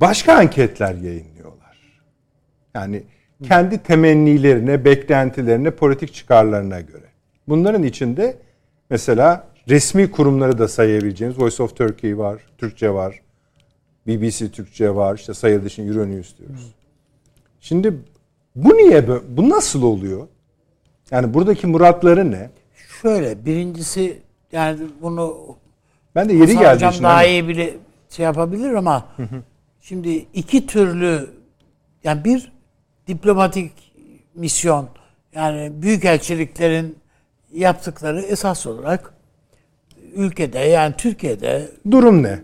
[0.01, 1.38] başka anketler yayınlıyorlar.
[2.74, 3.03] Yani
[3.43, 7.05] kendi temennilerine, beklentilerine, politik çıkarlarına göre.
[7.49, 8.36] Bunların içinde
[8.90, 13.20] mesela resmi kurumları da sayabileceğimiz Voice of Turkey var, Türkçe var,
[14.07, 16.74] BBC Türkçe var, işte sayılı için Euronews diyoruz.
[17.61, 17.95] Şimdi
[18.57, 20.28] bu niye bu nasıl oluyor?
[21.11, 22.51] Yani buradaki muratları ne?
[23.03, 24.19] Şöyle birincisi
[24.53, 25.57] yani bunu
[26.15, 27.74] Ben de yeri Hasan geldi Hocam daha hani- iyi bile
[28.11, 29.09] şey yapabilir ama
[29.81, 31.31] şimdi iki türlü
[32.05, 32.53] yani bir
[33.09, 33.72] diplomatik
[34.35, 34.89] misyon
[35.35, 36.98] yani büyükelçiliklerin
[37.52, 39.12] yaptıkları esas olarak
[40.14, 42.40] ülkede yani Türkiye'de durum ne?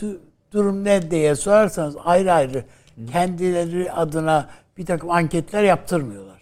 [0.00, 0.18] du-
[0.52, 2.64] durum ne diye sorarsanız ayrı ayrı
[3.12, 4.48] kendileri adına
[4.78, 6.36] bir takım anketler yaptırmıyorlar.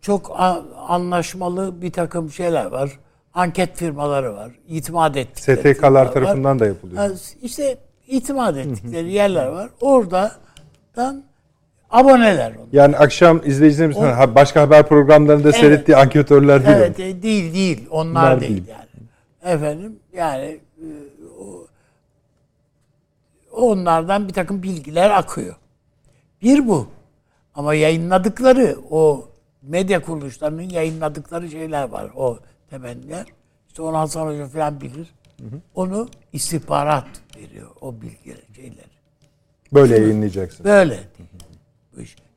[0.00, 2.90] Çok a- anlaşmalı bir takım şeyler var.
[3.34, 4.52] Anket firmaları var.
[4.68, 6.12] İtimat ettikleri STK'lar var.
[6.12, 6.98] tarafından da yapılıyor.
[7.02, 7.08] Ha,
[7.42, 9.70] İşte itimat ettikleri yerler var.
[9.80, 11.22] Oradan
[11.90, 12.66] aboneler onlar.
[12.72, 15.60] Yani akşam izleyicilerimizin ha- başka haber programlarında Evet.
[15.60, 16.76] seyrettiği anketörler değil.
[16.76, 17.04] Evet mi?
[17.04, 17.86] e, değil değil.
[17.90, 18.64] Onlar değil, değil.
[18.68, 19.54] yani.
[19.54, 20.86] Efendim yani e,
[21.40, 21.66] o-
[23.52, 25.54] onlardan bir takım bilgiler akıyor.
[26.42, 26.86] Bir bu.
[27.54, 29.28] Ama yayınladıkları o
[29.62, 32.10] medya kuruluşlarının yayınladıkları şeyler var.
[32.16, 32.38] O
[32.70, 33.26] temenniler.
[33.68, 35.14] İşte onu Hasan Hoca falan bilir.
[35.74, 37.06] Onu istihbarat
[37.36, 38.96] veriyor o bilgileri, şeyleri.
[39.74, 40.64] Böyle yayınlayacaksın.
[40.64, 40.98] Böyle.
[41.18, 41.35] Bu iş.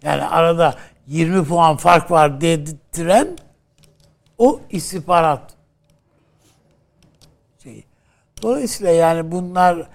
[0.04, 0.76] Yani arada
[1.08, 3.38] 20 puan fark var dedirten
[4.38, 5.54] o istihbarat
[7.64, 7.84] şeyi.
[8.42, 9.88] Dolayısıyla yani bunlar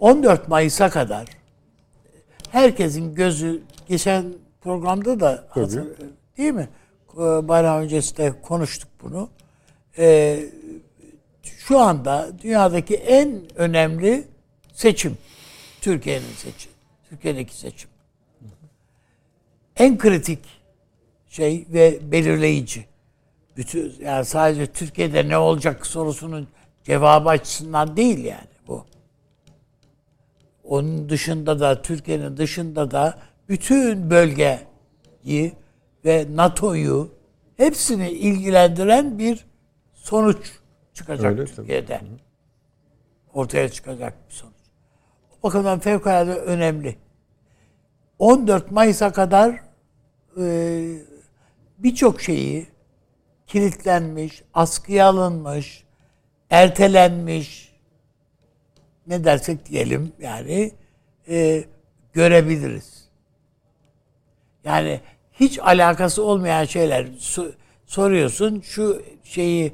[0.00, 1.28] 14 Mayıs'a kadar
[2.50, 4.24] herkesin gözü geçen
[4.60, 5.96] programda da hatır-
[6.38, 6.68] değil mi?
[7.16, 9.28] Bayram öncesinde konuştuk bunu.
[9.98, 10.40] Ee,
[11.42, 14.24] şu anda dünyadaki en önemli
[14.72, 15.18] seçim
[15.80, 16.72] Türkiye'nin seçim.
[17.08, 17.90] Türkiye'deki seçim.
[19.76, 20.38] En kritik
[21.28, 22.86] şey ve belirleyici.
[23.56, 26.48] Bütün yani sadece Türkiye'de ne olacak sorusunun
[26.84, 28.86] cevabı açısından değil yani bu.
[30.64, 33.18] onun dışında da Türkiye'nin dışında da
[33.48, 35.52] bütün bölgeyi
[36.04, 37.10] ve NATO'yu
[37.56, 39.46] hepsini ilgilendiren bir
[39.94, 40.52] sonuç
[40.94, 41.56] çıkacak Öyle tabii.
[41.56, 42.00] Türkiye'de.
[43.34, 44.54] Ortaya çıkacak bir sonuç.
[45.42, 46.96] O bakımdan fevkalade önemli.
[48.20, 49.60] 14 Mayıs'a kadar
[50.40, 50.44] e,
[51.78, 52.66] birçok şeyi
[53.46, 55.84] kilitlenmiş, askıya alınmış,
[56.50, 57.72] ertelenmiş,
[59.06, 60.72] ne dersek diyelim yani
[61.28, 61.64] e,
[62.12, 63.08] görebiliriz.
[64.64, 65.00] Yani
[65.32, 67.52] hiç alakası olmayan şeyler so-
[67.86, 68.60] soruyorsun.
[68.60, 69.72] Şu şeyi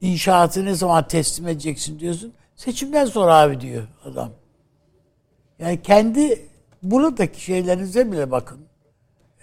[0.00, 2.32] inşaatı ne zaman teslim edeceksin diyorsun.
[2.56, 4.32] Seçimden sonra abi diyor adam.
[5.58, 6.47] Yani kendi
[6.82, 8.60] buradaki şeylerinize bile bakın.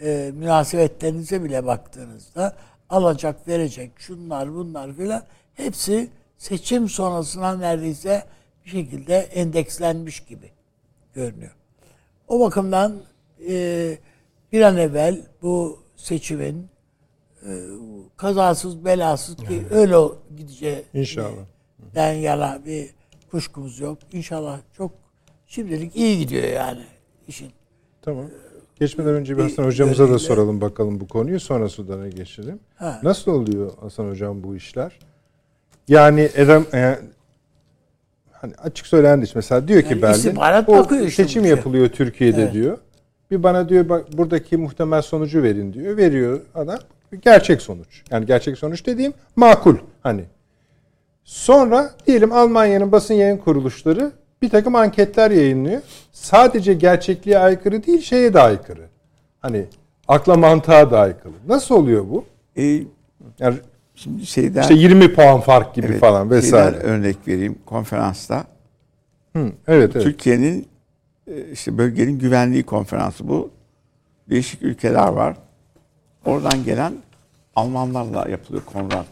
[0.02, 2.56] E, münasebetlerinize bile baktığınızda
[2.90, 8.24] alacak verecek şunlar bunlar filan hepsi seçim sonrasına neredeyse
[8.66, 10.52] bir şekilde endekslenmiş gibi
[11.14, 11.56] görünüyor.
[12.28, 12.96] O bakımdan
[13.50, 13.98] e,
[14.52, 16.70] bir an evvel bu seçimin
[17.46, 17.52] e,
[18.18, 19.96] kazasız belasız ki öyle
[20.38, 21.46] gideceği İnşallah.
[21.96, 22.90] den yana bir
[23.32, 23.98] kuşkumuz yok.
[24.12, 24.92] İnşallah çok
[25.48, 26.86] şimdilik iyi gidiyor yani
[27.28, 27.52] işin.
[28.02, 28.26] Tamam.
[28.80, 31.40] Geçmeden önce bir Hasan hocamıza da soralım bakalım bu konuyu.
[31.40, 32.60] Sonra Sudan'a geçelim.
[32.76, 33.00] Ha.
[33.04, 35.00] Nasıl oluyor Hasan hocam bu işler?
[35.88, 37.00] Yani Edem e,
[38.32, 40.36] hani açık söylendi mesela diyor ki Yani Berlin
[40.68, 42.54] o seçim bu işe." yapılıyor Türkiye'de Evet.
[42.54, 42.78] diyor.
[43.32, 45.98] Bir bana diyor bak buradaki muhtemel sonucu verin diyor.
[45.98, 46.80] Veriyor adam.
[47.22, 48.04] Gerçek sonuç.
[48.12, 50.24] Yani gerçek sonuç dediğim makul hani.
[51.24, 54.12] Sonra diyelim Almanya'nın basın yayın kuruluşları
[54.46, 55.82] bir takım anketler yayınlıyor.
[56.12, 58.88] Sadece gerçekliğe aykırı değil şeye de aykırı.
[59.42, 59.66] Hani
[60.08, 61.34] akla mantığa da aykırı.
[61.48, 62.26] Nasıl oluyor bu?
[62.58, 62.64] E,
[63.40, 63.56] Yani
[63.96, 66.78] şimdi şeyden, işte 20 puan fark gibi evet, falan vesaire.
[66.78, 68.46] örnek vereyim konferansta.
[69.36, 70.04] Hı, evet evet.
[70.04, 70.68] Türkiye'nin
[71.28, 73.50] e, işte bölgenin güvenliği konferansı bu.
[74.30, 75.38] Değişik ülkeler var.
[76.26, 76.94] Oradan gelen
[77.56, 79.06] Almanlarla yapılıyor Konrad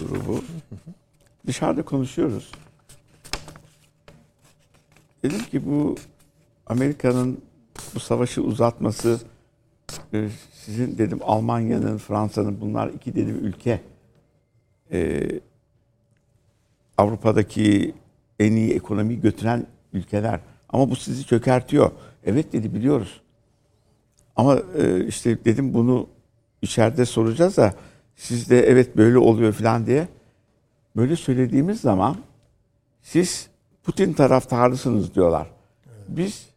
[0.00, 0.40] grubu.
[1.46, 2.50] Dışarıda konuşuyoruz.
[5.22, 5.94] Dedim ki bu
[6.66, 7.38] Amerika'nın
[7.94, 9.20] bu savaşı uzatması
[10.14, 13.80] e, sizin dedim Almanya'nın, Fransa'nın bunlar iki dedim ülke
[14.92, 15.26] e,
[16.98, 17.94] Avrupa'daki
[18.38, 20.40] en iyi ekonomiyi götüren ülkeler.
[20.68, 21.90] Ama bu sizi çökertiyor.
[22.24, 23.20] Evet dedi biliyoruz.
[24.36, 26.06] Ama e, işte dedim bunu
[26.62, 27.74] içeride soracağız da
[28.16, 30.08] siz de evet böyle oluyor falan diye.
[30.96, 32.16] Böyle söylediğimiz zaman
[33.02, 33.48] siz
[33.88, 35.50] Putin taraftarısınız diyorlar.
[36.08, 36.48] Biz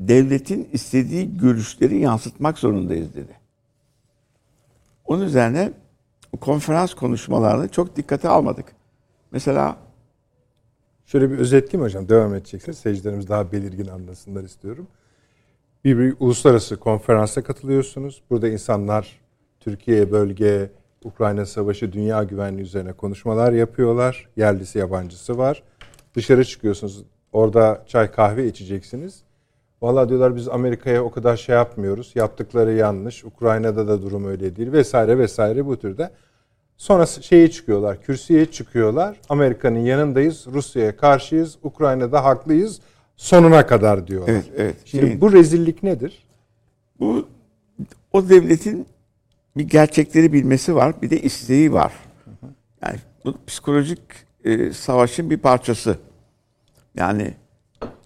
[0.00, 3.32] devletin istediği görüşleri yansıtmak zorundayız dedi.
[5.04, 5.72] Onun üzerine
[6.40, 8.66] konferans konuşmalarını çok dikkate almadık.
[9.32, 9.76] Mesela
[11.06, 12.08] Şöyle bir özetleyeyim hocam.
[12.08, 12.78] Devam edeceksiniz.
[12.78, 14.86] Seyircilerimiz daha belirgin anlasınlar istiyorum.
[15.84, 18.22] Bir, bir uluslararası konferansa katılıyorsunuz.
[18.30, 19.20] Burada insanlar
[19.60, 20.70] Türkiye, bölge,
[21.04, 24.28] Ukrayna Savaşı, dünya güvenliği üzerine konuşmalar yapıyorlar.
[24.36, 25.62] Yerlisi, yabancısı var.
[26.14, 27.02] Dışarı çıkıyorsunuz.
[27.32, 29.22] Orada çay kahve içeceksiniz.
[29.82, 32.12] Vallahi diyorlar biz Amerika'ya o kadar şey yapmıyoruz.
[32.14, 33.24] Yaptıkları yanlış.
[33.24, 36.10] Ukrayna'da da durum öyle değil vesaire vesaire bu türde.
[36.76, 39.20] Sonra şeye çıkıyorlar, kürsüye çıkıyorlar.
[39.28, 42.80] Amerika'nın yanındayız, Rusya'ya karşıyız, Ukrayna'da haklıyız.
[43.16, 44.32] Sonuna kadar diyorlar.
[44.32, 44.76] evet evet.
[44.84, 46.26] Şimdi şeyin- bu rezillik nedir?
[47.00, 47.28] Bu
[48.12, 48.86] o devletin
[49.56, 51.92] bir gerçekleri bilmesi var, bir de isteği var.
[52.82, 54.00] Yani bu psikolojik
[54.44, 55.98] e, savaşın bir parçası.
[56.94, 57.34] Yani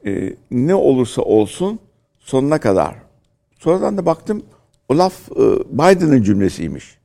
[0.06, 1.78] e, ne olursa olsun
[2.18, 2.94] sonuna kadar.
[3.58, 4.42] Sonradan da baktım
[4.88, 5.34] o laf e,
[5.70, 6.98] Biden'ın cümlesiymiş.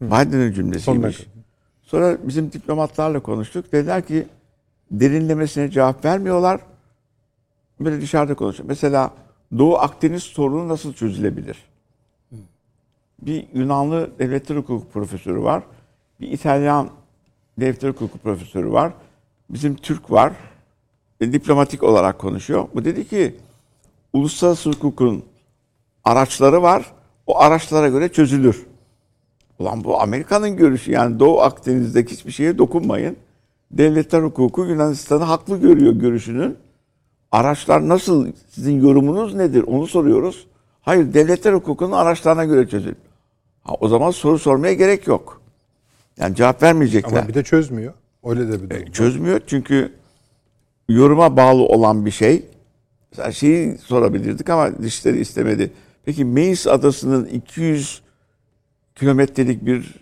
[0.00, 1.26] Biden'ın cümlesiymiş.
[1.82, 3.72] Sonra bizim diplomatlarla konuştuk.
[3.72, 4.26] Dediler ki
[4.90, 6.60] derinlemesine cevap vermiyorlar.
[7.80, 8.68] Böyle dışarıda konuşuyor.
[8.68, 9.10] Mesela
[9.58, 11.64] Doğu Akdeniz sorunu nasıl çözülebilir?
[13.22, 15.62] Bir Yunanlı devletler hukuku profesörü var.
[16.20, 16.90] Bir İtalyan
[17.60, 18.92] devletler hukuku profesörü var.
[19.50, 20.32] Bizim Türk var.
[21.20, 22.68] E, diplomatik olarak konuşuyor.
[22.74, 23.36] Bu dedi ki
[24.12, 25.24] uluslararası hukukun
[26.04, 26.92] araçları var.
[27.26, 28.66] O araçlara göre çözülür.
[29.58, 33.16] Ulan bu Amerika'nın görüşü yani Doğu Akdeniz'deki hiçbir şeye dokunmayın.
[33.70, 36.56] Devletler hukuku Yunanistan'ı haklı görüyor görüşünün.
[37.32, 38.32] Araçlar nasıl?
[38.48, 39.64] Sizin yorumunuz nedir?
[39.66, 40.46] Onu soruyoruz.
[40.82, 42.94] Hayır, devletler hukukunun araçlarına göre çözül.
[43.62, 45.40] Ha, o zaman soru sormaya gerek yok.
[46.18, 47.18] Yani cevap vermeyecekler.
[47.18, 47.92] Ama bir de çözmüyor.
[48.24, 48.92] Öyle de bir durum.
[48.92, 49.92] Çözmüyor çünkü
[50.88, 52.44] yoruma bağlı olan bir şey.
[53.10, 55.70] Mesela şeyi sorabilirdik ama dişleri istemedi.
[56.04, 58.02] Peki Meis Adası'nın 200
[58.94, 59.94] kilometrelik bir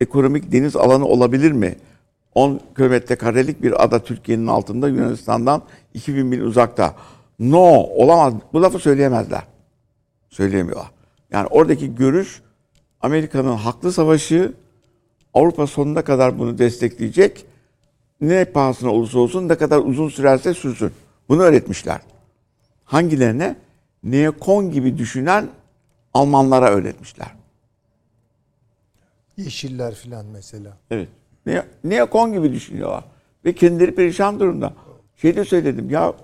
[0.00, 1.76] ekonomik deniz alanı olabilir mi?
[2.34, 5.62] 10 kilometre karelik bir ada Türkiye'nin altında Yunanistan'dan
[5.94, 6.94] 2000 mil uzakta.
[7.38, 8.34] No olamaz.
[8.52, 9.42] Bu lafı söyleyemezler.
[10.28, 10.90] Söyleyemiyorlar.
[11.30, 12.42] Yani oradaki görüş
[13.00, 14.52] Amerika'nın haklı savaşı
[15.34, 17.44] Avrupa sonuna kadar bunu destekleyecek.
[18.20, 20.92] Ne pahasına olursa olsun ne kadar uzun sürerse sürsün.
[21.28, 22.00] Bunu öğretmişler.
[22.84, 23.56] Hangilerine?
[24.02, 25.48] Neokon gibi düşünen
[26.14, 27.28] Almanlara öğretmişler.
[29.36, 30.76] Yeşiller filan mesela.
[30.90, 31.08] Evet.
[31.46, 33.04] Ne, neokon gibi düşünüyorlar.
[33.44, 34.72] Ve kendileri perişan durumda.
[35.16, 36.14] Şey de söyledim ya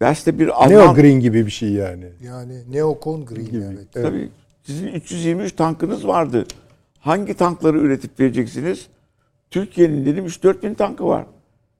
[0.00, 0.70] derste bir Alman...
[0.70, 2.06] Neo Green gibi bir şey yani.
[2.24, 3.64] Yani neokon green Gibi.
[3.64, 3.86] evet.
[3.92, 4.30] Tabii
[4.62, 6.46] sizin 323 tankınız vardı.
[7.00, 8.86] Hangi tankları üretip vereceksiniz?
[9.50, 11.26] Türkiye'nin dedim 3-4 bin tankı var.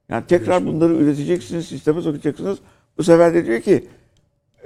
[0.09, 2.59] Yani tekrar bunları üreteceksiniz, sisteme sokacaksınız.
[2.97, 3.87] Bu sefer de diyor ki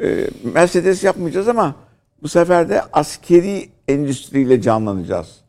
[0.02, 1.76] e, Mercedes yapmayacağız ama
[2.22, 5.42] bu sefer de askeri endüstriyle canlanacağız.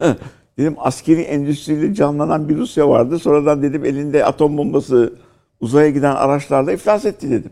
[0.58, 3.18] dedim askeri endüstriyle canlanan bir Rusya vardı.
[3.18, 5.14] Sonradan dedim elinde atom bombası
[5.60, 7.50] uzaya giden araçlarla iflas etti dedim.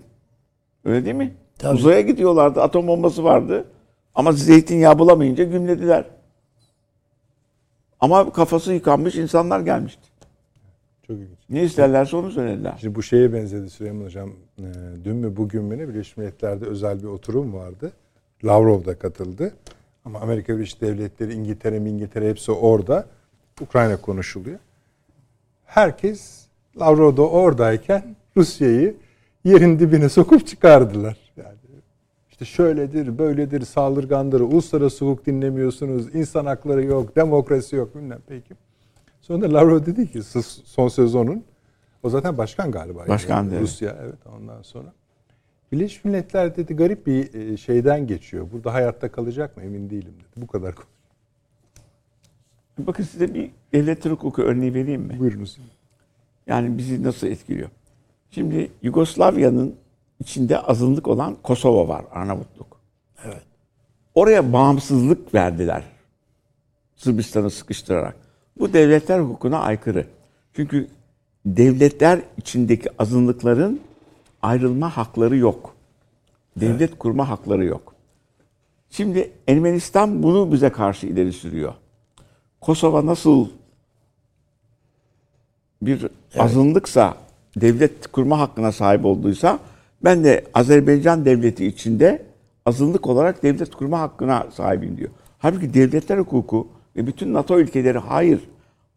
[0.84, 1.34] Öyle değil mi?
[1.58, 1.74] Tabii.
[1.74, 2.62] Uzaya gidiyorlardı.
[2.62, 3.64] Atom bombası vardı.
[4.14, 6.04] Ama zeytinyağı bulamayınca gümlediler.
[8.04, 10.02] Ama kafası yıkanmış insanlar gelmişti.
[11.06, 11.38] Çok ilginç.
[11.50, 12.74] Ne isterlerse onu söylediler.
[12.80, 14.30] Şimdi bu şeye benzedi Süleyman Hocam.
[14.58, 14.62] Ee,
[15.04, 17.92] Dün mü bugün mü ne Birleşmiş Milletler'de özel bir oturum vardı.
[18.44, 19.54] Lavrov da katıldı.
[20.04, 23.06] Ama Amerika Birleşik Devletleri, İngiltere, İngiltere hepsi orada.
[23.60, 24.58] Ukrayna konuşuluyor.
[25.64, 26.46] Herkes
[26.80, 28.96] Lavrov da oradayken Rusya'yı
[29.44, 31.16] yerin dibine sokup çıkardılar.
[32.34, 38.54] Yani işte şöyledir, böyledir, saldırgandır, uluslararası hukuk dinlemiyorsunuz, insan hakları yok, demokrasi yok bilmem peki.
[39.20, 41.44] Sonra Lavrov dedi ki "Siz son sezonun
[42.02, 43.08] o zaten başkan galiba.
[43.08, 43.60] Başkan, evet.
[43.60, 44.92] Rusya evet ondan sonra.
[45.72, 48.46] Birleşmiş Milletler dedi garip bir e, şeyden geçiyor.
[48.52, 50.42] Burada hayatta kalacak mı emin değilim dedi.
[50.42, 50.74] Bu kadar.
[52.78, 55.18] Bakın size bir devlet hukuku örneği vereyim mi?
[55.18, 55.58] Buyurunuz.
[56.46, 57.68] Yani bizi nasıl etkiliyor?
[58.30, 59.74] Şimdi Yugoslavya'nın
[60.24, 62.80] içinde azınlık olan Kosova var, Arnavutluk.
[63.24, 63.42] Evet.
[64.14, 65.82] Oraya bağımsızlık verdiler.
[66.96, 68.16] Sırbistan'ı sıkıştırarak.
[68.58, 70.06] Bu devletler hukukuna aykırı.
[70.56, 70.88] Çünkü
[71.46, 73.80] devletler içindeki azınlıkların
[74.42, 75.74] ayrılma hakları yok.
[76.56, 77.94] Devlet kurma hakları yok.
[78.90, 81.74] Şimdi Ermenistan bunu bize karşı ileri sürüyor.
[82.60, 83.48] Kosova nasıl
[85.82, 86.06] bir
[86.38, 87.16] azınlıksa,
[87.56, 89.58] devlet kurma hakkına sahip olduysa,
[90.04, 92.22] ben de Azerbaycan devleti içinde
[92.66, 95.10] azınlık olarak devlet kurma hakkına sahibim diyor.
[95.38, 98.40] Halbuki devletler hukuku ve bütün NATO ülkeleri hayır,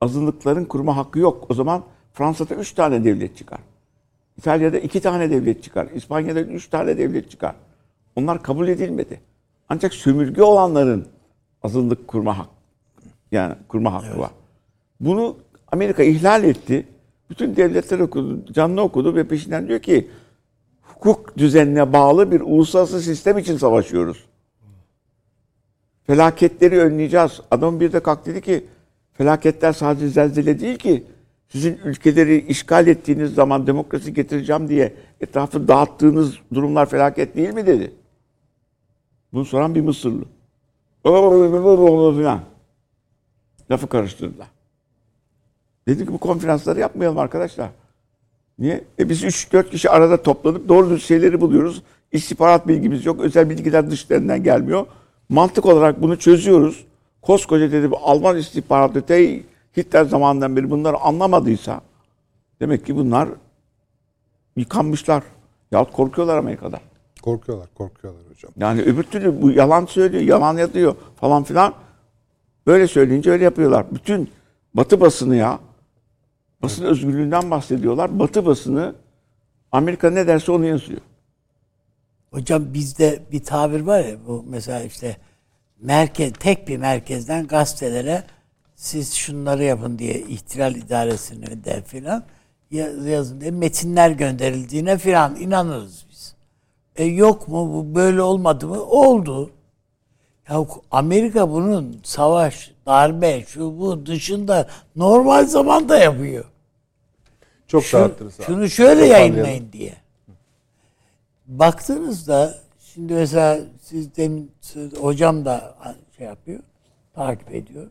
[0.02, 1.46] azınlıkların kurma hakkı yok.
[1.50, 3.60] O zaman Fransa'da üç tane devlet çıkar.
[4.38, 5.88] İtalya'da iki tane devlet çıkar.
[5.96, 7.56] İspanya'da üç tane devlet çıkar.
[8.16, 9.20] Onlar kabul edilmedi.
[9.70, 11.06] Ancak sömürge olanların
[11.64, 12.50] azınlık kurma hakkı
[13.32, 14.32] yani kurma hakkı var.
[15.00, 15.38] Bunu
[15.72, 16.88] Amerika ihlal etti.
[17.30, 20.08] Bütün devletler okudu, canlı okudu ve peşinden diyor ki
[21.00, 24.26] hukuk düzenine bağlı bir uluslararası sistem için savaşıyoruz.
[26.08, 27.42] Felaketleri önleyeceğiz.
[27.52, 28.66] Adam bir de kalk dedi ki
[29.14, 31.04] felaketler sadece zelzele değil ki
[31.50, 37.94] sizin ülkeleri işgal ettiğiniz zaman demokrasi getireceğim diye etrafı dağıttığınız durumlar felaket değil mi dedi.
[39.34, 40.26] Bunu soran bir Mısırlı.
[41.04, 42.42] Falan.
[43.72, 44.48] Lafı karıştırdılar.
[45.88, 47.70] Dedik ki bu konferansları yapmayalım arkadaşlar.
[48.60, 48.84] Niye?
[49.00, 51.84] E biz 3-4 kişi arada toplanıp doğru düz şeyleri buluyoruz.
[52.12, 53.20] İstihbarat bilgimiz yok.
[53.20, 54.86] Özel bilgiler dışlarından gelmiyor.
[55.30, 56.86] Mantık olarak bunu çözüyoruz.
[57.22, 59.44] Koskoca dedi Alman istihbaratı te
[59.78, 61.82] Hitler zamanından beri bunları anlamadıysa
[62.60, 63.30] demek ki bunlar
[64.56, 65.24] yıkanmışlar.
[65.72, 66.80] Yahut korkuyorlar Amerika'da.
[67.22, 68.52] Korkuyorlar, korkuyorlar hocam.
[68.58, 71.74] Yani öbür türlü bu yalan söylüyor, yalan yazıyor falan filan.
[72.68, 73.86] Böyle söyleyince öyle yapıyorlar.
[73.92, 74.30] Bütün
[74.74, 75.60] Batı basını ya,
[76.62, 78.20] basın özgürlüğünden bahsediyorlar.
[78.20, 78.96] Batı basını
[79.72, 81.02] Amerika ne derse onu yazıyor.
[82.32, 85.18] Hocam bizde bir tabir var ya bu mesela işte
[85.82, 88.24] merkez tek bir merkezden gazetelere
[88.76, 92.24] siz şunları yapın diye ihtilal idaresine de filan
[92.72, 96.36] ya- yazın diye metinler gönderildiğine filan inanırız biz.
[96.96, 98.82] E yok mu bu böyle olmadı mı?
[98.84, 99.52] Oldu.
[100.50, 106.46] Ya Amerika bunun savaş, darbe, şu bu dışında normal zamanda yapıyor.
[107.68, 108.46] Çok Şu- dağıttınız abi.
[108.46, 109.36] şunu şöyle Toparlayalım.
[109.36, 109.94] yayınlayın diye.
[111.48, 115.76] Baktığınızda şimdi mesela siz demin siz- hocam da
[116.18, 116.60] şey yapıyor,
[117.16, 117.88] takip ediyor.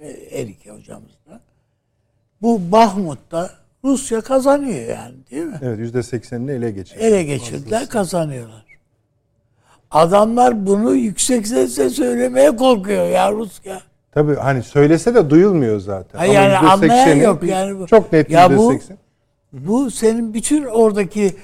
[0.00, 1.40] E, Erike hocamız da.
[2.42, 3.50] Bu Bahmut'ta
[3.84, 5.58] Rusya kazanıyor yani değil mi?
[5.62, 7.02] Evet yüzde seksenini ele geçirdi.
[7.02, 8.64] Ele geçirdiler kazanıyorlar.
[9.90, 13.80] Adamlar bunu yüksek sesle söylemeye korkuyor ya Rusya.
[14.18, 16.18] Tabii hani söylese de duyulmuyor zaten.
[16.18, 18.96] Ha, yani Ama anlayan %80'i yok yani bu- Çok net Ya bu- %80.
[19.52, 21.34] Bu senin bütün oradaki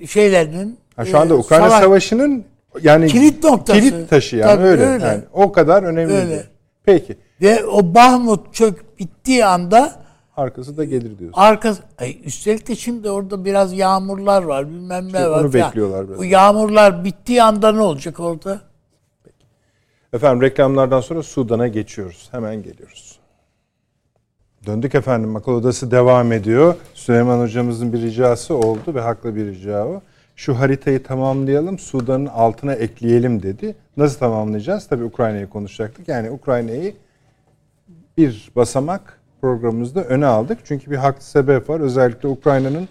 [0.00, 2.44] e, şeylerinin Ha, şu anda e, Ukrayna savaş- Savaşı'nın
[2.82, 3.80] yani Kilit noktası.
[3.80, 4.82] Kilit taşı yani Tabii, öyle.
[4.86, 5.04] öyle.
[5.06, 6.12] Yani o kadar önemli.
[6.14, 6.44] Öyle.
[6.84, 7.16] Peki.
[7.42, 9.92] ve o Bahmut çök bittiği anda
[10.36, 11.40] Arkası da gelir diyorsun.
[11.40, 15.40] arkası ay, üstelik de şimdi orada biraz yağmurlar var bilmem ne İşte var.
[15.40, 15.66] onu falan.
[15.66, 16.18] bekliyorlar biraz.
[16.18, 18.60] Bu yağmurlar bittiği anda ne olacak orada?
[20.12, 22.28] Efendim reklamlardan sonra Sudan'a geçiyoruz.
[22.30, 23.18] Hemen geliyoruz.
[24.66, 25.36] Döndük efendim.
[25.36, 26.74] Akıl Odası devam ediyor.
[26.94, 30.02] Süleyman hocamızın bir ricası oldu ve haklı bir rica o.
[30.36, 33.74] Şu haritayı tamamlayalım, Sudan'ın altına ekleyelim dedi.
[33.96, 34.86] Nasıl tamamlayacağız?
[34.88, 36.08] Tabii Ukrayna'yı konuşacaktık.
[36.08, 36.94] Yani Ukrayna'yı
[38.18, 40.58] bir basamak programımızda öne aldık.
[40.64, 41.80] Çünkü bir haklı sebep var.
[41.80, 42.88] Özellikle Ukrayna'nın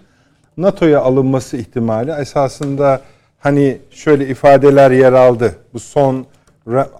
[0.58, 3.02] NATO'ya alınması ihtimali esasında
[3.40, 5.56] hani şöyle ifadeler yer aldı.
[5.74, 6.26] Bu son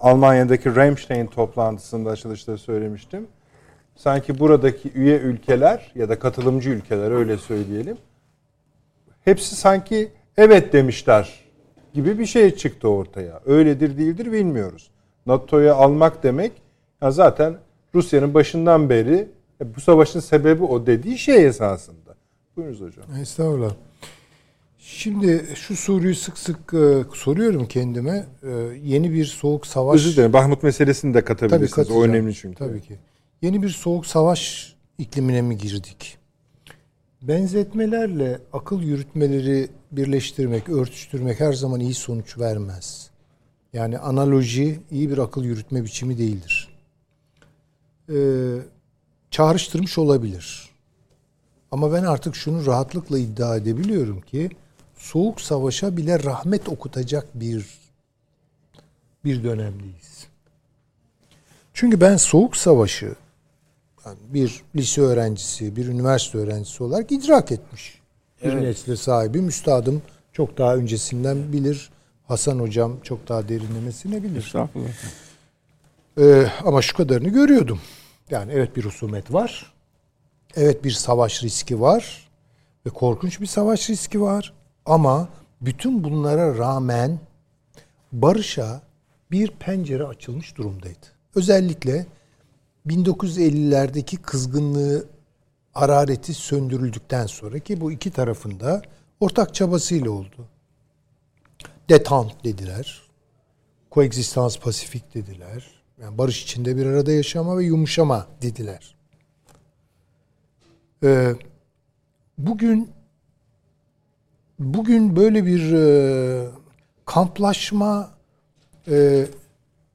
[0.00, 3.26] Almanya'daki Ramstein toplantısında açılışta söylemiştim.
[3.96, 7.96] Sanki buradaki üye ülkeler ya da katılımcı ülkeler öyle söyleyelim.
[9.24, 11.44] Hepsi sanki evet demişler
[11.94, 13.40] gibi bir şey çıktı ortaya.
[13.46, 14.90] Öyledir değildir bilmiyoruz.
[15.26, 16.52] NATO'ya almak demek
[17.02, 17.56] ya zaten
[17.94, 19.28] Rusya'nın başından beri
[19.60, 22.14] e, bu savaşın sebebi o dediği şey esasında.
[22.56, 23.04] Buyurunuz hocam.
[23.20, 23.70] Estağfurullah.
[24.88, 28.26] Şimdi şu soruyu sık sık e, soruyorum kendime.
[28.42, 28.50] E,
[28.84, 29.96] yeni bir soğuk savaş...
[29.96, 30.32] Özür dilerim.
[30.32, 31.72] Bahmut meselesini de Tabii katabilirsiniz.
[31.72, 32.02] o katacağım.
[32.02, 32.58] önemli çünkü.
[32.58, 32.98] Tabii ki.
[33.42, 36.18] Yeni bir soğuk savaş iklimine mi girdik?
[37.22, 43.10] Benzetmelerle akıl yürütmeleri birleştirmek, örtüştürmek her zaman iyi sonuç vermez.
[43.72, 46.68] Yani analoji iyi bir akıl yürütme biçimi değildir.
[48.10, 48.14] Ee,
[49.30, 50.70] çağrıştırmış olabilir.
[51.70, 54.50] Ama ben artık şunu rahatlıkla iddia edebiliyorum ki
[54.96, 57.66] soğuk savaşa bile rahmet okutacak bir
[59.24, 60.26] bir dönemdeyiz.
[61.74, 63.14] Çünkü ben soğuk savaşı
[64.06, 68.00] yani bir lise öğrencisi, bir üniversite öğrencisi olarak idrak etmiş.
[68.44, 69.38] Bir nesle sahibi.
[69.38, 70.02] Üstadım
[70.32, 71.90] çok daha öncesinden bilir.
[72.28, 74.38] Hasan hocam çok daha derinlemesine bilir.
[74.38, 74.88] Estağfurullah.
[76.18, 77.80] Ee, ama şu kadarını görüyordum.
[78.30, 79.72] Yani evet bir husumet var.
[80.56, 82.28] Evet bir savaş riski var.
[82.86, 84.52] Ve korkunç bir savaş riski var.
[84.86, 85.28] Ama
[85.60, 87.20] bütün bunlara rağmen
[88.12, 88.82] barışa
[89.30, 91.06] bir pencere açılmış durumdaydı.
[91.34, 92.06] Özellikle
[92.86, 95.06] 1950'lerdeki kızgınlığı
[95.72, 98.82] harareti söndürüldükten sonra ki bu iki tarafında
[99.20, 100.48] ortak çabasıyla oldu.
[101.88, 103.02] Detant dediler.
[103.90, 105.70] Koegzistans pasifik dediler.
[106.02, 108.96] Yani barış içinde bir arada yaşama ve yumuşama dediler.
[111.04, 111.34] Ee,
[112.38, 112.95] bugün
[114.58, 116.48] bugün böyle bir e,
[117.04, 118.10] kamplaşma
[118.88, 119.26] e,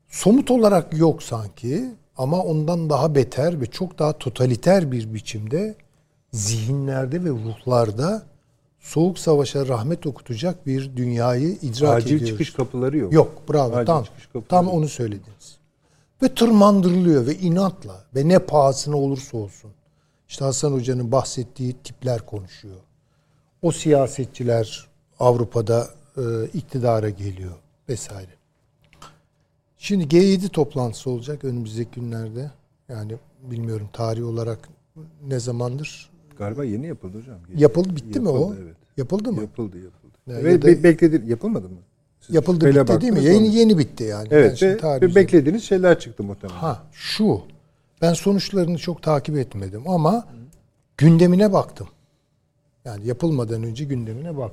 [0.09, 1.85] somut olarak yok sanki
[2.17, 5.75] ama ondan daha beter ve çok daha totaliter bir biçimde
[6.31, 8.23] zihinlerde ve ruhlarda
[8.79, 12.27] soğuk savaşa rahmet okutacak bir dünyayı idrak Acil ediyoruz.
[12.27, 13.13] çıkış kapıları yok.
[13.13, 14.05] Yok bravo Acil tam,
[14.49, 15.57] tam onu söylediniz.
[16.23, 19.71] Ve tırmandırılıyor ve inatla ve ne pahasına olursa olsun.
[20.29, 22.77] İşte Hasan Hoca'nın bahsettiği tipler konuşuyor.
[23.61, 24.87] O siyasetçiler
[25.19, 26.21] Avrupa'da e,
[26.53, 27.53] iktidara geliyor
[27.89, 28.31] vesaire.
[29.77, 32.51] Şimdi G7 toplantısı olacak önümüzdeki günlerde.
[32.89, 34.69] Yani bilmiyorum tarih olarak
[35.27, 37.37] ne zamandır Galiba yeni yapıldı hocam.
[37.55, 38.39] yapıldı bitti mi o?
[38.39, 38.75] Yapıldı, evet.
[38.97, 39.41] Yapıldı mı?
[39.41, 40.13] Yapıldı yapıldı.
[40.27, 41.77] Ya Ve ya be- bekledi yapılmadı mı?
[42.19, 43.23] Siz Yapıldı bitti değil mi?
[43.23, 44.27] Yeni yeni bitti yani.
[44.31, 46.59] Evet şimdi ve, ve beklediğiniz şeyler çıktı muhtemelen.
[46.59, 47.41] Ha şu.
[48.01, 50.27] Ben sonuçlarını çok takip etmedim ama
[50.97, 51.87] gündemine baktım.
[52.85, 54.51] Yani yapılmadan önce gündemine bak.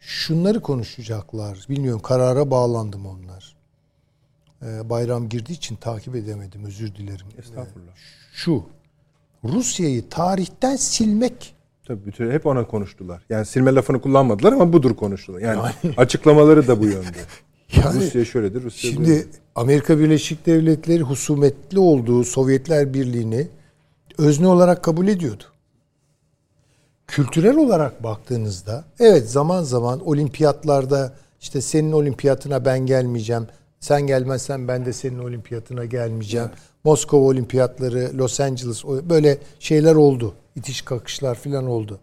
[0.00, 1.66] Şunları konuşacaklar.
[1.68, 3.56] Bilmiyorum karara bağlandım onlar.
[4.62, 6.64] Ee, bayram girdiği için takip edemedim.
[6.64, 7.26] Özür dilerim.
[7.38, 7.92] Estağfurullah.
[8.32, 8.64] Şu.
[9.44, 11.54] Rusya'yı tarihten silmek.
[11.86, 13.22] Tabii bütün hep ona konuştular.
[13.30, 15.40] Yani silme lafını kullanmadılar ama budur konuştular.
[15.40, 15.60] Yani,
[15.96, 17.06] açıklamaları da bu yönde.
[17.76, 19.28] Yani Rusya şöyledir, Rusya Şimdi böyledir.
[19.54, 23.48] Amerika Birleşik Devletleri husumetli olduğu Sovyetler Birliği'ni
[24.18, 25.44] özne olarak kabul ediyordu.
[27.08, 33.46] Kültürel olarak baktığınızda evet zaman zaman olimpiyatlarda işte senin olimpiyatına ben gelmeyeceğim.
[33.80, 36.50] Sen gelmezsen ben de senin olimpiyatına gelmeyeceğim.
[36.84, 40.34] Moskova olimpiyatları, Los Angeles böyle şeyler oldu.
[40.56, 41.98] İtiş kakışlar falan oldu.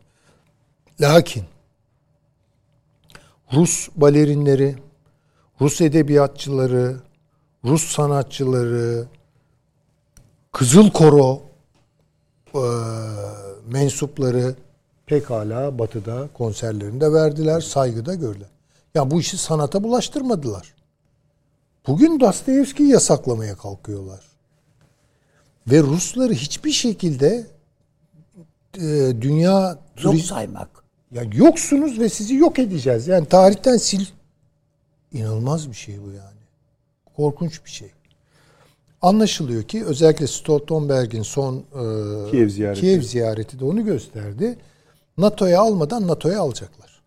[1.01, 1.43] Lakin
[3.53, 4.75] Rus balerinleri,
[5.61, 6.95] Rus edebiyatçıları,
[7.65, 9.05] Rus sanatçıları,
[10.51, 11.41] Kızıl Koro
[12.55, 12.61] eee,
[13.67, 14.55] mensupları
[15.05, 18.49] pekala Batı'da konserlerinde verdiler, saygıda gördüler.
[18.95, 20.73] Ya bu işi sanata bulaştırmadılar.
[21.87, 24.19] Bugün Dostoyevski'yi yasaklamaya kalkıyorlar.
[25.67, 27.47] Ve Rusları hiçbir şekilde
[28.77, 30.69] e, dünya Yok saymak.
[31.11, 33.07] yani yoksunuz ve sizi yok edeceğiz.
[33.07, 34.05] Yani tarihten sil.
[35.11, 36.39] İnanılmaz bir şey bu yani.
[37.15, 37.91] Korkunç bir şey.
[39.01, 42.81] Anlaşılıyor ki özellikle Stoltenberg'in son e, Kiev ziyareti.
[42.81, 44.57] Kiev ziyareti de onu gösterdi.
[45.17, 47.01] NATO'ya almadan NATO'ya alacaklar.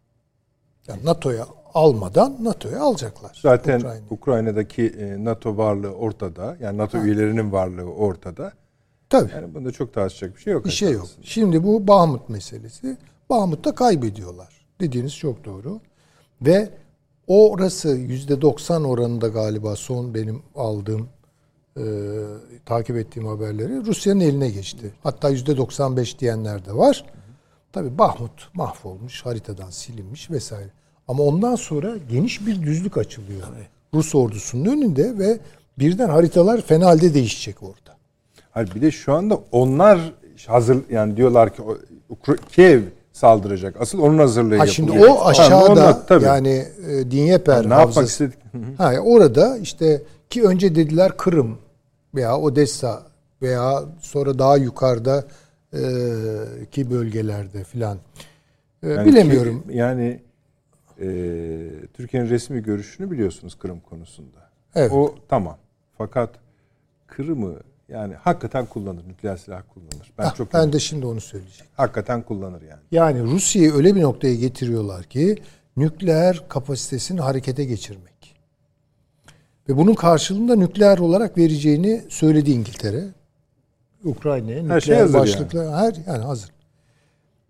[0.88, 3.38] Yani NATO'ya almadan NATO'ya alacaklar.
[3.42, 4.02] Zaten Ukrayna'yı.
[4.10, 6.56] Ukrayna'daki e, NATO varlığı ortada.
[6.60, 8.52] Yani NATO üyelerinin varlığı ortada.
[9.10, 9.30] Tabii.
[9.34, 10.64] Yani bunda çok tartışacak bir şey yok.
[10.64, 11.06] Bir şey yok.
[11.22, 12.96] Şimdi bu Bahmut meselesi.
[13.30, 14.66] Bahmut'ta kaybediyorlar.
[14.80, 15.80] Dediğiniz çok doğru.
[16.42, 16.68] Ve
[17.26, 21.08] orası yüzde 90 oranında galiba son benim aldığım
[21.76, 21.84] e,
[22.66, 24.92] takip ettiğim haberleri Rusya'nın eline geçti.
[25.02, 27.04] Hatta yüzde 95 diyenler de var.
[27.72, 30.68] Tabi Bahmut mahvolmuş, haritadan silinmiş vesaire.
[31.08, 33.42] Ama ondan sonra geniş bir düzlük açılıyor.
[33.94, 35.38] Rus ordusunun önünde ve
[35.78, 37.96] birden haritalar fena halde değişecek orada.
[38.50, 40.12] Hayır bir de şu anda onlar
[40.46, 41.62] hazır yani diyorlar ki
[42.52, 42.82] Kiev
[43.12, 43.80] saldıracak.
[43.80, 44.72] Asıl onun hazırlığı Ha yapılıyor.
[44.74, 46.24] şimdi o aşağıda onlar tabii.
[46.24, 48.38] yani e, Dnieper ne yapmak havzası- istedik?
[48.78, 51.58] Ha orada işte ki önce dediler Kırım
[52.14, 53.02] veya Odessa
[53.42, 55.24] veya sonra daha yukarıda
[55.74, 55.80] e,
[56.70, 57.98] ki bölgelerde filan.
[58.82, 59.62] E, Yani bilemiyorum.
[59.68, 60.20] ki- yani
[61.00, 61.06] e,
[61.94, 64.50] Türkiye'nin resmi görüşünü biliyorsunuz Kırım konusunda.
[64.74, 64.92] Evet.
[64.92, 65.56] O tamam.
[65.98, 66.30] Fakat
[67.06, 67.54] Kırım'ı
[67.88, 69.08] yani hakikaten kullanır.
[69.08, 70.12] Nükleer silah kullanır.
[70.18, 71.70] Ben Hah, çok ben de şimdi onu söyleyeceğim.
[71.76, 72.80] hakikaten kullanır yani.
[72.90, 75.36] Yani Rusya'yı öyle bir noktaya getiriyorlar ki
[75.76, 78.34] nükleer kapasitesini harekete geçirmek.
[79.68, 83.04] Ve bunun karşılığında nükleer olarak vereceğini söyledi İngiltere.
[84.04, 86.50] Ukrayna'ya nükleer şey hazır başlıklar her yani hazır.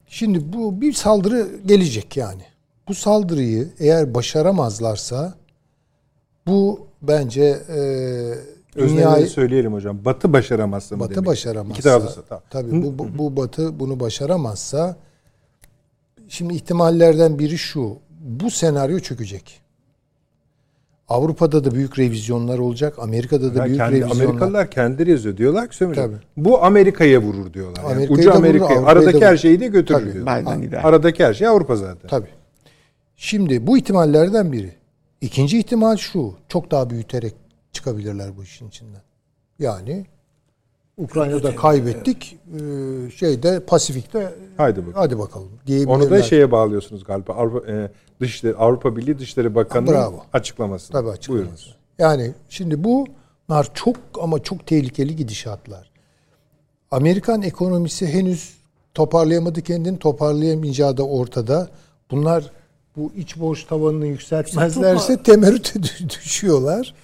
[0.06, 2.42] Şimdi bu bir saldırı gelecek yani.
[2.88, 5.34] Bu saldırıyı eğer başaramazlarsa
[6.46, 7.78] bu bence e,
[8.76, 10.04] Dünyayı dünyayı söyleyelim hocam.
[10.04, 11.26] Batı başaramazsa mı Batı demek?
[11.26, 11.72] başaramazsa.
[11.74, 12.22] İki taraflısı.
[12.28, 12.42] Tamam.
[12.50, 14.96] Tabii bu, bu, bu Batı bunu başaramazsa
[16.28, 17.98] şimdi ihtimallerden biri şu.
[18.20, 19.60] Bu senaryo çökecek.
[21.08, 22.98] Avrupa'da da büyük revizyonlar olacak.
[22.98, 24.24] Amerika'da da Ya büyük kendi, revizyonlar.
[24.24, 25.36] Amerikalılar kendileri yazıyor.
[25.36, 26.20] Diyorlar ki Sömür Hocam, Tabii.
[26.36, 27.82] bu Amerika'ya vurur diyorlar.
[27.82, 28.84] Yani Amerika'yı ucu Amerika'ya.
[28.84, 30.12] Aradaki da her şeyi de götürür Tabii.
[30.12, 30.26] diyor.
[30.26, 30.80] Biden gider.
[30.84, 32.08] Aradaki her şey Avrupa zaten.
[32.08, 32.28] Tabii.
[33.16, 34.72] Şimdi bu ihtimallerden biri.
[35.20, 36.34] İkinci ihtimal şu.
[36.48, 37.34] Çok daha büyüterek
[37.72, 39.02] çıkabilirler bu işin içinden.
[39.58, 40.06] Yani
[40.98, 42.38] Ukrayna'da kaybettik.
[42.54, 44.94] eee, Şeyde Pasifik'te Haydi bakalım.
[44.94, 45.48] hadi bakalım.
[45.86, 47.32] Onu da şeye bağlıyorsunuz galiba.
[47.32, 50.24] Avrupa, e, Dışişleri, Avrupa Birliği Dışişleri Bakanı'nın Bravo.
[50.32, 50.92] açıklaması.
[50.92, 51.32] Tabii açıklaması.
[51.44, 51.76] Buyurunuz.
[51.98, 55.90] Yani şimdi bunlar çok ama çok tehlikeli gidişatlar.
[56.90, 58.54] Amerikan ekonomisi henüz
[58.94, 59.98] toparlayamadı kendini.
[59.98, 61.68] Toparlayamayacağı da ortada.
[62.10, 62.50] Bunlar
[62.96, 66.94] bu iç borç tavanını yükseltmezlerse temerrüte dü- düşüyorlar.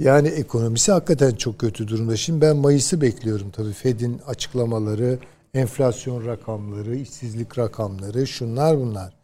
[0.00, 2.16] Yani ekonomisi hakikaten çok kötü durumda.
[2.16, 3.72] Şimdi ben Mayıs'ı bekliyorum tabii.
[3.72, 5.18] Fed'in açıklamaları,
[5.54, 9.14] enflasyon rakamları, işsizlik rakamları, şunlar bunlar.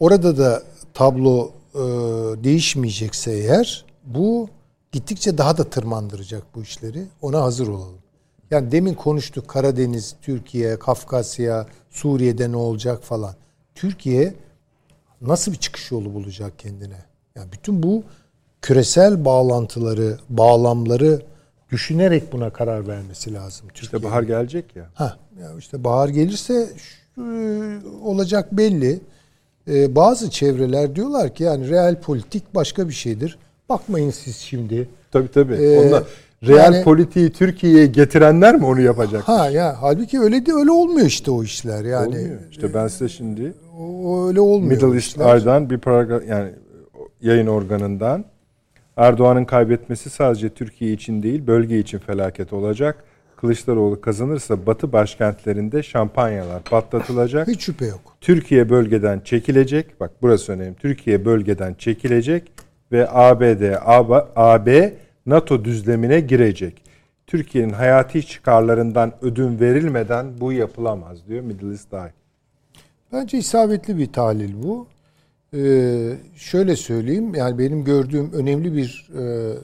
[0.00, 0.62] Orada da
[0.94, 1.78] tablo e,
[2.44, 4.48] değişmeyecekse eğer bu
[4.92, 7.04] gittikçe daha da tırmandıracak bu işleri.
[7.22, 7.98] Ona hazır olalım.
[8.50, 13.34] Yani demin konuştuk Karadeniz, Türkiye, Kafkasya, Suriye'de ne olacak falan.
[13.74, 14.34] Türkiye
[15.20, 17.04] nasıl bir çıkış yolu bulacak kendine?
[17.34, 18.02] Yani bütün bu
[18.62, 21.22] küresel bağlantıları, bağlamları
[21.72, 23.68] düşünerek buna karar vermesi lazım.
[23.74, 24.10] İşte Türkiye.
[24.10, 24.86] bahar gelecek ya.
[24.94, 27.22] Ha, ya işte bahar gelirse şu,
[28.04, 29.00] olacak belli.
[29.68, 33.38] Ee, bazı çevreler diyorlar ki yani real politik başka bir şeydir.
[33.68, 34.88] Bakmayın siz şimdi.
[35.12, 35.54] Tabii tabii.
[35.54, 36.02] Ee, Onlar
[36.48, 39.22] real yani- politiği Türkiye'ye getirenler mi onu yapacak?
[39.28, 42.08] Ha ya halbuki öyle de öyle olmuyor işte o işler yani.
[42.08, 42.40] Olmuyor.
[42.50, 44.82] İşte ben size şimdi O, öyle olmuyor.
[44.82, 45.20] Middle East.
[45.20, 46.50] Eye'dan bir paragraf yani
[47.22, 48.24] yayın organından
[48.96, 53.04] Erdoğan'ın kaybetmesi sadece Türkiye için değil bölge için felaket olacak.
[53.36, 57.48] Kılıçdaroğlu kazanırsa Batı başkentlerinde şampanyalar patlatılacak.
[57.48, 58.00] Hiç şüphe yok.
[58.20, 60.00] Türkiye bölgeden çekilecek.
[60.00, 60.74] Bak burası önemli.
[60.74, 62.52] Türkiye bölgeden çekilecek
[62.92, 64.94] ve ABD, AB, AB
[65.26, 66.82] NATO düzlemine girecek.
[67.26, 72.12] Türkiye'nin hayati çıkarlarından ödün verilmeden bu yapılamaz diyor Middle East Eye.
[73.12, 74.86] Bence isabetli bir tahlil bu.
[75.54, 79.54] Ee, şöyle söyleyeyim yani benim gördüğüm önemli bir e,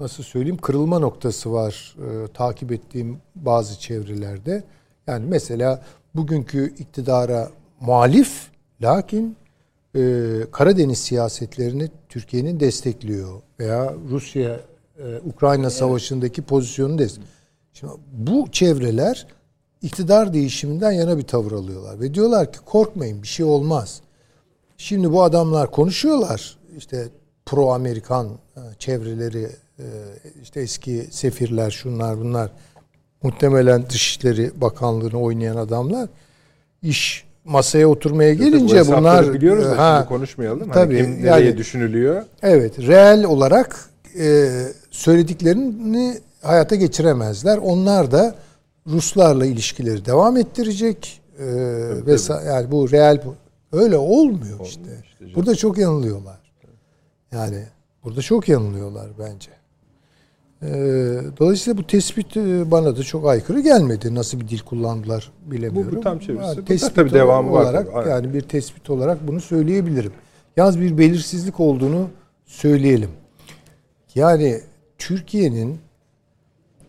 [0.00, 4.62] nasıl söyleyeyim kırılma noktası var e, takip ettiğim bazı çevrelerde.
[5.06, 5.82] Yani mesela
[6.14, 7.50] bugünkü iktidara
[7.80, 8.50] muhalif
[8.82, 9.36] lakin
[9.96, 10.00] e,
[10.52, 14.60] Karadeniz siyasetlerini Türkiye'nin destekliyor veya Rusya
[14.98, 17.34] e, Ukrayna savaşındaki pozisyonu destekliyor.
[17.72, 19.26] Şimdi bu çevreler
[19.82, 24.00] iktidar değişiminden yana bir tavır alıyorlar ve diyorlar ki korkmayın bir şey olmaz.
[24.80, 27.08] Şimdi bu adamlar konuşuyorlar işte
[27.46, 29.48] pro Amerikan e, çevreleri
[29.78, 29.84] e,
[30.42, 32.50] işte eski sefirler şunlar bunlar
[33.22, 36.08] muhtemelen Dışişleri Bakanlığı'nı oynayan adamlar
[36.82, 40.70] iş masaya oturmaya bu gelince hesapları bunlar biliyoruz da ha, şimdi konuşmayalım.
[40.72, 42.22] tabii, hani kim nereye yani- düşünülüyor?
[42.42, 43.88] Evet, reel olarak
[44.18, 44.48] e,
[44.90, 47.58] söylediklerini hayata geçiremezler.
[47.58, 48.34] Onlar da
[48.86, 51.20] Ruslarla ilişkileri devam ettirecek.
[51.38, 51.44] E,
[52.06, 53.34] vesa- yani bu reel bu.
[53.72, 54.82] Öyle olmuyor işte.
[55.04, 55.34] işte.
[55.34, 56.38] Burada çok yanılıyorlar.
[57.32, 57.62] Yani
[58.04, 59.50] burada çok yanılıyorlar bence.
[60.62, 60.68] E,
[61.40, 64.14] dolayısıyla bu tespit e, bana da çok aykırı gelmedi.
[64.14, 65.92] Nasıl bir dil kullandılar bilemiyorum.
[65.92, 66.48] Bu- bu tam çevirisi.
[66.48, 67.88] Yani tespit tabii devamı var olarak.
[67.94, 68.10] Aynen.
[68.10, 70.12] yani bir tespit olarak bunu söyleyebilirim.
[70.56, 72.08] Yalnız bir belirsizlik olduğunu
[72.46, 73.10] söyleyelim.
[74.14, 74.60] Yani
[74.98, 75.78] Türkiye'nin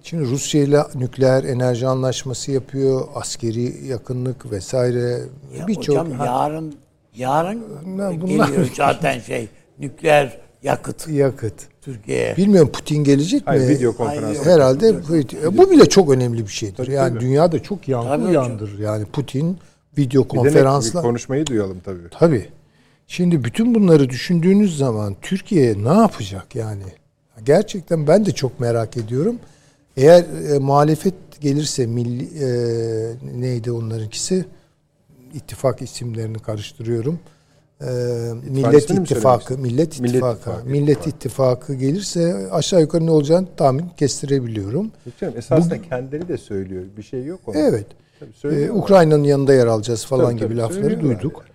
[0.10, 5.20] şimdi Rusya ile nükleer enerji anlaşması yapıyor, askeri yakınlık vesaire
[5.60, 6.76] Ya birçok hocam ha, yarın
[7.16, 7.58] yarın
[8.00, 9.48] Ya bunlar- geliyor zaten şey
[9.80, 11.54] nükleer yakıt yakıt.
[11.82, 12.38] Türkiye'ye.
[12.38, 13.70] Bilmiyorum Putin gelecek Hayır, mi?
[13.70, 14.46] video konferans.
[14.46, 16.76] Herhalde bu- bu bile çok önemli bir şeydir.
[16.78, 17.20] Tabii, yani tabii.
[17.20, 18.46] dünyada çok yankı Tabii hocam.
[18.46, 18.80] uyandırır.
[18.80, 19.58] Yani Putin
[19.98, 22.00] video Bir de ne- konferansla konuşmayı duyalım tabii.
[22.12, 22.50] Tabii.
[23.08, 26.84] Şimdi bütün bunları düşündüğünüz zaman Türkiye ne yapacak yani?
[27.46, 29.36] Gerçekten ben de çok merak ediyorum.
[29.98, 30.24] Eğer
[30.56, 32.50] e, muhalefet gelirse milli e,
[33.42, 34.46] neydi onlarınkisi?
[35.34, 37.20] İttifak isimlerini karıştırıyorum.
[37.82, 37.86] E,
[38.50, 39.58] Millet ismini mi İttifakı?
[39.58, 41.16] Millet Millet İttifakı, İttifakı, Millet İttifak.
[41.16, 44.92] İttifakı gelirse aşağı yukarı ne olacağını tahmin kestirebiliyorum.
[45.20, 46.84] Canım, esasında kendileri de söylüyor.
[46.98, 47.58] Bir şey yok onun.
[47.58, 47.86] Evet.
[48.44, 48.72] Ee.
[48.72, 51.46] Ukrayna'nın yanında yer alacağız falan Tabii, gibi tabii, lafları duyduk.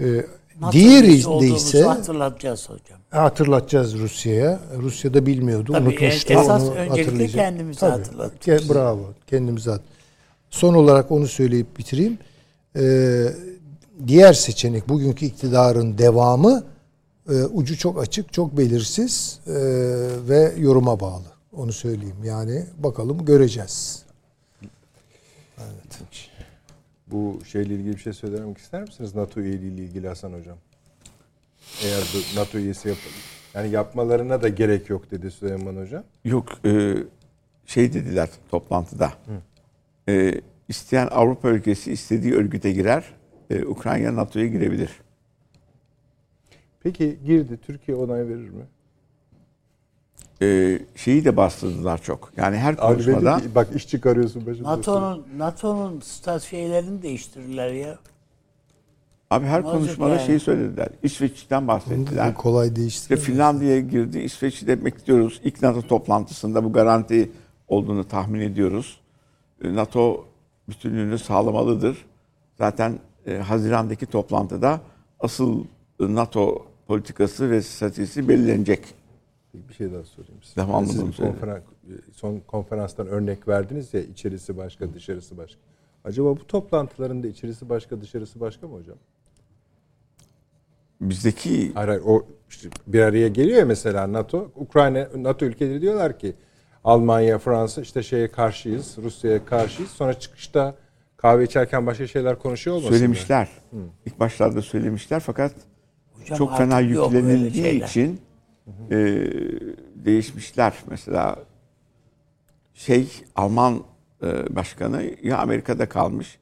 [0.00, 0.26] Ee, NATO
[0.72, 2.98] diğeri de ise hatırlatacağız hocam.
[3.10, 4.60] hatırlatacağız Rusya'ya.
[4.78, 6.32] Rusya da bilmiyordu, Tabii, unutmuştu.
[6.32, 8.62] esas onu öncelikle kendimizi Tabii, hatırlatacağız.
[8.62, 9.80] ke- Bravo, kendimize hat.
[10.50, 12.18] Son olarak onu söyleyip bitireyim.
[12.76, 13.26] Ee,
[14.06, 16.64] diğer seçenek bugünkü iktidarın devamı
[17.30, 19.52] e, ucu çok açık, çok belirsiz e,
[20.28, 21.24] ve yoruma bağlı.
[21.56, 22.16] Onu söyleyeyim.
[22.24, 24.02] Yani bakalım göreceğiz.
[27.10, 29.14] Bu şeyle ilgili bir şey söylemek ister misiniz?
[29.14, 30.58] NATO üyeliği ile ilgili Hasan Hocam.
[31.84, 32.04] Eğer
[32.36, 32.98] NATO üyesi yap
[33.54, 36.04] yani yapmalarına da gerek yok dedi Süleyman Hocam.
[36.24, 36.94] Yok e,
[37.66, 39.12] şey dediler toplantıda.
[40.08, 43.04] E, isteyen Avrupa ülkesi istediği örgüte girer.
[43.50, 44.90] E, Ukrayna NATO'ya girebilir.
[46.82, 47.58] Peki girdi.
[47.62, 48.64] Türkiye onay verir mi?
[50.42, 52.32] E, şeyi de bastırdılar çok.
[52.36, 54.76] Yani her Abi konuşmada ki, bak iş çıkarıyorsun başımıza.
[54.76, 57.98] NATO'nun NATO'nun stat şeylerini değiştirirler ya.
[59.30, 60.26] abi her Olacak konuşmada yani.
[60.26, 60.88] şeyi söylediler.
[61.02, 62.34] İşveç'ten Bunu bahsettiler.
[62.34, 63.24] kolay İşte değiştiremez.
[63.24, 64.18] Finlandiya'ya girdi.
[64.18, 65.40] İsveç'i de bekliyoruz.
[65.44, 67.30] İlk NATO toplantısında bu garanti
[67.68, 69.00] olduğunu tahmin ediyoruz.
[69.64, 70.24] E, NATO
[70.68, 72.04] bütünlüğünü sağlamalıdır.
[72.58, 74.80] Zaten e, Haziran'daki toplantıda
[75.20, 75.64] asıl
[76.00, 78.99] NATO politikası ve stratejisi belirlenecek.
[79.54, 80.54] Bir şey daha sorayım size.
[80.54, 81.30] Tamam, Siz bir söyle.
[81.30, 81.62] konferans,
[82.12, 85.60] son konferanstan örnek verdiniz ya içerisi başka dışarısı başka.
[86.04, 88.96] Acaba bu toplantıların da içerisi başka dışarısı başka mı hocam?
[91.00, 94.50] Bizdeki Hayır, hayır o işte bir araya geliyor ya mesela NATO.
[94.56, 96.34] Ukrayna NATO ülkeleri diyorlar ki
[96.84, 99.90] Almanya, Fransa işte şeye karşıyız, Rusya'ya karşıyız.
[99.90, 100.74] Sonra çıkışta
[101.16, 102.98] kahve içerken başka şeyler konuşuyor olmasınlar?
[102.98, 103.48] söylemişler.
[104.06, 105.54] İlk başlarda söylemişler fakat
[106.20, 107.86] Hocam çok fena yüklenildiği şeyler.
[108.70, 110.74] İçin e, değişmişler.
[110.90, 111.36] Mesela
[112.74, 113.82] şey Alman
[114.22, 116.38] e, başkanı ya Amerika'da kalmış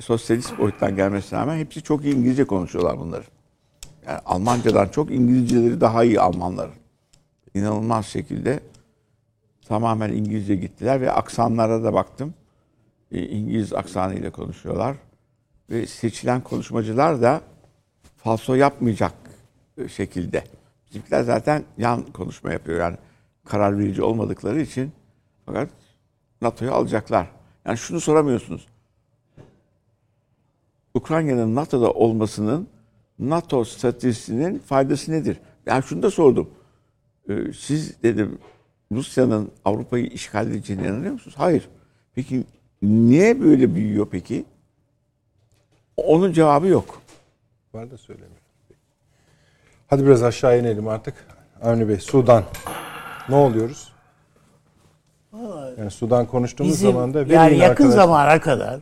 [0.00, 3.24] sosyalist boyuttan gelmesine rağmen hepsi çok iyi İngilizce konuşuyorlar bunları.
[4.06, 6.70] Yani Almancadan çok İngilizceleri daha iyi Almanlar.
[7.54, 8.60] İnanılmaz şekilde
[9.68, 12.34] tamamen İngilizce gittiler ve aksanlara da baktım.
[13.12, 14.96] E, İngiliz aksanıyla konuşuyorlar.
[15.70, 17.40] Ve seçilen konuşmacılar da
[18.16, 19.14] falso yapmayacak
[19.78, 20.44] e, şekilde.
[20.94, 22.96] Bizimkiler zaten yan konuşma yapıyor yani
[23.44, 24.92] karar verici olmadıkları için
[25.46, 25.70] fakat
[26.40, 27.30] NATO'yu alacaklar.
[27.64, 28.68] Yani şunu soramıyorsunuz.
[30.94, 32.68] Ukrayna'nın NATO'da olmasının
[33.18, 35.40] NATO stratejisinin faydası nedir?
[35.66, 36.50] Yani şunu da sordum.
[37.28, 38.38] Ee, siz dedim
[38.92, 41.34] Rusya'nın Avrupa'yı işgal edeceğine inanıyor musunuz?
[41.38, 41.68] Hayır.
[42.14, 42.44] Peki
[42.82, 44.44] niye böyle büyüyor peki?
[45.96, 47.02] Onun cevabı yok.
[47.72, 48.43] Var da söylemiyor.
[49.88, 51.14] Hadi biraz aşağı inelim artık.
[51.62, 52.44] Avni Bey, Sudan.
[53.28, 53.92] Ne oluyoruz?
[55.78, 57.96] Yani Sudan konuştuğumuz Bizim zaman da yani yakın arkadaşlar.
[57.96, 58.80] zamana kadar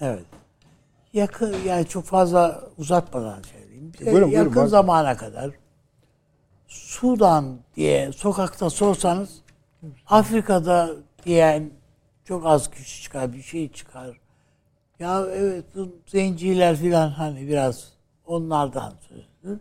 [0.00, 0.24] evet
[1.12, 3.92] yakın yani çok fazla uzatmadan söyleyeyim.
[4.00, 5.50] Buyurun, buyurun, yakın bak- zamana kadar
[6.68, 9.42] Sudan diye sokakta sorsanız
[10.06, 10.90] Afrika'da
[11.24, 11.70] diyen
[12.24, 14.20] çok az kişi çıkar bir şey çıkar.
[14.98, 17.88] Ya evet bu zenciler filan hani biraz
[18.26, 19.58] onlardan sözü.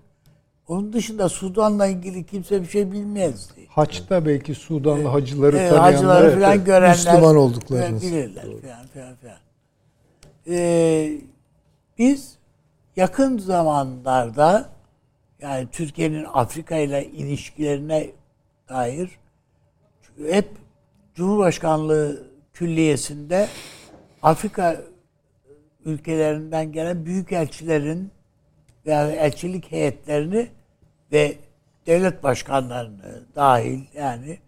[0.67, 3.67] Onun dışında Sudan'la ilgili kimse bir şey bilmezdi.
[3.69, 9.37] Haç'ta belki Sudanlı hacıları Evet, tanıyanlar hacıları falan görenler Müslüman olduklarını bilirler falan falan falan.
[10.47, 11.11] Ee,
[11.97, 12.35] biz
[12.95, 14.69] yakın zamanlarda
[15.41, 18.09] yani Türkiye'nin Afrika ile ilişkilerine
[18.69, 19.09] dair
[20.29, 20.49] hep
[21.15, 22.23] Cumhurbaşkanlığı
[22.53, 23.47] Külliyesi'nde
[24.23, 24.81] Afrika
[25.85, 27.31] ülkelerinden gelen büyük
[28.85, 30.49] veya elçilik heyetlerini
[31.11, 31.37] ve
[31.87, 34.39] devlet başkanlarını dahil yani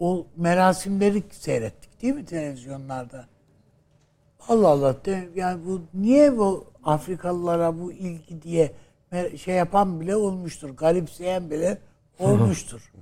[0.00, 3.26] o merasimleri seyrettik değil mi televizyonlarda?
[4.48, 8.72] Allah Allah de, yani bu niye bu Afrikalılara bu ilgi diye
[9.36, 10.70] şey yapan bile olmuştur.
[10.70, 11.78] Garipseyen bile
[12.18, 12.92] olmuştur.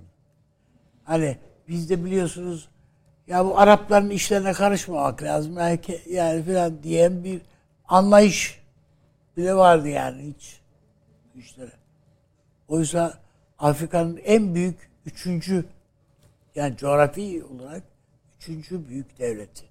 [1.05, 1.37] hani
[1.69, 2.69] biz de biliyorsunuz
[3.27, 5.59] ya bu Arapların işlerine karışmamak lazım.
[5.59, 5.81] Yani,
[6.11, 7.41] yani falan diyen bir
[7.89, 8.66] anlayış
[9.37, 10.61] bile vardı yani hiç
[11.35, 11.73] işlere.
[12.69, 13.19] Oysa
[13.59, 15.65] Afrika'nın en büyük üçüncü
[16.55, 17.83] yani coğrafi olarak
[18.37, 19.65] üçüncü büyük devleti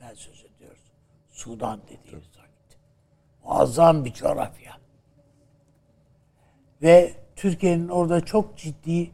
[0.00, 0.92] ben söz ediyoruz.
[1.30, 2.78] Sudan dediğimiz vakit.
[3.44, 4.72] Muazzam bir coğrafya.
[6.82, 9.10] Ve Türkiye'nin orada çok ciddi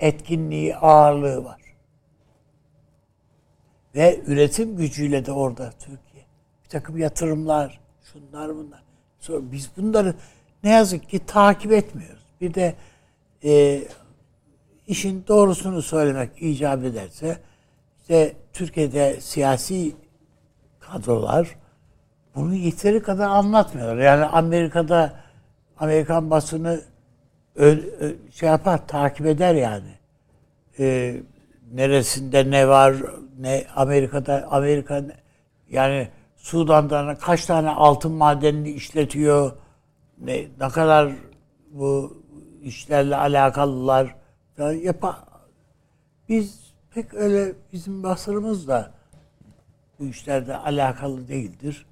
[0.00, 1.60] etkinliği, ağırlığı var.
[3.94, 6.24] Ve üretim gücüyle de orada Türkiye.
[6.64, 8.89] Bir takım yatırımlar, şunlar bunlar.
[9.20, 10.14] Sonra biz bunları
[10.64, 12.24] ne yazık ki takip etmiyoruz.
[12.40, 12.74] Bir de
[13.44, 13.82] e,
[14.86, 17.38] işin doğrusunu söylemek icap ederse
[18.00, 19.92] işte Türkiye'de siyasi
[20.80, 21.56] kadrolar
[22.34, 23.96] bunu yeteri kadar anlatmıyorlar.
[23.96, 25.12] Yani Amerika'da
[25.78, 26.80] Amerikan basını
[27.56, 27.82] öyle,
[28.30, 29.90] şey yapar, takip eder yani.
[30.78, 31.16] Ee,
[31.72, 32.94] neresinde ne var,
[33.38, 35.04] ne Amerika'da Amerika
[35.70, 36.08] yani
[36.40, 39.52] Sudan'da kaç tane altın madenini işletiyor,
[40.18, 41.12] ne, ne kadar
[41.70, 42.22] bu
[42.62, 44.16] işlerle alakalılar
[44.58, 45.24] yapa
[46.28, 48.92] biz pek öyle bizim basırımız da
[49.98, 51.86] bu işlerde alakalı değildir.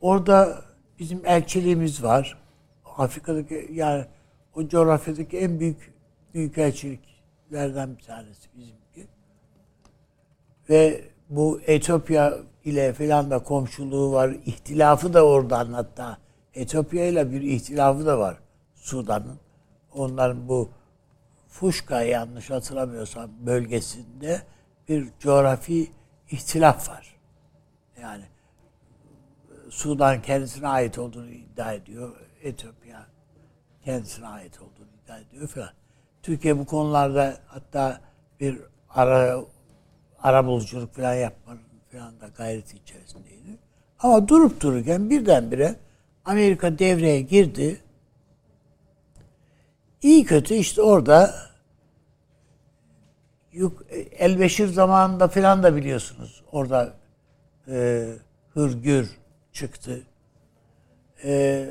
[0.00, 0.62] Orada
[0.98, 2.38] bizim elçiliğimiz var.
[2.96, 4.04] Afrika'daki yani
[4.54, 5.94] o coğrafyadaki en büyük
[6.34, 9.10] büyük elçiliklerden bir tanesi bizimki.
[10.70, 14.30] Ve bu Etiyopya ile falan da komşuluğu var.
[14.46, 16.18] İhtilafı da oradan hatta.
[16.54, 18.36] Etiyopya ile bir ihtilafı da var
[18.74, 19.38] Sudan'ın.
[19.94, 20.70] Onların bu
[21.48, 24.42] Fuşka yanlış hatırlamıyorsam bölgesinde
[24.88, 25.90] bir coğrafi
[26.30, 27.16] ihtilaf var.
[28.02, 28.24] Yani
[29.70, 32.16] Sudan kendisine ait olduğunu iddia ediyor.
[32.42, 33.06] Etiyopya
[33.84, 35.70] kendisine ait olduğunu iddia ediyor falan.
[36.22, 38.00] Türkiye bu konularda hatta
[38.40, 38.58] bir
[38.90, 39.40] ara
[40.22, 41.65] ara buluculuk falan yapmanın
[41.96, 43.58] falan da gayreti içerisindeydi.
[43.98, 45.76] Ama durup dururken birdenbire
[46.24, 47.80] Amerika devreye girdi.
[50.02, 51.34] İyi kötü işte orada
[54.18, 56.92] Elbeşir zamanında falan da biliyorsunuz orada
[57.68, 58.08] e,
[58.54, 59.10] hırgür
[59.52, 60.02] çıktı.
[61.24, 61.66] E,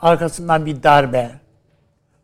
[0.00, 1.30] arkasından bir darbe.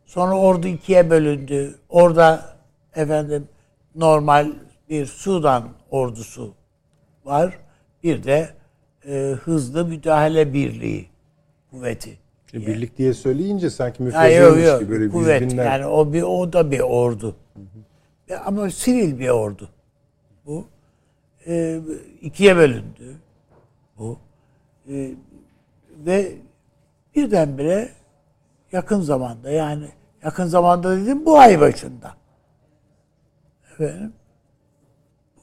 [0.05, 1.79] Sonra ordu ikiye bölündü.
[1.89, 2.57] Orada
[2.95, 3.47] efendim
[3.95, 4.51] normal
[4.89, 6.53] bir Sudan ordusu
[7.25, 7.59] var.
[8.03, 8.49] Bir de
[9.07, 11.09] e, hızlı müdahale birliği
[11.71, 12.17] kuvveti.
[12.53, 15.65] E, birlik diye söyleyince sanki müfrezemiş gibi böyle kuvvet, binler.
[15.65, 17.35] Yani o bir o da bir ordu.
[17.53, 18.39] Hı hı.
[18.45, 19.69] Ama sivil bir ordu.
[20.45, 20.65] Bu
[21.47, 21.79] e,
[22.21, 23.15] ikiye bölündü.
[23.99, 24.17] Bu
[24.89, 25.11] e,
[26.05, 26.31] ve
[27.15, 27.89] birdenbire
[28.71, 29.87] yakın zamanda yani
[30.23, 32.13] yakın zamanda dedim bu ay başında
[33.79, 34.13] efendim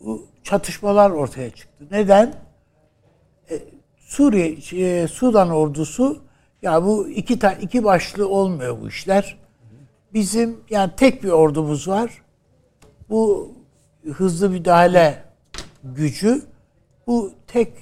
[0.01, 1.85] bu çatışmalar ortaya çıktı.
[1.90, 2.35] Neden?
[3.51, 3.59] E,
[3.97, 6.23] Suriye, şey, Sudan ordusu
[6.62, 9.39] ya bu iki ta, iki başlı olmuyor bu işler.
[10.15, 12.23] Bizim yani tek bir ordumuz var.
[13.11, 13.52] Bu
[14.12, 15.24] hızlı müdahale
[15.85, 16.43] gücü
[17.07, 17.73] bu tek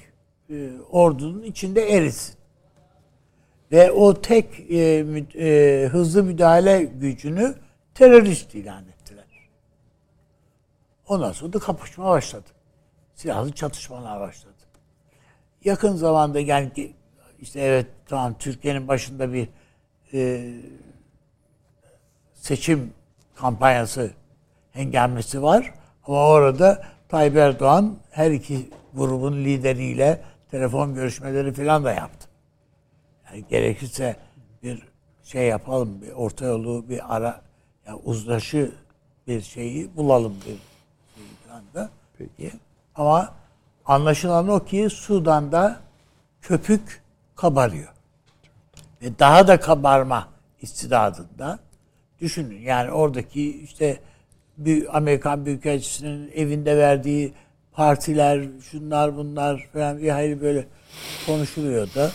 [0.49, 2.35] e, ordunun içinde erisin.
[3.71, 4.77] Ve o tek e,
[5.35, 7.55] e, hızlı müdahale gücünü
[7.93, 8.98] terörist ilan ettiler.
[11.09, 12.49] Ondan sonra da kapışma başladı.
[13.15, 14.53] Silahlı çatışmalar başladı.
[15.65, 16.93] Yakın zamanda yani
[17.39, 19.49] işte evet tamam Türkiye'nin başında bir
[20.13, 20.53] e,
[22.33, 22.93] seçim
[23.35, 24.11] kampanyası
[24.71, 25.73] hengamesi var.
[26.07, 30.21] Ama orada Tayyip Erdoğan her iki grubun lideriyle
[30.51, 32.29] telefon görüşmeleri falan da yaptı.
[33.25, 34.15] Yani gerekirse
[34.63, 34.83] bir
[35.23, 37.41] şey yapalım, bir orta yolu, bir ara,
[37.87, 38.71] yani uzlaşı
[39.27, 40.68] bir şeyi bulalım bir
[41.59, 41.89] şey falan da.
[42.17, 42.51] Peki.
[42.95, 43.33] Ama
[43.85, 45.79] anlaşılan o ki Sudan'da
[46.41, 47.01] köpük
[47.35, 47.93] kabarıyor.
[49.01, 50.27] ve daha da kabarma
[50.61, 51.59] istidadında
[52.19, 53.99] düşünün yani oradaki işte
[54.57, 57.33] bir Amerikan Büyükelçisi'nin evinde verdiği
[57.71, 60.67] partiler, şunlar bunlar falan bir hayli böyle
[61.25, 62.11] konuşuluyor da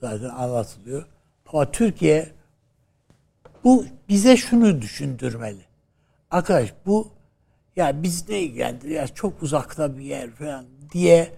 [0.00, 1.06] zaten anlatılıyor.
[1.52, 2.28] Ama Türkiye
[3.64, 5.62] bu bize şunu düşündürmeli.
[6.30, 7.17] Arkadaş bu
[7.78, 9.00] ya biz ne ilgilendiriyor?
[9.00, 11.32] Ya çok uzakta bir yer falan diye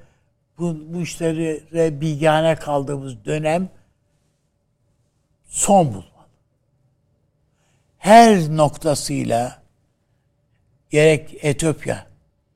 [0.59, 3.69] bu, bu işlere bilgane kaldığımız dönem
[5.45, 6.05] son bulmalı.
[7.99, 9.63] Her noktasıyla
[10.91, 12.07] gerek Etiyopya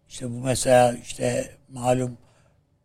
[0.08, 2.18] işte bu mesela işte malum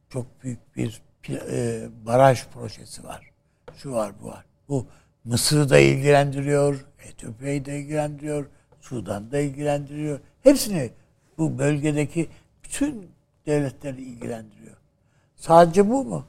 [0.09, 3.31] çok büyük bir e, baraj projesi var.
[3.75, 4.45] Şu var bu var.
[4.69, 4.87] Bu
[5.23, 8.45] Mısır'ı da ilgilendiriyor, Etiyopya'yı da ilgilendiriyor,
[8.81, 10.19] Sudan'ı da ilgilendiriyor.
[10.49, 10.91] Hepsini
[11.37, 12.29] bu bölgedeki
[12.63, 13.11] bütün
[13.45, 14.77] devletleri ilgilendiriyor.
[15.35, 16.25] Sadece bu mu?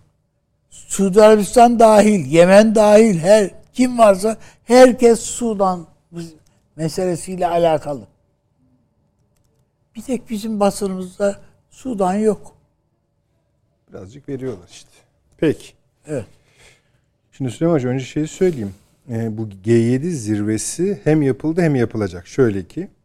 [0.70, 5.86] Suudi Arabistan dahil, Yemen dahil her kim varsa herkes Sudan
[6.76, 8.06] meselesiyle alakalı.
[9.96, 11.40] Bir tek bizim basınımızda
[11.70, 12.56] Sudan yok.
[13.90, 14.90] Birazcık veriyorlar işte.
[15.36, 15.72] Peki.
[16.06, 16.26] Evet.
[17.32, 18.74] Şimdi Süleyman Hocam önce şeyi söyleyeyim.
[19.10, 22.26] Ee, bu G7 zirvesi hem yapıldı hem yapılacak.
[22.26, 22.99] Şöyle ki e,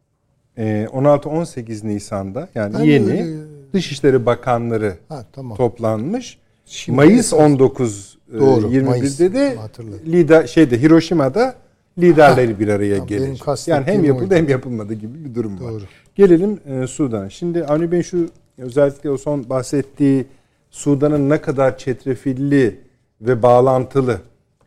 [0.56, 3.26] 16-18 Nisan'da yani Ben yeni öyle-
[3.72, 5.56] Dışişleri Bakanları Ha tamam.
[5.56, 6.38] toplanmış.
[6.66, 9.18] Şimdi Mayıs esas- 19 e, Doğru, 21'de Mayıs.
[9.18, 10.00] de Hatırladım.
[10.06, 11.54] lider şeyde Hiroşima'da
[11.98, 14.34] liderleri bir araya Tamam, kastettiğim Yani hem yapıldı oydu.
[14.34, 15.72] hem yapılmadı gibi bir durum var.
[15.72, 15.82] Doğru.
[16.14, 17.28] Gelelim e, Sudan.
[17.28, 18.28] Şimdi Avni Bey'in şu
[18.58, 20.24] özellikle o son bahsettiği
[20.70, 22.80] Sudan'ın ne kadar çetrefilli
[23.20, 24.20] ve bağlantılı.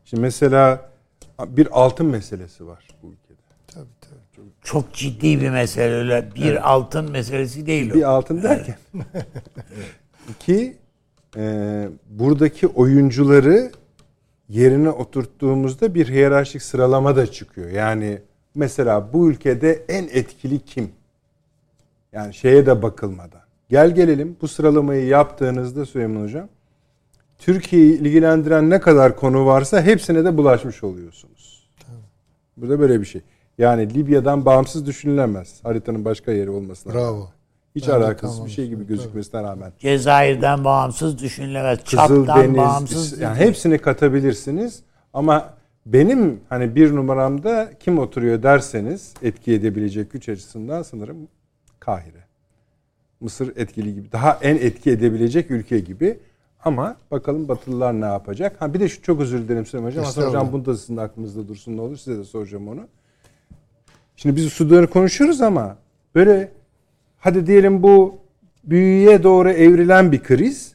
[0.06, 0.90] Şimdi mesela
[1.48, 3.29] bir altın meselesi var bu ülkede.
[4.70, 7.94] Çok ciddi bir mesele öyle bir altın meselesi değil o.
[7.94, 8.76] Bir altın derken.
[10.30, 10.78] İki,
[11.38, 13.72] e, buradaki oyuncuları
[14.50, 17.70] yerine oturttuğumuzda bir hiyerarşik sıralama da çıkıyor.
[17.70, 18.20] Yani
[18.56, 20.92] mesela bu ülkede en etkili kim?
[22.14, 23.42] Yani şeye de bakılmadan.
[23.70, 26.50] Gel gelelim bu sıralamayı yaptığınızda Süleyman Hocam
[27.38, 31.70] Türkiye'yi ilgilendiren ne kadar konu varsa hepsine de bulaşmış oluyorsunuz.
[32.58, 33.22] Burada böyle bir şey.
[33.60, 35.60] Yani Libya'dan bağımsız düşünülemez.
[35.64, 36.94] Haritanın başka yeri olmasına.
[36.94, 37.30] Bravo.
[37.76, 39.74] Hiç Ben alakasız bir şey gibi gözükmesine rağmen.
[39.80, 41.80] Cezayir'den bağımsız düşünülemez.
[41.84, 43.20] Çat'tan bağımsız.
[43.20, 44.80] yani hepsini katabilirsiniz.
[45.14, 45.54] Ama
[45.86, 51.18] benim hani bir numaramda kim oturuyor derseniz etki edebilecek güç açısından sanırım
[51.80, 52.24] Kahire.
[53.20, 54.12] Mısır etkili gibi.
[54.12, 56.20] Daha en etki edebilecek ülke gibi.
[56.64, 58.62] Ama bakalım Batılılar ne yapacak?
[58.62, 60.04] Ha bir de şu çok özür dilerim Süleyman Hocam.
[60.06, 61.98] Hasan Hocam bunu da sizin aklınızda dursun ne olur.
[61.98, 62.88] Size de soracağım onu.
[64.22, 65.78] Şimdi biz Sudan'ı konuşuyoruz ama
[66.16, 66.52] böyle
[67.18, 68.18] hadi diyelim bu
[68.64, 70.74] büyüye doğru evrilen bir kriz.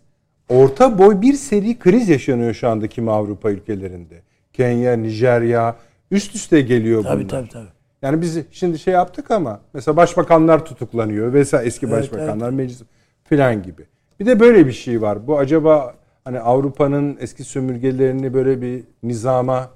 [0.49, 4.23] Orta boy bir seri kriz yaşanıyor şu anda kimi Avrupa ülkelerinde.
[4.53, 5.77] Kenya, Nijerya
[6.11, 7.13] üst üste geliyor bunlar.
[7.13, 7.69] Tabii tabii tabii.
[8.03, 12.83] Yani biz şimdi şey yaptık ama mesela başbakanlar tutuklanıyor vesaire eski Evet, başbakanlar meclis
[13.25, 13.83] filan gibi.
[14.21, 15.27] Bir de böyle bir şey var.
[15.27, 15.95] Bu acaba
[16.25, 19.71] hani Avrupa'nın eski sömürgelerini böyle bir nizama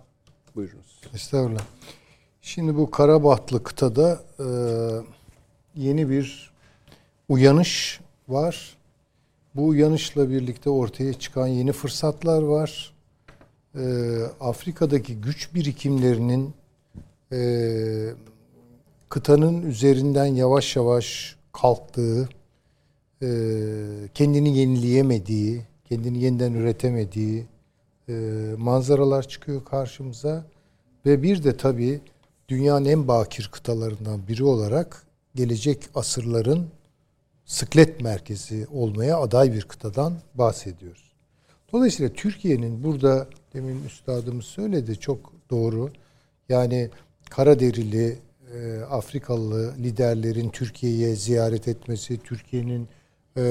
[0.55, 1.01] buyurunuz.
[1.15, 1.78] Estağfurullah.
[2.49, 4.47] Şimdi bu Karabahtlı kıtada e,
[5.75, 6.53] yeni bir
[7.29, 8.77] uyanış var.
[9.55, 12.93] Bu uyanışla birlikte ortaya çıkan yeni fırsatlar var.
[13.75, 13.85] E,
[14.41, 16.55] Afrika'daki güç birikimlerinin
[17.33, 17.41] e,
[19.09, 22.29] kıtanın üzerinden yavaş yavaş kalktığı,
[23.23, 23.29] e,
[24.15, 27.47] kendini yenileyemediği, kendini yeniden üretemediği
[28.09, 28.13] e,
[28.59, 30.45] manzaralar çıkıyor karşımıza.
[31.07, 32.01] Ve bir de tabii
[32.49, 35.03] dünyanın en bakir kıtalarından biri olarak
[35.35, 36.69] gelecek asırların
[37.45, 41.13] sıklet merkezi olmaya aday bir kıtadan bahsediyoruz.
[41.73, 45.91] Dolayısıyla Türkiye'nin burada demin üstadımız söyledi çok doğru.
[46.49, 46.91] Yani
[47.31, 48.19] Karaderili
[48.55, 52.89] e, Afrikalı liderlerin Türkiye'ye ziyaret etmesi, Türkiye'nin
[53.37, 53.43] e,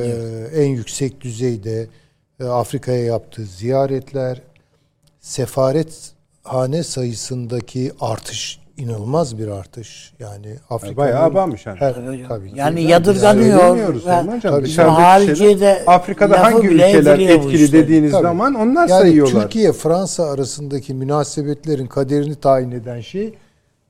[0.53, 1.87] en yüksek düzeyde
[2.39, 4.41] e, Afrika'ya yaptığı ziyaretler,
[5.19, 6.11] sefaret
[6.43, 10.13] hane sayısındaki artış inanılmaz bir artış.
[10.19, 11.79] Yani Afrika'nın Bayağı abanmış yani.
[11.79, 12.27] her, Tabii ki.
[12.27, 14.01] Yani Yani yadırganıyor.
[14.41, 14.63] Tabii.
[14.65, 17.83] Dışarıdaki Hariciye şeyler- de Afrika'da hangi ülkeler etkili işlerin.
[17.83, 18.21] dediğiniz Tabii.
[18.21, 19.41] zaman onlar yani sayıyorlar.
[19.41, 23.25] Türkiye Fransa arasındaki münasebetlerin kaderini tayin eden şey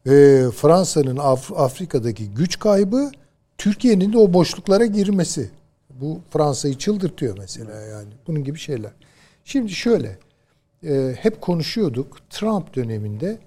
[0.05, 0.11] e,
[0.55, 3.11] Fransa'nın Af- Afrika'daki güç kaybı
[3.57, 5.49] Türkiye'nin de o boşluklara girmesi.
[5.89, 8.09] Bu Fransa'yı çıldırtıyor mesela yani.
[8.27, 8.91] Bunun gibi şeyler.
[9.45, 10.17] Şimdi şöyle
[10.87, 13.37] e, hep konuşuyorduk Trump döneminde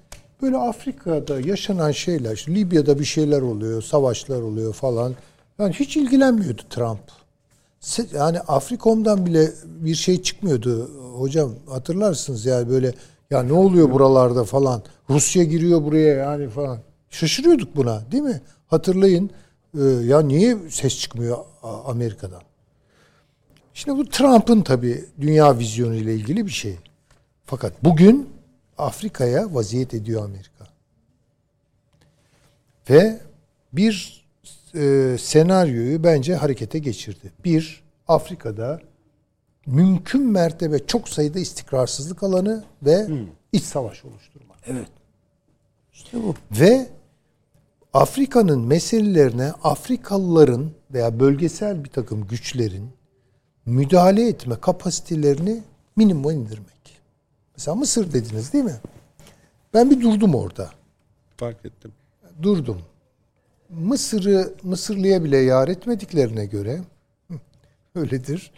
[0.43, 5.15] böyle Afrika'da yaşanan şeyler işte Libya'da bir şeyler oluyor, savaşlar oluyor falan.
[5.59, 7.01] Yani hiç ilgilenmiyordu Trump.
[8.15, 12.95] Yani Afrikom'dan bile bir şey çıkmıyordu hocam hatırlarsınız yani böyle
[13.31, 14.83] Ya ne oluyor buralarda falan.
[15.11, 16.79] Rusya giriyor buraya yani falan.
[17.11, 18.41] Şaşırıyorduk buna değil mi?
[18.67, 19.31] Hatırlayın.
[19.79, 21.39] Ee, ya niye ses çıkmıyor
[21.85, 22.43] Amerika'dan?
[23.75, 26.77] Şimdi bu Trump'ın tabii dünya vizyonu ile ilgili bir şey.
[27.47, 28.29] Fakat bugün
[28.81, 30.67] Afrika'ya vaziyet ediyor Amerika.
[32.91, 33.21] Ve
[33.73, 34.25] bir
[34.75, 37.33] e, senaryoyu bence harekete geçirdi.
[37.45, 38.81] Bir, Afrika'da
[39.67, 43.07] mümkün mertebe çok sayıda istikrarsızlık alanı ve
[43.53, 44.55] iç savaş oluşturma.
[44.67, 44.89] Evet.
[45.93, 46.35] İşte bu.
[46.51, 46.87] Ve
[47.93, 52.91] Afrika'nın meselelerine Afrikalıların veya bölgesel bir takım güçlerin
[53.67, 55.63] müdahale etme kapasitelerini
[55.97, 56.80] minimuma indirmek.
[57.61, 58.77] Mesela Mısır dediniz değil mi?
[59.75, 60.71] Ben bir durdum orada.
[61.37, 61.93] Fark ettim.
[62.43, 62.79] Durdum.
[63.69, 66.81] Mısır'ı Mısırlı'ya bile yar etmediklerine göre
[67.95, 68.53] öyledir.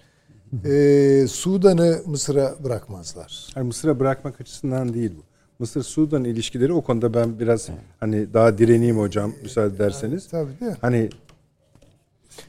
[0.65, 3.51] Ee, Sudan'ı Mısır'a bırakmazlar.
[3.55, 5.23] Hayır, Mısır'a bırakmak açısından değil bu.
[5.59, 7.69] Mısır-Sudan ilişkileri o konuda ben biraz
[8.01, 10.29] hani daha direneyim hocam müsaade ederseniz.
[10.29, 10.77] Tabii değil mi?
[10.81, 11.11] Hani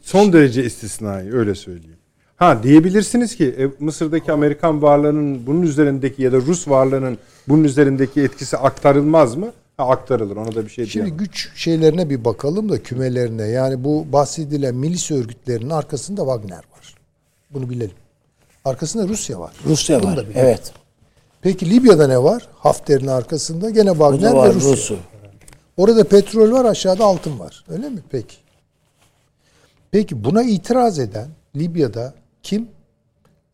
[0.01, 1.92] son derece istisnai öyle söyleyeyim.
[2.43, 7.17] Ha diyebilirsiniz ki e, Mısır'daki Amerikan varlığının bunun üzerindeki ya da Rus varlığının
[7.47, 9.51] bunun üzerindeki etkisi aktarılmaz mı?
[9.77, 11.17] Ha, aktarılır ona da bir şey Şimdi diyemem.
[11.17, 13.43] güç şeylerine bir bakalım da kümelerine.
[13.43, 16.95] Yani bu bahsedilen milis örgütlerinin arkasında Wagner var.
[17.51, 17.95] Bunu bilelim.
[18.65, 19.53] Arkasında Rusya var.
[19.65, 20.25] Rusya Bunu var.
[20.35, 20.73] Evet.
[21.41, 22.47] Peki Libya'da ne var?
[22.55, 24.71] Hafter'in arkasında gene Wagner var ve Rusya.
[24.71, 24.97] Rus'u.
[25.77, 27.65] Orada petrol var, aşağıda altın var.
[27.69, 27.99] Öyle mi?
[28.09, 28.35] Peki.
[29.91, 32.69] Peki buna itiraz eden Libya'da kim?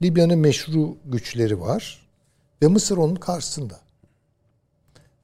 [0.02, 2.08] Libya'nın meşru güçleri var
[2.62, 3.80] ve Mısır onun karşısında.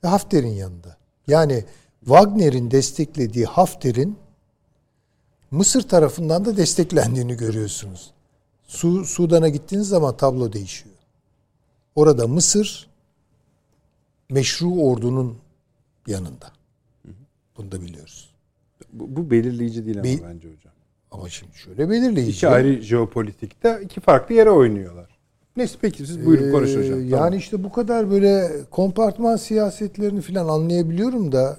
[0.03, 0.97] Ve Hafter'in yanında.
[1.27, 1.65] Yani
[1.99, 4.17] Wagner'in desteklediği Hafter'in
[5.51, 8.11] Mısır tarafından da desteklendiğini görüyorsunuz.
[8.67, 10.95] Su, Sudan'a gittiğiniz zaman tablo değişiyor.
[11.95, 12.87] Orada Mısır
[14.29, 15.37] meşru ordunun
[16.07, 16.51] yanında.
[17.57, 18.29] Bunu da biliyoruz.
[18.93, 20.73] Bu, bu belirleyici değil ama Bir- bence hocam.
[21.19, 22.31] Ama şimdi şöyle belirleyici.
[22.31, 25.07] İki ayrı jeopolitikte iki farklı yere oynuyor.
[25.57, 26.99] Neyse peki siz buyurun konuşun Ee, hocam.
[26.99, 27.33] Yani Tamam.
[27.33, 31.57] işte bu kadar böyle kompartman siyasetlerini falan anlayabiliyorum da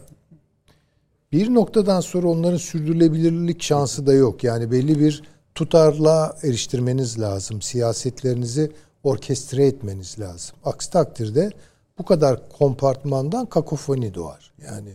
[1.32, 4.44] bir noktadan sonra onların sürdürülebilirlik şansı da yok.
[4.44, 5.22] Yani belli bir
[5.54, 7.62] tutarla eriştirmeniz lazım.
[7.62, 8.70] Siyasetlerinizi
[9.04, 10.56] orkestre etmeniz lazım.
[10.64, 11.50] Aksi takdirde
[11.98, 14.52] bu kadar kompartmandan kakofoni doğar.
[14.66, 14.90] Yani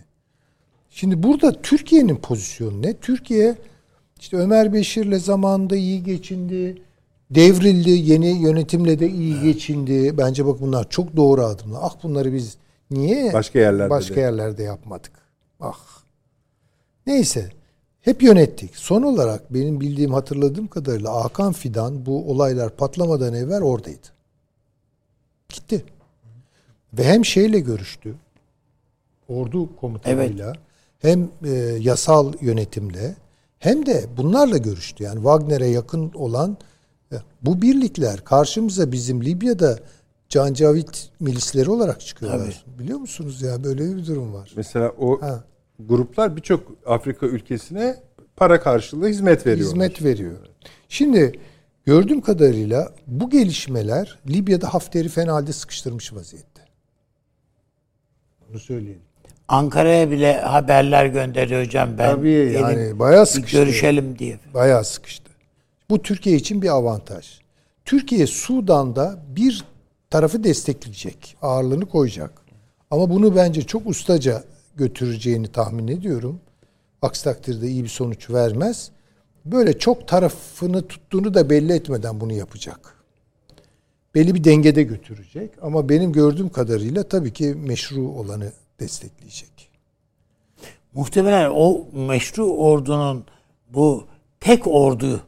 [0.90, 2.94] şimdi burada Türkiye'nin pozisyonu ne?
[2.94, 3.56] Türkiye
[4.22, 6.82] işte Ömer Beşir'le zamanında iyi geçindi.
[7.32, 7.90] Devrildi.
[7.90, 10.18] Yeni yönetimle de iyi geçindi.
[10.18, 11.80] Bence bak bunlar çok doğru adımlar.
[11.84, 12.58] Ah bunları biz
[12.92, 14.20] niye Başka yerlerde başka de.
[14.20, 15.12] yerlerde yapmadık?
[15.60, 15.80] Ah.
[17.08, 17.50] Neyse.
[18.02, 18.76] Hep yönettik.
[18.78, 24.08] Son olarak benim bildiğim hatırladığım kadarıyla Hakan Fidan bu olaylar patlamadan evvel oradaydı.
[25.50, 25.86] Gitti.
[26.94, 28.16] Ve hem şeyle görüştü.
[29.30, 30.54] Ordu komutanıyla
[31.00, 31.50] hem e,
[31.80, 33.16] yasal yönetimle
[33.62, 35.04] hem de bunlarla görüştü.
[35.04, 36.58] Yani Wagner'e yakın olan
[37.12, 39.80] e, bu birlikler karşımıza bizim Libya'da
[40.30, 42.66] Cancavit milisleri olarak çıkıyorlar.
[42.80, 44.52] Biliyor musunuz ya böyle bir durum var.
[44.56, 45.44] Mesela o Ha.
[45.80, 47.96] gruplar birçok Afrika ülkesine
[48.36, 49.74] para karşılığı hizmet veriyorlar.
[49.74, 50.38] Hizmet veriyor.
[50.90, 51.40] Şimdi
[51.86, 56.62] gördüğüm kadarıyla bu gelişmeler Libya'da Hafter'i fena halde sıkıştırmış vaziyette.
[58.50, 59.02] Bunu söyleyelim.
[59.52, 62.16] Ankara'ya bile haberler gönderiyor hocam ben.
[62.16, 63.58] Tabii gelin, yani bayağı sıkıştı.
[63.58, 64.40] görüşelim diye.
[64.54, 65.32] Bayağı sıkıştı.
[65.90, 67.40] Bu Türkiye için bir avantaj.
[67.86, 69.64] Türkiye Sudan'da bir
[70.10, 71.38] tarafı destekleyecek.
[71.42, 72.32] Ağırlığını koyacak.
[72.92, 74.44] Ama bunu bence çok ustaca
[74.76, 76.40] götüreceğini tahmin ediyorum.
[77.02, 78.92] Aksi takdirde iyi bir sonuç vermez.
[79.46, 82.96] Böyle çok tarafını tuttuğunu da belli etmeden bunu yapacak.
[84.16, 85.52] Belli bir dengede götürecek.
[85.62, 88.52] Ama benim gördüğüm kadarıyla tabii ki meşru olanı
[88.82, 89.70] destekleyecek.
[90.94, 93.26] Muhtemelen o meşru ordunun
[93.70, 94.08] bu
[94.40, 95.22] tek ordu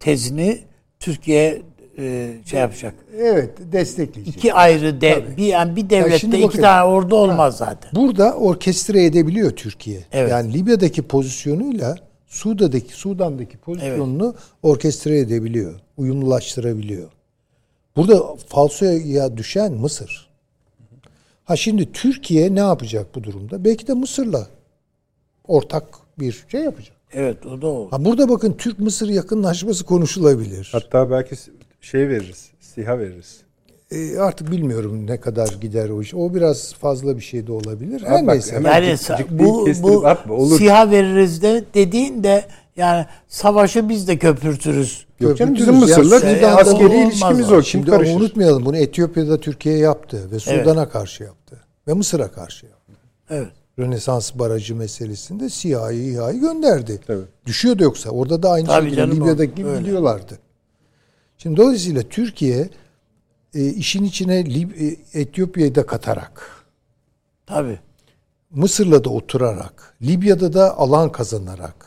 [0.00, 0.58] tezini
[1.00, 1.62] Türkiye
[1.98, 2.94] e, şey yapacak.
[3.18, 4.36] Evet destekleyecek.
[4.36, 6.60] İki ayrı dev, bir yani bir devlette şimdi iki bakın.
[6.60, 7.90] tane ordu olmaz zaten.
[7.94, 10.00] Burada orkestre edebiliyor Türkiye.
[10.12, 10.30] Evet.
[10.30, 11.96] Yani Libya'daki pozisyonuyla
[12.26, 15.80] Sudan'daki Sudan'daki pozisyonunu orkestre edebiliyor.
[15.96, 17.10] Uyumlulaştırabiliyor.
[17.96, 20.33] Burada falsoya düşen Mısır.
[21.44, 23.64] Ha şimdi Türkiye ne yapacak bu durumda?
[23.64, 24.46] Belki de Mısır'la
[25.48, 25.84] ortak
[26.18, 26.96] bir şey yapacak.
[27.12, 27.88] Evet o da o.
[27.90, 30.68] Ha burada bakın Türk-Mısır yakınlaşması konuşulabilir.
[30.72, 31.36] Hatta belki
[31.80, 33.40] şey veririz, siha veririz.
[33.90, 36.14] E, artık bilmiyorum ne kadar gider o iş.
[36.14, 38.02] O biraz fazla bir şey de olabilir.
[38.02, 38.54] Abi Her bak, neyse.
[38.64, 39.66] Yani bu
[40.28, 40.58] bu olur.
[40.58, 42.44] siha veririz de dediğin de
[42.76, 45.06] Yani savaşı biz de köpürtürüz.
[45.20, 45.80] Yok canım bizim ya.
[45.80, 47.62] Mısır'la Sudan'da askeri olmaz ilişkimiz o.
[47.62, 48.16] Şimdi ama karışır?
[48.20, 51.60] unutmayalım bunu Etiyopya'da Türkiye yaptı ve Sudan'a karşı yaptı.
[51.88, 52.92] Ve Mısır'a karşı yaptı.
[53.30, 53.48] Evet.
[53.78, 57.00] Rönesans barajı meselesinde SİHA'yı İHA'yı gönderdi.
[57.06, 57.24] Tabii.
[57.46, 58.10] Düşüyordu yoksa.
[58.10, 60.38] Orada da aynı Tabii şekilde Libya'daki gibi gidiyorlardı.
[61.38, 62.68] Şimdi dolayısıyla Türkiye
[63.54, 66.64] e, işin içine Lib- e, Etiyopya'yı da katarak,
[67.46, 67.78] Tabii.
[68.50, 71.86] Mısır'la da oturarak, Libya'da da alan kazanarak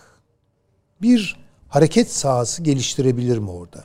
[1.02, 1.38] bir
[1.68, 3.84] hareket sahası geliştirebilir mi orada?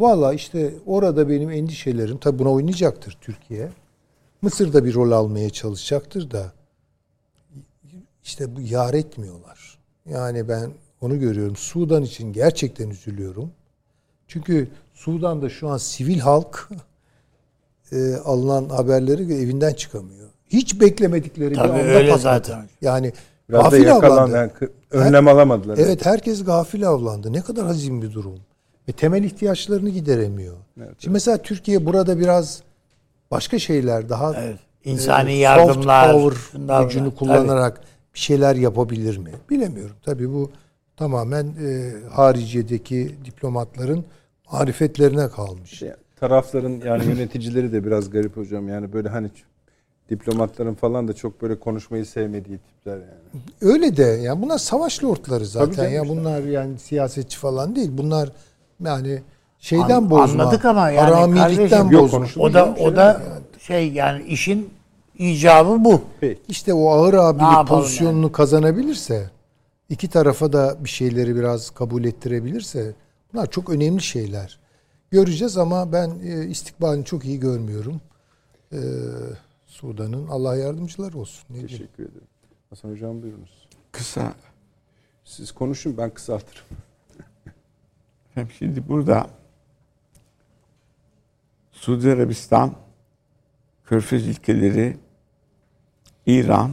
[0.00, 3.68] Valla işte orada benim endişelerim, tabi buna oynayacaktır Türkiye.
[4.42, 6.52] Mısır'da bir rol almaya çalışacaktır da
[8.24, 9.78] işte bu yar etmiyorlar.
[10.06, 10.70] Yani ben
[11.00, 11.56] onu görüyorum.
[11.56, 13.50] Sudan için gerçekten üzülüyorum.
[14.28, 16.68] Çünkü Sudan'da şu an sivil halk
[17.92, 20.28] e, alınan haberleri evinden çıkamıyor.
[20.48, 22.22] Hiç beklemedikleri Tabii bir anda öyle patladı.
[22.22, 22.68] zaten.
[22.80, 23.12] Yani
[23.48, 24.36] Biraz da gafil yakalan, avlandı.
[24.36, 24.50] yani
[24.90, 25.78] önlem alamadılar.
[25.78, 27.32] Evet herkes gafil avlandı.
[27.32, 28.34] Ne kadar hazin bir durum.
[28.88, 30.56] Ve temel ihtiyaçlarını gideremiyor.
[30.98, 32.62] Şimdi mesela Türkiye burada biraz
[33.30, 34.58] başka şeyler daha Evet.
[34.84, 37.80] İnsani e, yardımlar, soft power şunlar gücünü kullanarak
[38.14, 39.30] bir şeyler yapabilir mi?
[39.50, 39.96] Bilemiyorum.
[40.04, 40.50] Tabii bu
[40.96, 44.04] tamamen e, hariciyedeki diplomatların
[44.52, 45.70] marifetlerine kalmış.
[45.70, 48.68] Şey, tarafların yani yöneticileri de biraz garip hocam.
[48.68, 49.30] Yani böyle hani
[50.10, 53.42] diplomatların falan da çok böyle konuşmayı sevmediği tipler yani.
[53.60, 55.88] Öyle de yani bunlar savaş lordları zaten.
[55.88, 57.90] Ya bunlar yani siyasetçi falan değil.
[57.92, 58.28] Bunlar
[58.84, 59.22] yani
[59.58, 60.42] şeyden An- bozma.
[60.42, 62.26] anladık ama yani haramilikten bozma.
[62.38, 63.22] O da o da
[63.58, 64.70] şey yani işin
[65.18, 66.02] icabı bu.
[66.20, 66.40] Peki.
[66.48, 69.30] İşte o ağır abilik pozisyonunu kazanabilirse
[69.88, 72.92] iki tarafa da bir şeyleri biraz kabul ettirebilirse
[73.32, 74.58] bunlar çok önemli şeyler.
[75.10, 78.00] Göreceğiz ama ben e, istikbalini çok iyi görmüyorum.
[78.72, 78.78] E,
[79.84, 81.44] Sudan'ın Allah yardımcıları olsun.
[81.50, 81.68] Ne diyeyim?
[81.68, 82.26] Teşekkür ederim.
[82.70, 83.68] Hasan hocam buyurunuz.
[83.92, 84.34] Kısa
[85.24, 86.64] Siz konuşun ben kısaltırım.
[88.34, 89.30] Hem şimdi burada
[91.72, 92.74] Suudi Arabistan,
[93.84, 94.96] Körfez ülkeleri,
[96.26, 96.70] İran,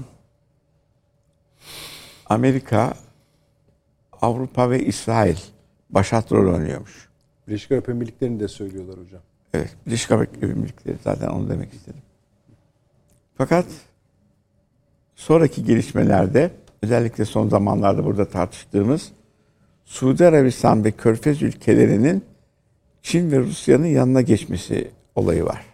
[2.25, 2.93] Amerika,
[4.21, 5.37] Avrupa ve İsrail
[5.89, 7.09] başat rol oynuyormuş.
[7.47, 9.21] Birleşik Arap Emirlikleri'ni de söylüyorlar hocam.
[9.53, 12.01] Evet, Birleşik Arap Emirlikleri zaten onu demek istedim.
[13.41, 13.65] Fakat
[15.15, 16.51] sonraki gelişmelerde
[16.81, 19.11] özellikle son zamanlarda burada tartıştığımız
[19.85, 22.25] Suudi Arabistan ve Körfez ülkelerinin
[23.01, 25.65] Çin ve Rusya'nın yanına geçmesi olayı var.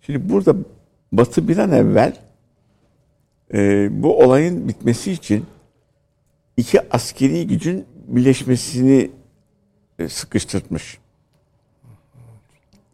[0.00, 0.56] Şimdi burada
[1.12, 2.16] Batı bir an evvel
[3.54, 5.44] e, bu olayın bitmesi için
[6.56, 9.10] iki askeri gücün birleşmesini
[9.98, 10.98] e, sıkıştırmış.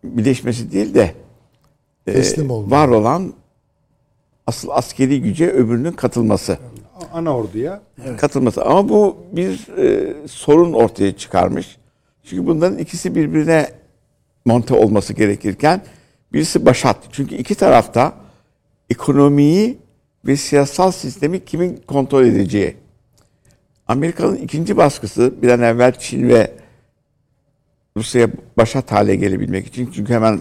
[0.05, 1.15] Birleşmesi değil de
[2.07, 3.35] e, var olan
[4.47, 6.59] asıl askeri güce öbürünün katılması.
[7.13, 7.83] Ana orduya
[8.19, 8.65] Katılması.
[8.65, 11.77] Ama bu bir e, sorun ortaya çıkarmış.
[12.25, 13.69] Çünkü bunların ikisi birbirine
[14.45, 15.83] monte olması gerekirken
[16.33, 16.97] birisi başat.
[17.13, 18.13] Çünkü iki tarafta
[18.91, 19.79] ekonomiyi
[20.27, 22.77] ve siyasal sistemi kimin kontrol edeceği.
[23.89, 26.53] Amerika'nın ikinci baskısı bir an evvel Çin ve
[27.97, 28.29] Rusya'ya
[28.59, 29.91] başat hale gelebilmek için.
[29.95, 30.41] Çünkü hemen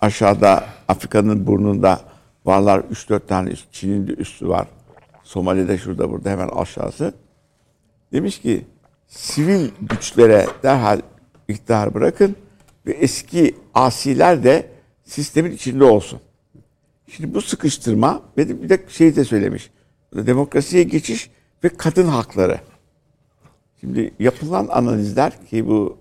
[0.00, 2.00] aşağıda Afrika'nın burnunda
[2.46, 4.66] varlar 3-4 tane üst, Çin'in de üstü var.
[5.22, 7.14] Somali'de şurada burada hemen aşağısı.
[8.12, 8.66] Demiş ki
[9.06, 11.00] sivil güçlere derhal
[11.48, 12.36] iktidar bırakın
[12.86, 14.70] ve eski asiler de
[15.04, 16.20] sistemin içinde olsun.
[17.08, 19.70] Şimdi bu sıkıştırma ve bir de şey de söylemiş.
[20.14, 21.30] Demokrasiye geçiş
[21.64, 22.60] ve kadın hakları.
[23.80, 25.98] Şimdi yapılan analizler ki bu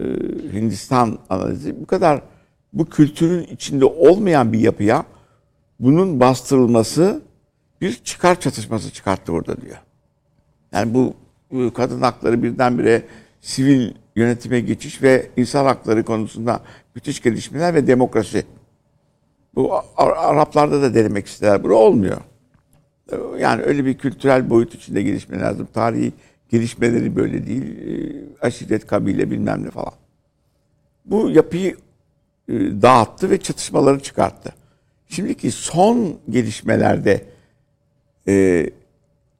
[0.00, 0.04] e,
[0.52, 2.22] Hindistan analizi bu kadar
[2.72, 5.04] bu kültürün içinde olmayan bir yapıya
[5.80, 7.22] bunun bastırılması
[7.80, 9.76] bir çıkar çatışması çıkarttı burada diyor.
[10.72, 11.14] Yani bu,
[11.74, 13.02] kadın hakları birdenbire
[13.40, 16.60] sivil yönetime geçiş ve insan hakları konusunda
[16.94, 18.44] müthiş gelişmeler ve demokrasi.
[19.54, 21.64] Bu Ar- Araplarda da denemek isterler.
[21.64, 22.20] Bu olmuyor.
[23.38, 25.68] Yani öyle bir kültürel boyut içinde gelişme lazım.
[25.74, 26.12] Tarihi
[26.48, 27.78] gelişmeleri böyle değil.
[27.78, 29.92] Ee, Aşiret, kabile bilmem ne falan.
[31.04, 31.76] Bu yapıyı
[32.48, 32.52] e,
[32.82, 34.54] dağıttı ve çatışmaları çıkarttı.
[35.08, 37.24] Şimdiki son gelişmelerde
[38.28, 38.66] e,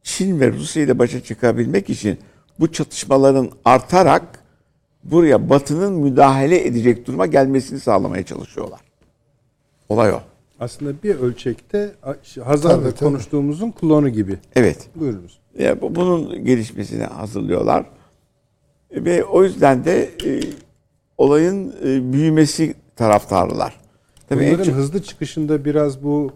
[0.03, 2.19] Çin ve Rusya ile başa çıkabilmek için
[2.61, 4.45] bu çatışmaların artarak
[5.05, 8.81] buraya Batı'nın müdahale edecek duruma gelmesini sağlamaya çalışıyorlar.
[9.89, 10.21] Olay o.
[10.61, 11.95] aslında bir ölçekte
[12.45, 14.39] Hazar'da konuştuğumuzun klonu gibi.
[14.57, 14.89] Evet.
[14.95, 15.39] Buyurunuz.
[15.59, 17.87] Ya bu- bunun gelişmesini hazırlıyorlar.
[18.93, 20.41] Ve o yüzden de e,
[21.19, 23.77] olayın e, büyümesi taraftarılar.
[24.29, 26.33] Tabii Bunların çok- hızlı çıkışında biraz bu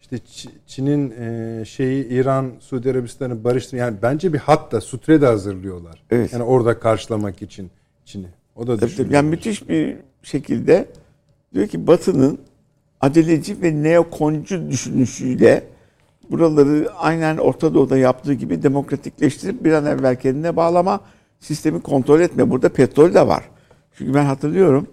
[0.00, 0.18] işte
[0.66, 3.76] Çin'in e, şeyi İran, Suudi Arabistan'ı barıştır.
[3.76, 6.02] Yani bence bir hat da sutre de hazırlıyorlar.
[6.10, 6.32] Evet.
[6.32, 7.70] Yani orada karşılamak için
[8.04, 8.26] Çin'i.
[8.56, 9.14] O da Tabii tabii.
[9.14, 10.88] Yani müthiş bir şekilde
[11.54, 12.38] diyor ki Batı'nın
[13.00, 15.64] aceleci ve neokoncu düşünüşüyle
[16.30, 21.00] buraları aynen Orta Doğu'da yaptığı gibi demokratikleştirip bir an evvel kendine bağlama,
[21.40, 22.50] sistemi kontrol etme.
[22.50, 23.44] Burada petrol de var.
[23.94, 24.86] Çünkü ben hatırlıyorum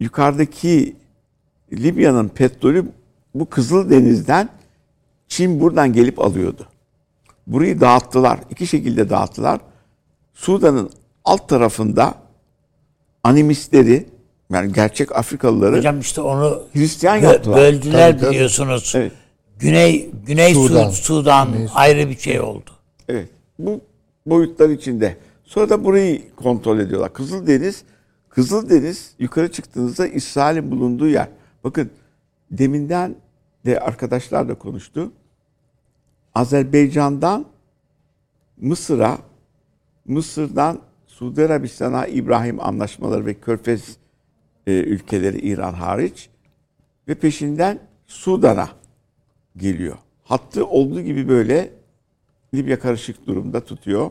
[0.00, 0.96] yukarıdaki
[1.76, 2.86] Libya'nın petrolü
[3.34, 4.48] bu Kızıldeniz'den
[5.28, 6.66] Çin buradan gelip alıyordu.
[7.46, 8.38] Burayı dağıttılar.
[8.50, 9.60] İki şekilde dağıttılar.
[10.34, 10.90] Sudan'ın
[11.24, 12.14] alt tarafında
[13.24, 14.06] animistleri
[14.52, 17.56] yani gerçek Afrikalıları Hocam işte onu Hristiyan bö- yaptılar.
[17.58, 18.30] böldüler Tabii, tabii.
[18.34, 18.92] biliyorsunuz.
[18.96, 19.12] Evet.
[19.58, 20.90] Güney Güney Sudan.
[20.90, 21.80] Sudan, Güney Sudan.
[21.80, 22.70] ayrı bir şey oldu.
[23.08, 23.28] Evet.
[23.58, 23.80] Bu
[24.26, 25.16] boyutlar içinde.
[25.44, 27.12] Sonra da burayı kontrol ediyorlar.
[27.12, 27.82] Kızıldeniz,
[28.28, 31.28] Kızıldeniz yukarı çıktığınızda İsrail'in bulunduğu yer.
[31.64, 31.90] Bakın
[32.50, 33.14] deminden
[33.66, 35.12] de arkadaşlar da konuştu.
[36.34, 37.46] Azerbaycan'dan
[38.56, 39.18] Mısır'a,
[40.04, 43.96] Mısır'dan Suudi Arabistan'a İbrahim anlaşmaları ve Körfez
[44.66, 46.28] e, ülkeleri İran hariç
[47.08, 48.68] ve peşinden Sudan'a
[49.56, 49.96] geliyor.
[50.24, 51.72] Hattı olduğu gibi böyle
[52.54, 54.10] Libya karışık durumda tutuyor.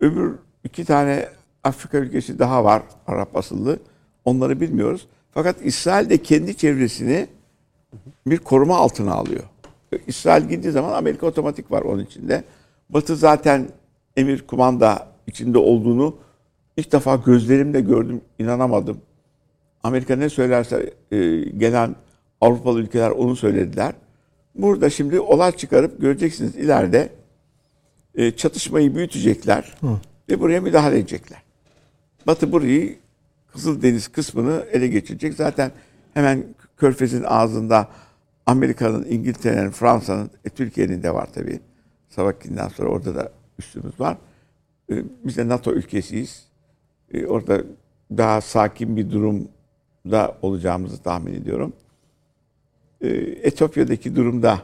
[0.00, 0.34] Öbür
[0.64, 1.28] iki tane
[1.64, 3.78] Afrika ülkesi daha var Arap asıllı.
[4.24, 5.08] Onları bilmiyoruz.
[5.34, 7.26] Fakat İsrail de kendi çevresini
[8.26, 9.44] bir koruma altına alıyor.
[10.06, 12.44] İsrail gittiği zaman Amerika otomatik var onun içinde.
[12.90, 13.68] Batı zaten
[14.16, 16.16] emir kumanda içinde olduğunu
[16.76, 19.00] ilk defa gözlerimle gördüm, inanamadım.
[19.82, 21.96] Amerika ne söylerse e, gelen
[22.40, 23.94] Avrupalı ülkeler onu söylediler.
[24.54, 27.08] Burada şimdi olay çıkarıp göreceksiniz ileride
[28.14, 29.74] e, çatışmayı büyütecekler
[30.28, 31.42] ve buraya müdahale edecekler.
[32.26, 32.98] Batı burayı
[33.52, 35.34] Kızıldeniz kısmını ele geçirecek.
[35.34, 35.72] Zaten
[36.14, 36.44] hemen
[36.76, 37.88] Körfez'in ağzında
[38.46, 41.60] Amerika'nın, İngiltere'nin, Fransa'nın, e, Türkiye'nin de var tabii.
[42.08, 44.16] Savakinden sonra orada da üstümüz var.
[44.90, 46.46] E, biz de NATO ülkesiyiz.
[47.14, 47.62] E, orada
[48.10, 51.72] daha sakin bir durumda olacağımızı tahmin ediyorum.
[53.00, 53.08] E,
[53.42, 54.62] Etiyopya'daki durumda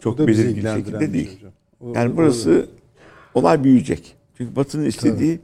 [0.00, 1.26] çok belirgin şekilde değil.
[1.28, 1.52] şey hocam.
[1.80, 2.66] O- Yani burası
[3.34, 4.16] olay büyüyecek.
[4.36, 5.40] Çünkü Batı'nın istediği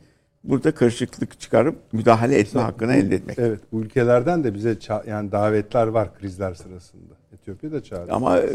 [0.48, 3.38] burada karışıklık çıkarıp müdahale etme hakkını elde etmek.
[3.38, 7.14] Evet bu ülkelerden de bize ça- yani davetler var krizler sırasında.
[7.32, 8.12] Etiyopya da çağırdı.
[8.12, 8.48] Ama e,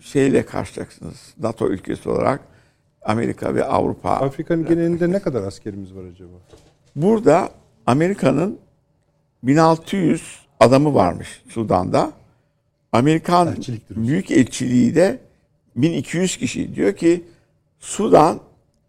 [0.00, 1.34] şeyle karşılayacaksınız.
[1.40, 2.40] NATO ülkesi olarak
[3.02, 4.10] Amerika ve Avrupa.
[4.10, 6.32] Afrika'nın genelinde ne kadar askerimiz var acaba?
[6.96, 7.48] Burada
[7.86, 8.58] Amerika'nın
[9.42, 12.12] 1600 adamı varmış Sudan'da.
[12.92, 13.56] Amerikan
[13.90, 15.18] büyük elçiliği de
[15.76, 16.74] 1200 kişi.
[16.74, 17.24] Diyor ki
[17.78, 18.40] Sudan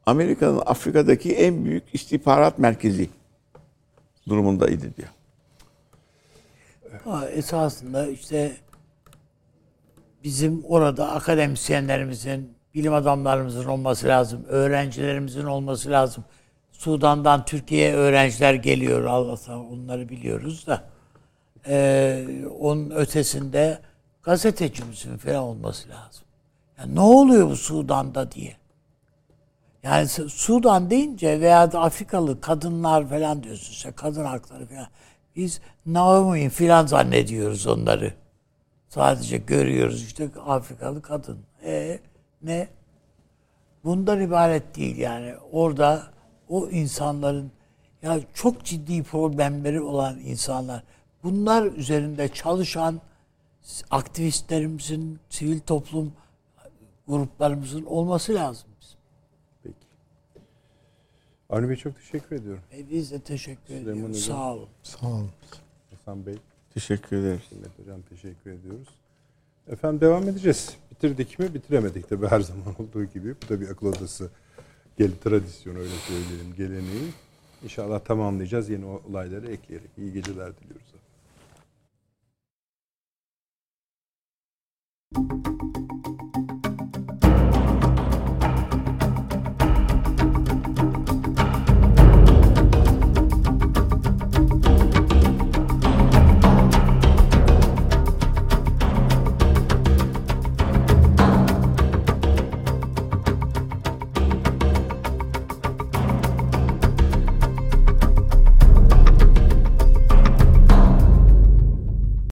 [0.05, 3.09] Amerika'nın Afrika'daki en büyük istihbarat merkezi
[4.27, 5.09] durumundaydı diyor.
[7.05, 8.57] Ama esasında işte
[10.23, 16.23] bizim orada akademisyenlerimizin, bilim adamlarımızın olması lazım, öğrencilerimizin olması lazım.
[16.71, 20.83] Sudan'dan Türkiye'ye öğrenciler geliyor Allah'tan onları biliyoruz da.
[21.67, 22.25] Ee,
[22.59, 23.79] onun ötesinde
[24.23, 26.23] gazetecimizin falan olması lazım.
[26.77, 28.60] Yani ne oluyor bu Sudan'da diye.
[29.83, 34.87] Yani Su- Sudan deyince veya da Afrikalı kadınlar falan diyorsun işte kadın hakları falan.
[35.35, 38.13] Biz Naomi falan zannediyoruz onları.
[38.89, 41.39] Sadece görüyoruz işte Afrikalı kadın.
[41.65, 41.99] E
[42.41, 42.67] ne?
[43.83, 45.33] Bundan ibaret değil yani.
[45.51, 46.03] Orada
[46.49, 47.51] o insanların
[48.01, 50.83] ya çok ciddi problemleri olan insanlar
[51.23, 53.01] bunlar üzerinde çalışan
[53.91, 56.13] aktivistlerimizin, sivil toplum
[57.07, 58.70] gruplarımızın olması lazım.
[61.51, 62.63] Avni Bey çok teşekkür ediyorum.
[62.73, 64.23] E biz de teşekkür Süleyman ediyoruz.
[64.23, 64.37] Hocam.
[64.37, 64.69] Sağ olun.
[64.83, 65.31] Sağ olun.
[65.89, 66.35] Hasan Bey,
[66.73, 67.41] Teşekkür ederiz.
[67.51, 68.87] Mehmet Hocam teşekkür ediyoruz.
[69.67, 70.77] Efendim devam edeceğiz.
[70.91, 71.53] Bitirdik mi?
[71.53, 73.35] Bitiremedik tabii her zaman olduğu gibi.
[73.43, 74.29] Bu da bir akıl odası
[74.97, 77.11] gel tradisyonu öyle söyleyelim geleneği.
[77.63, 79.89] İnşallah tamamlayacağız yeni olayları ekleyerek.
[79.97, 80.91] İyi geceler diliyoruz.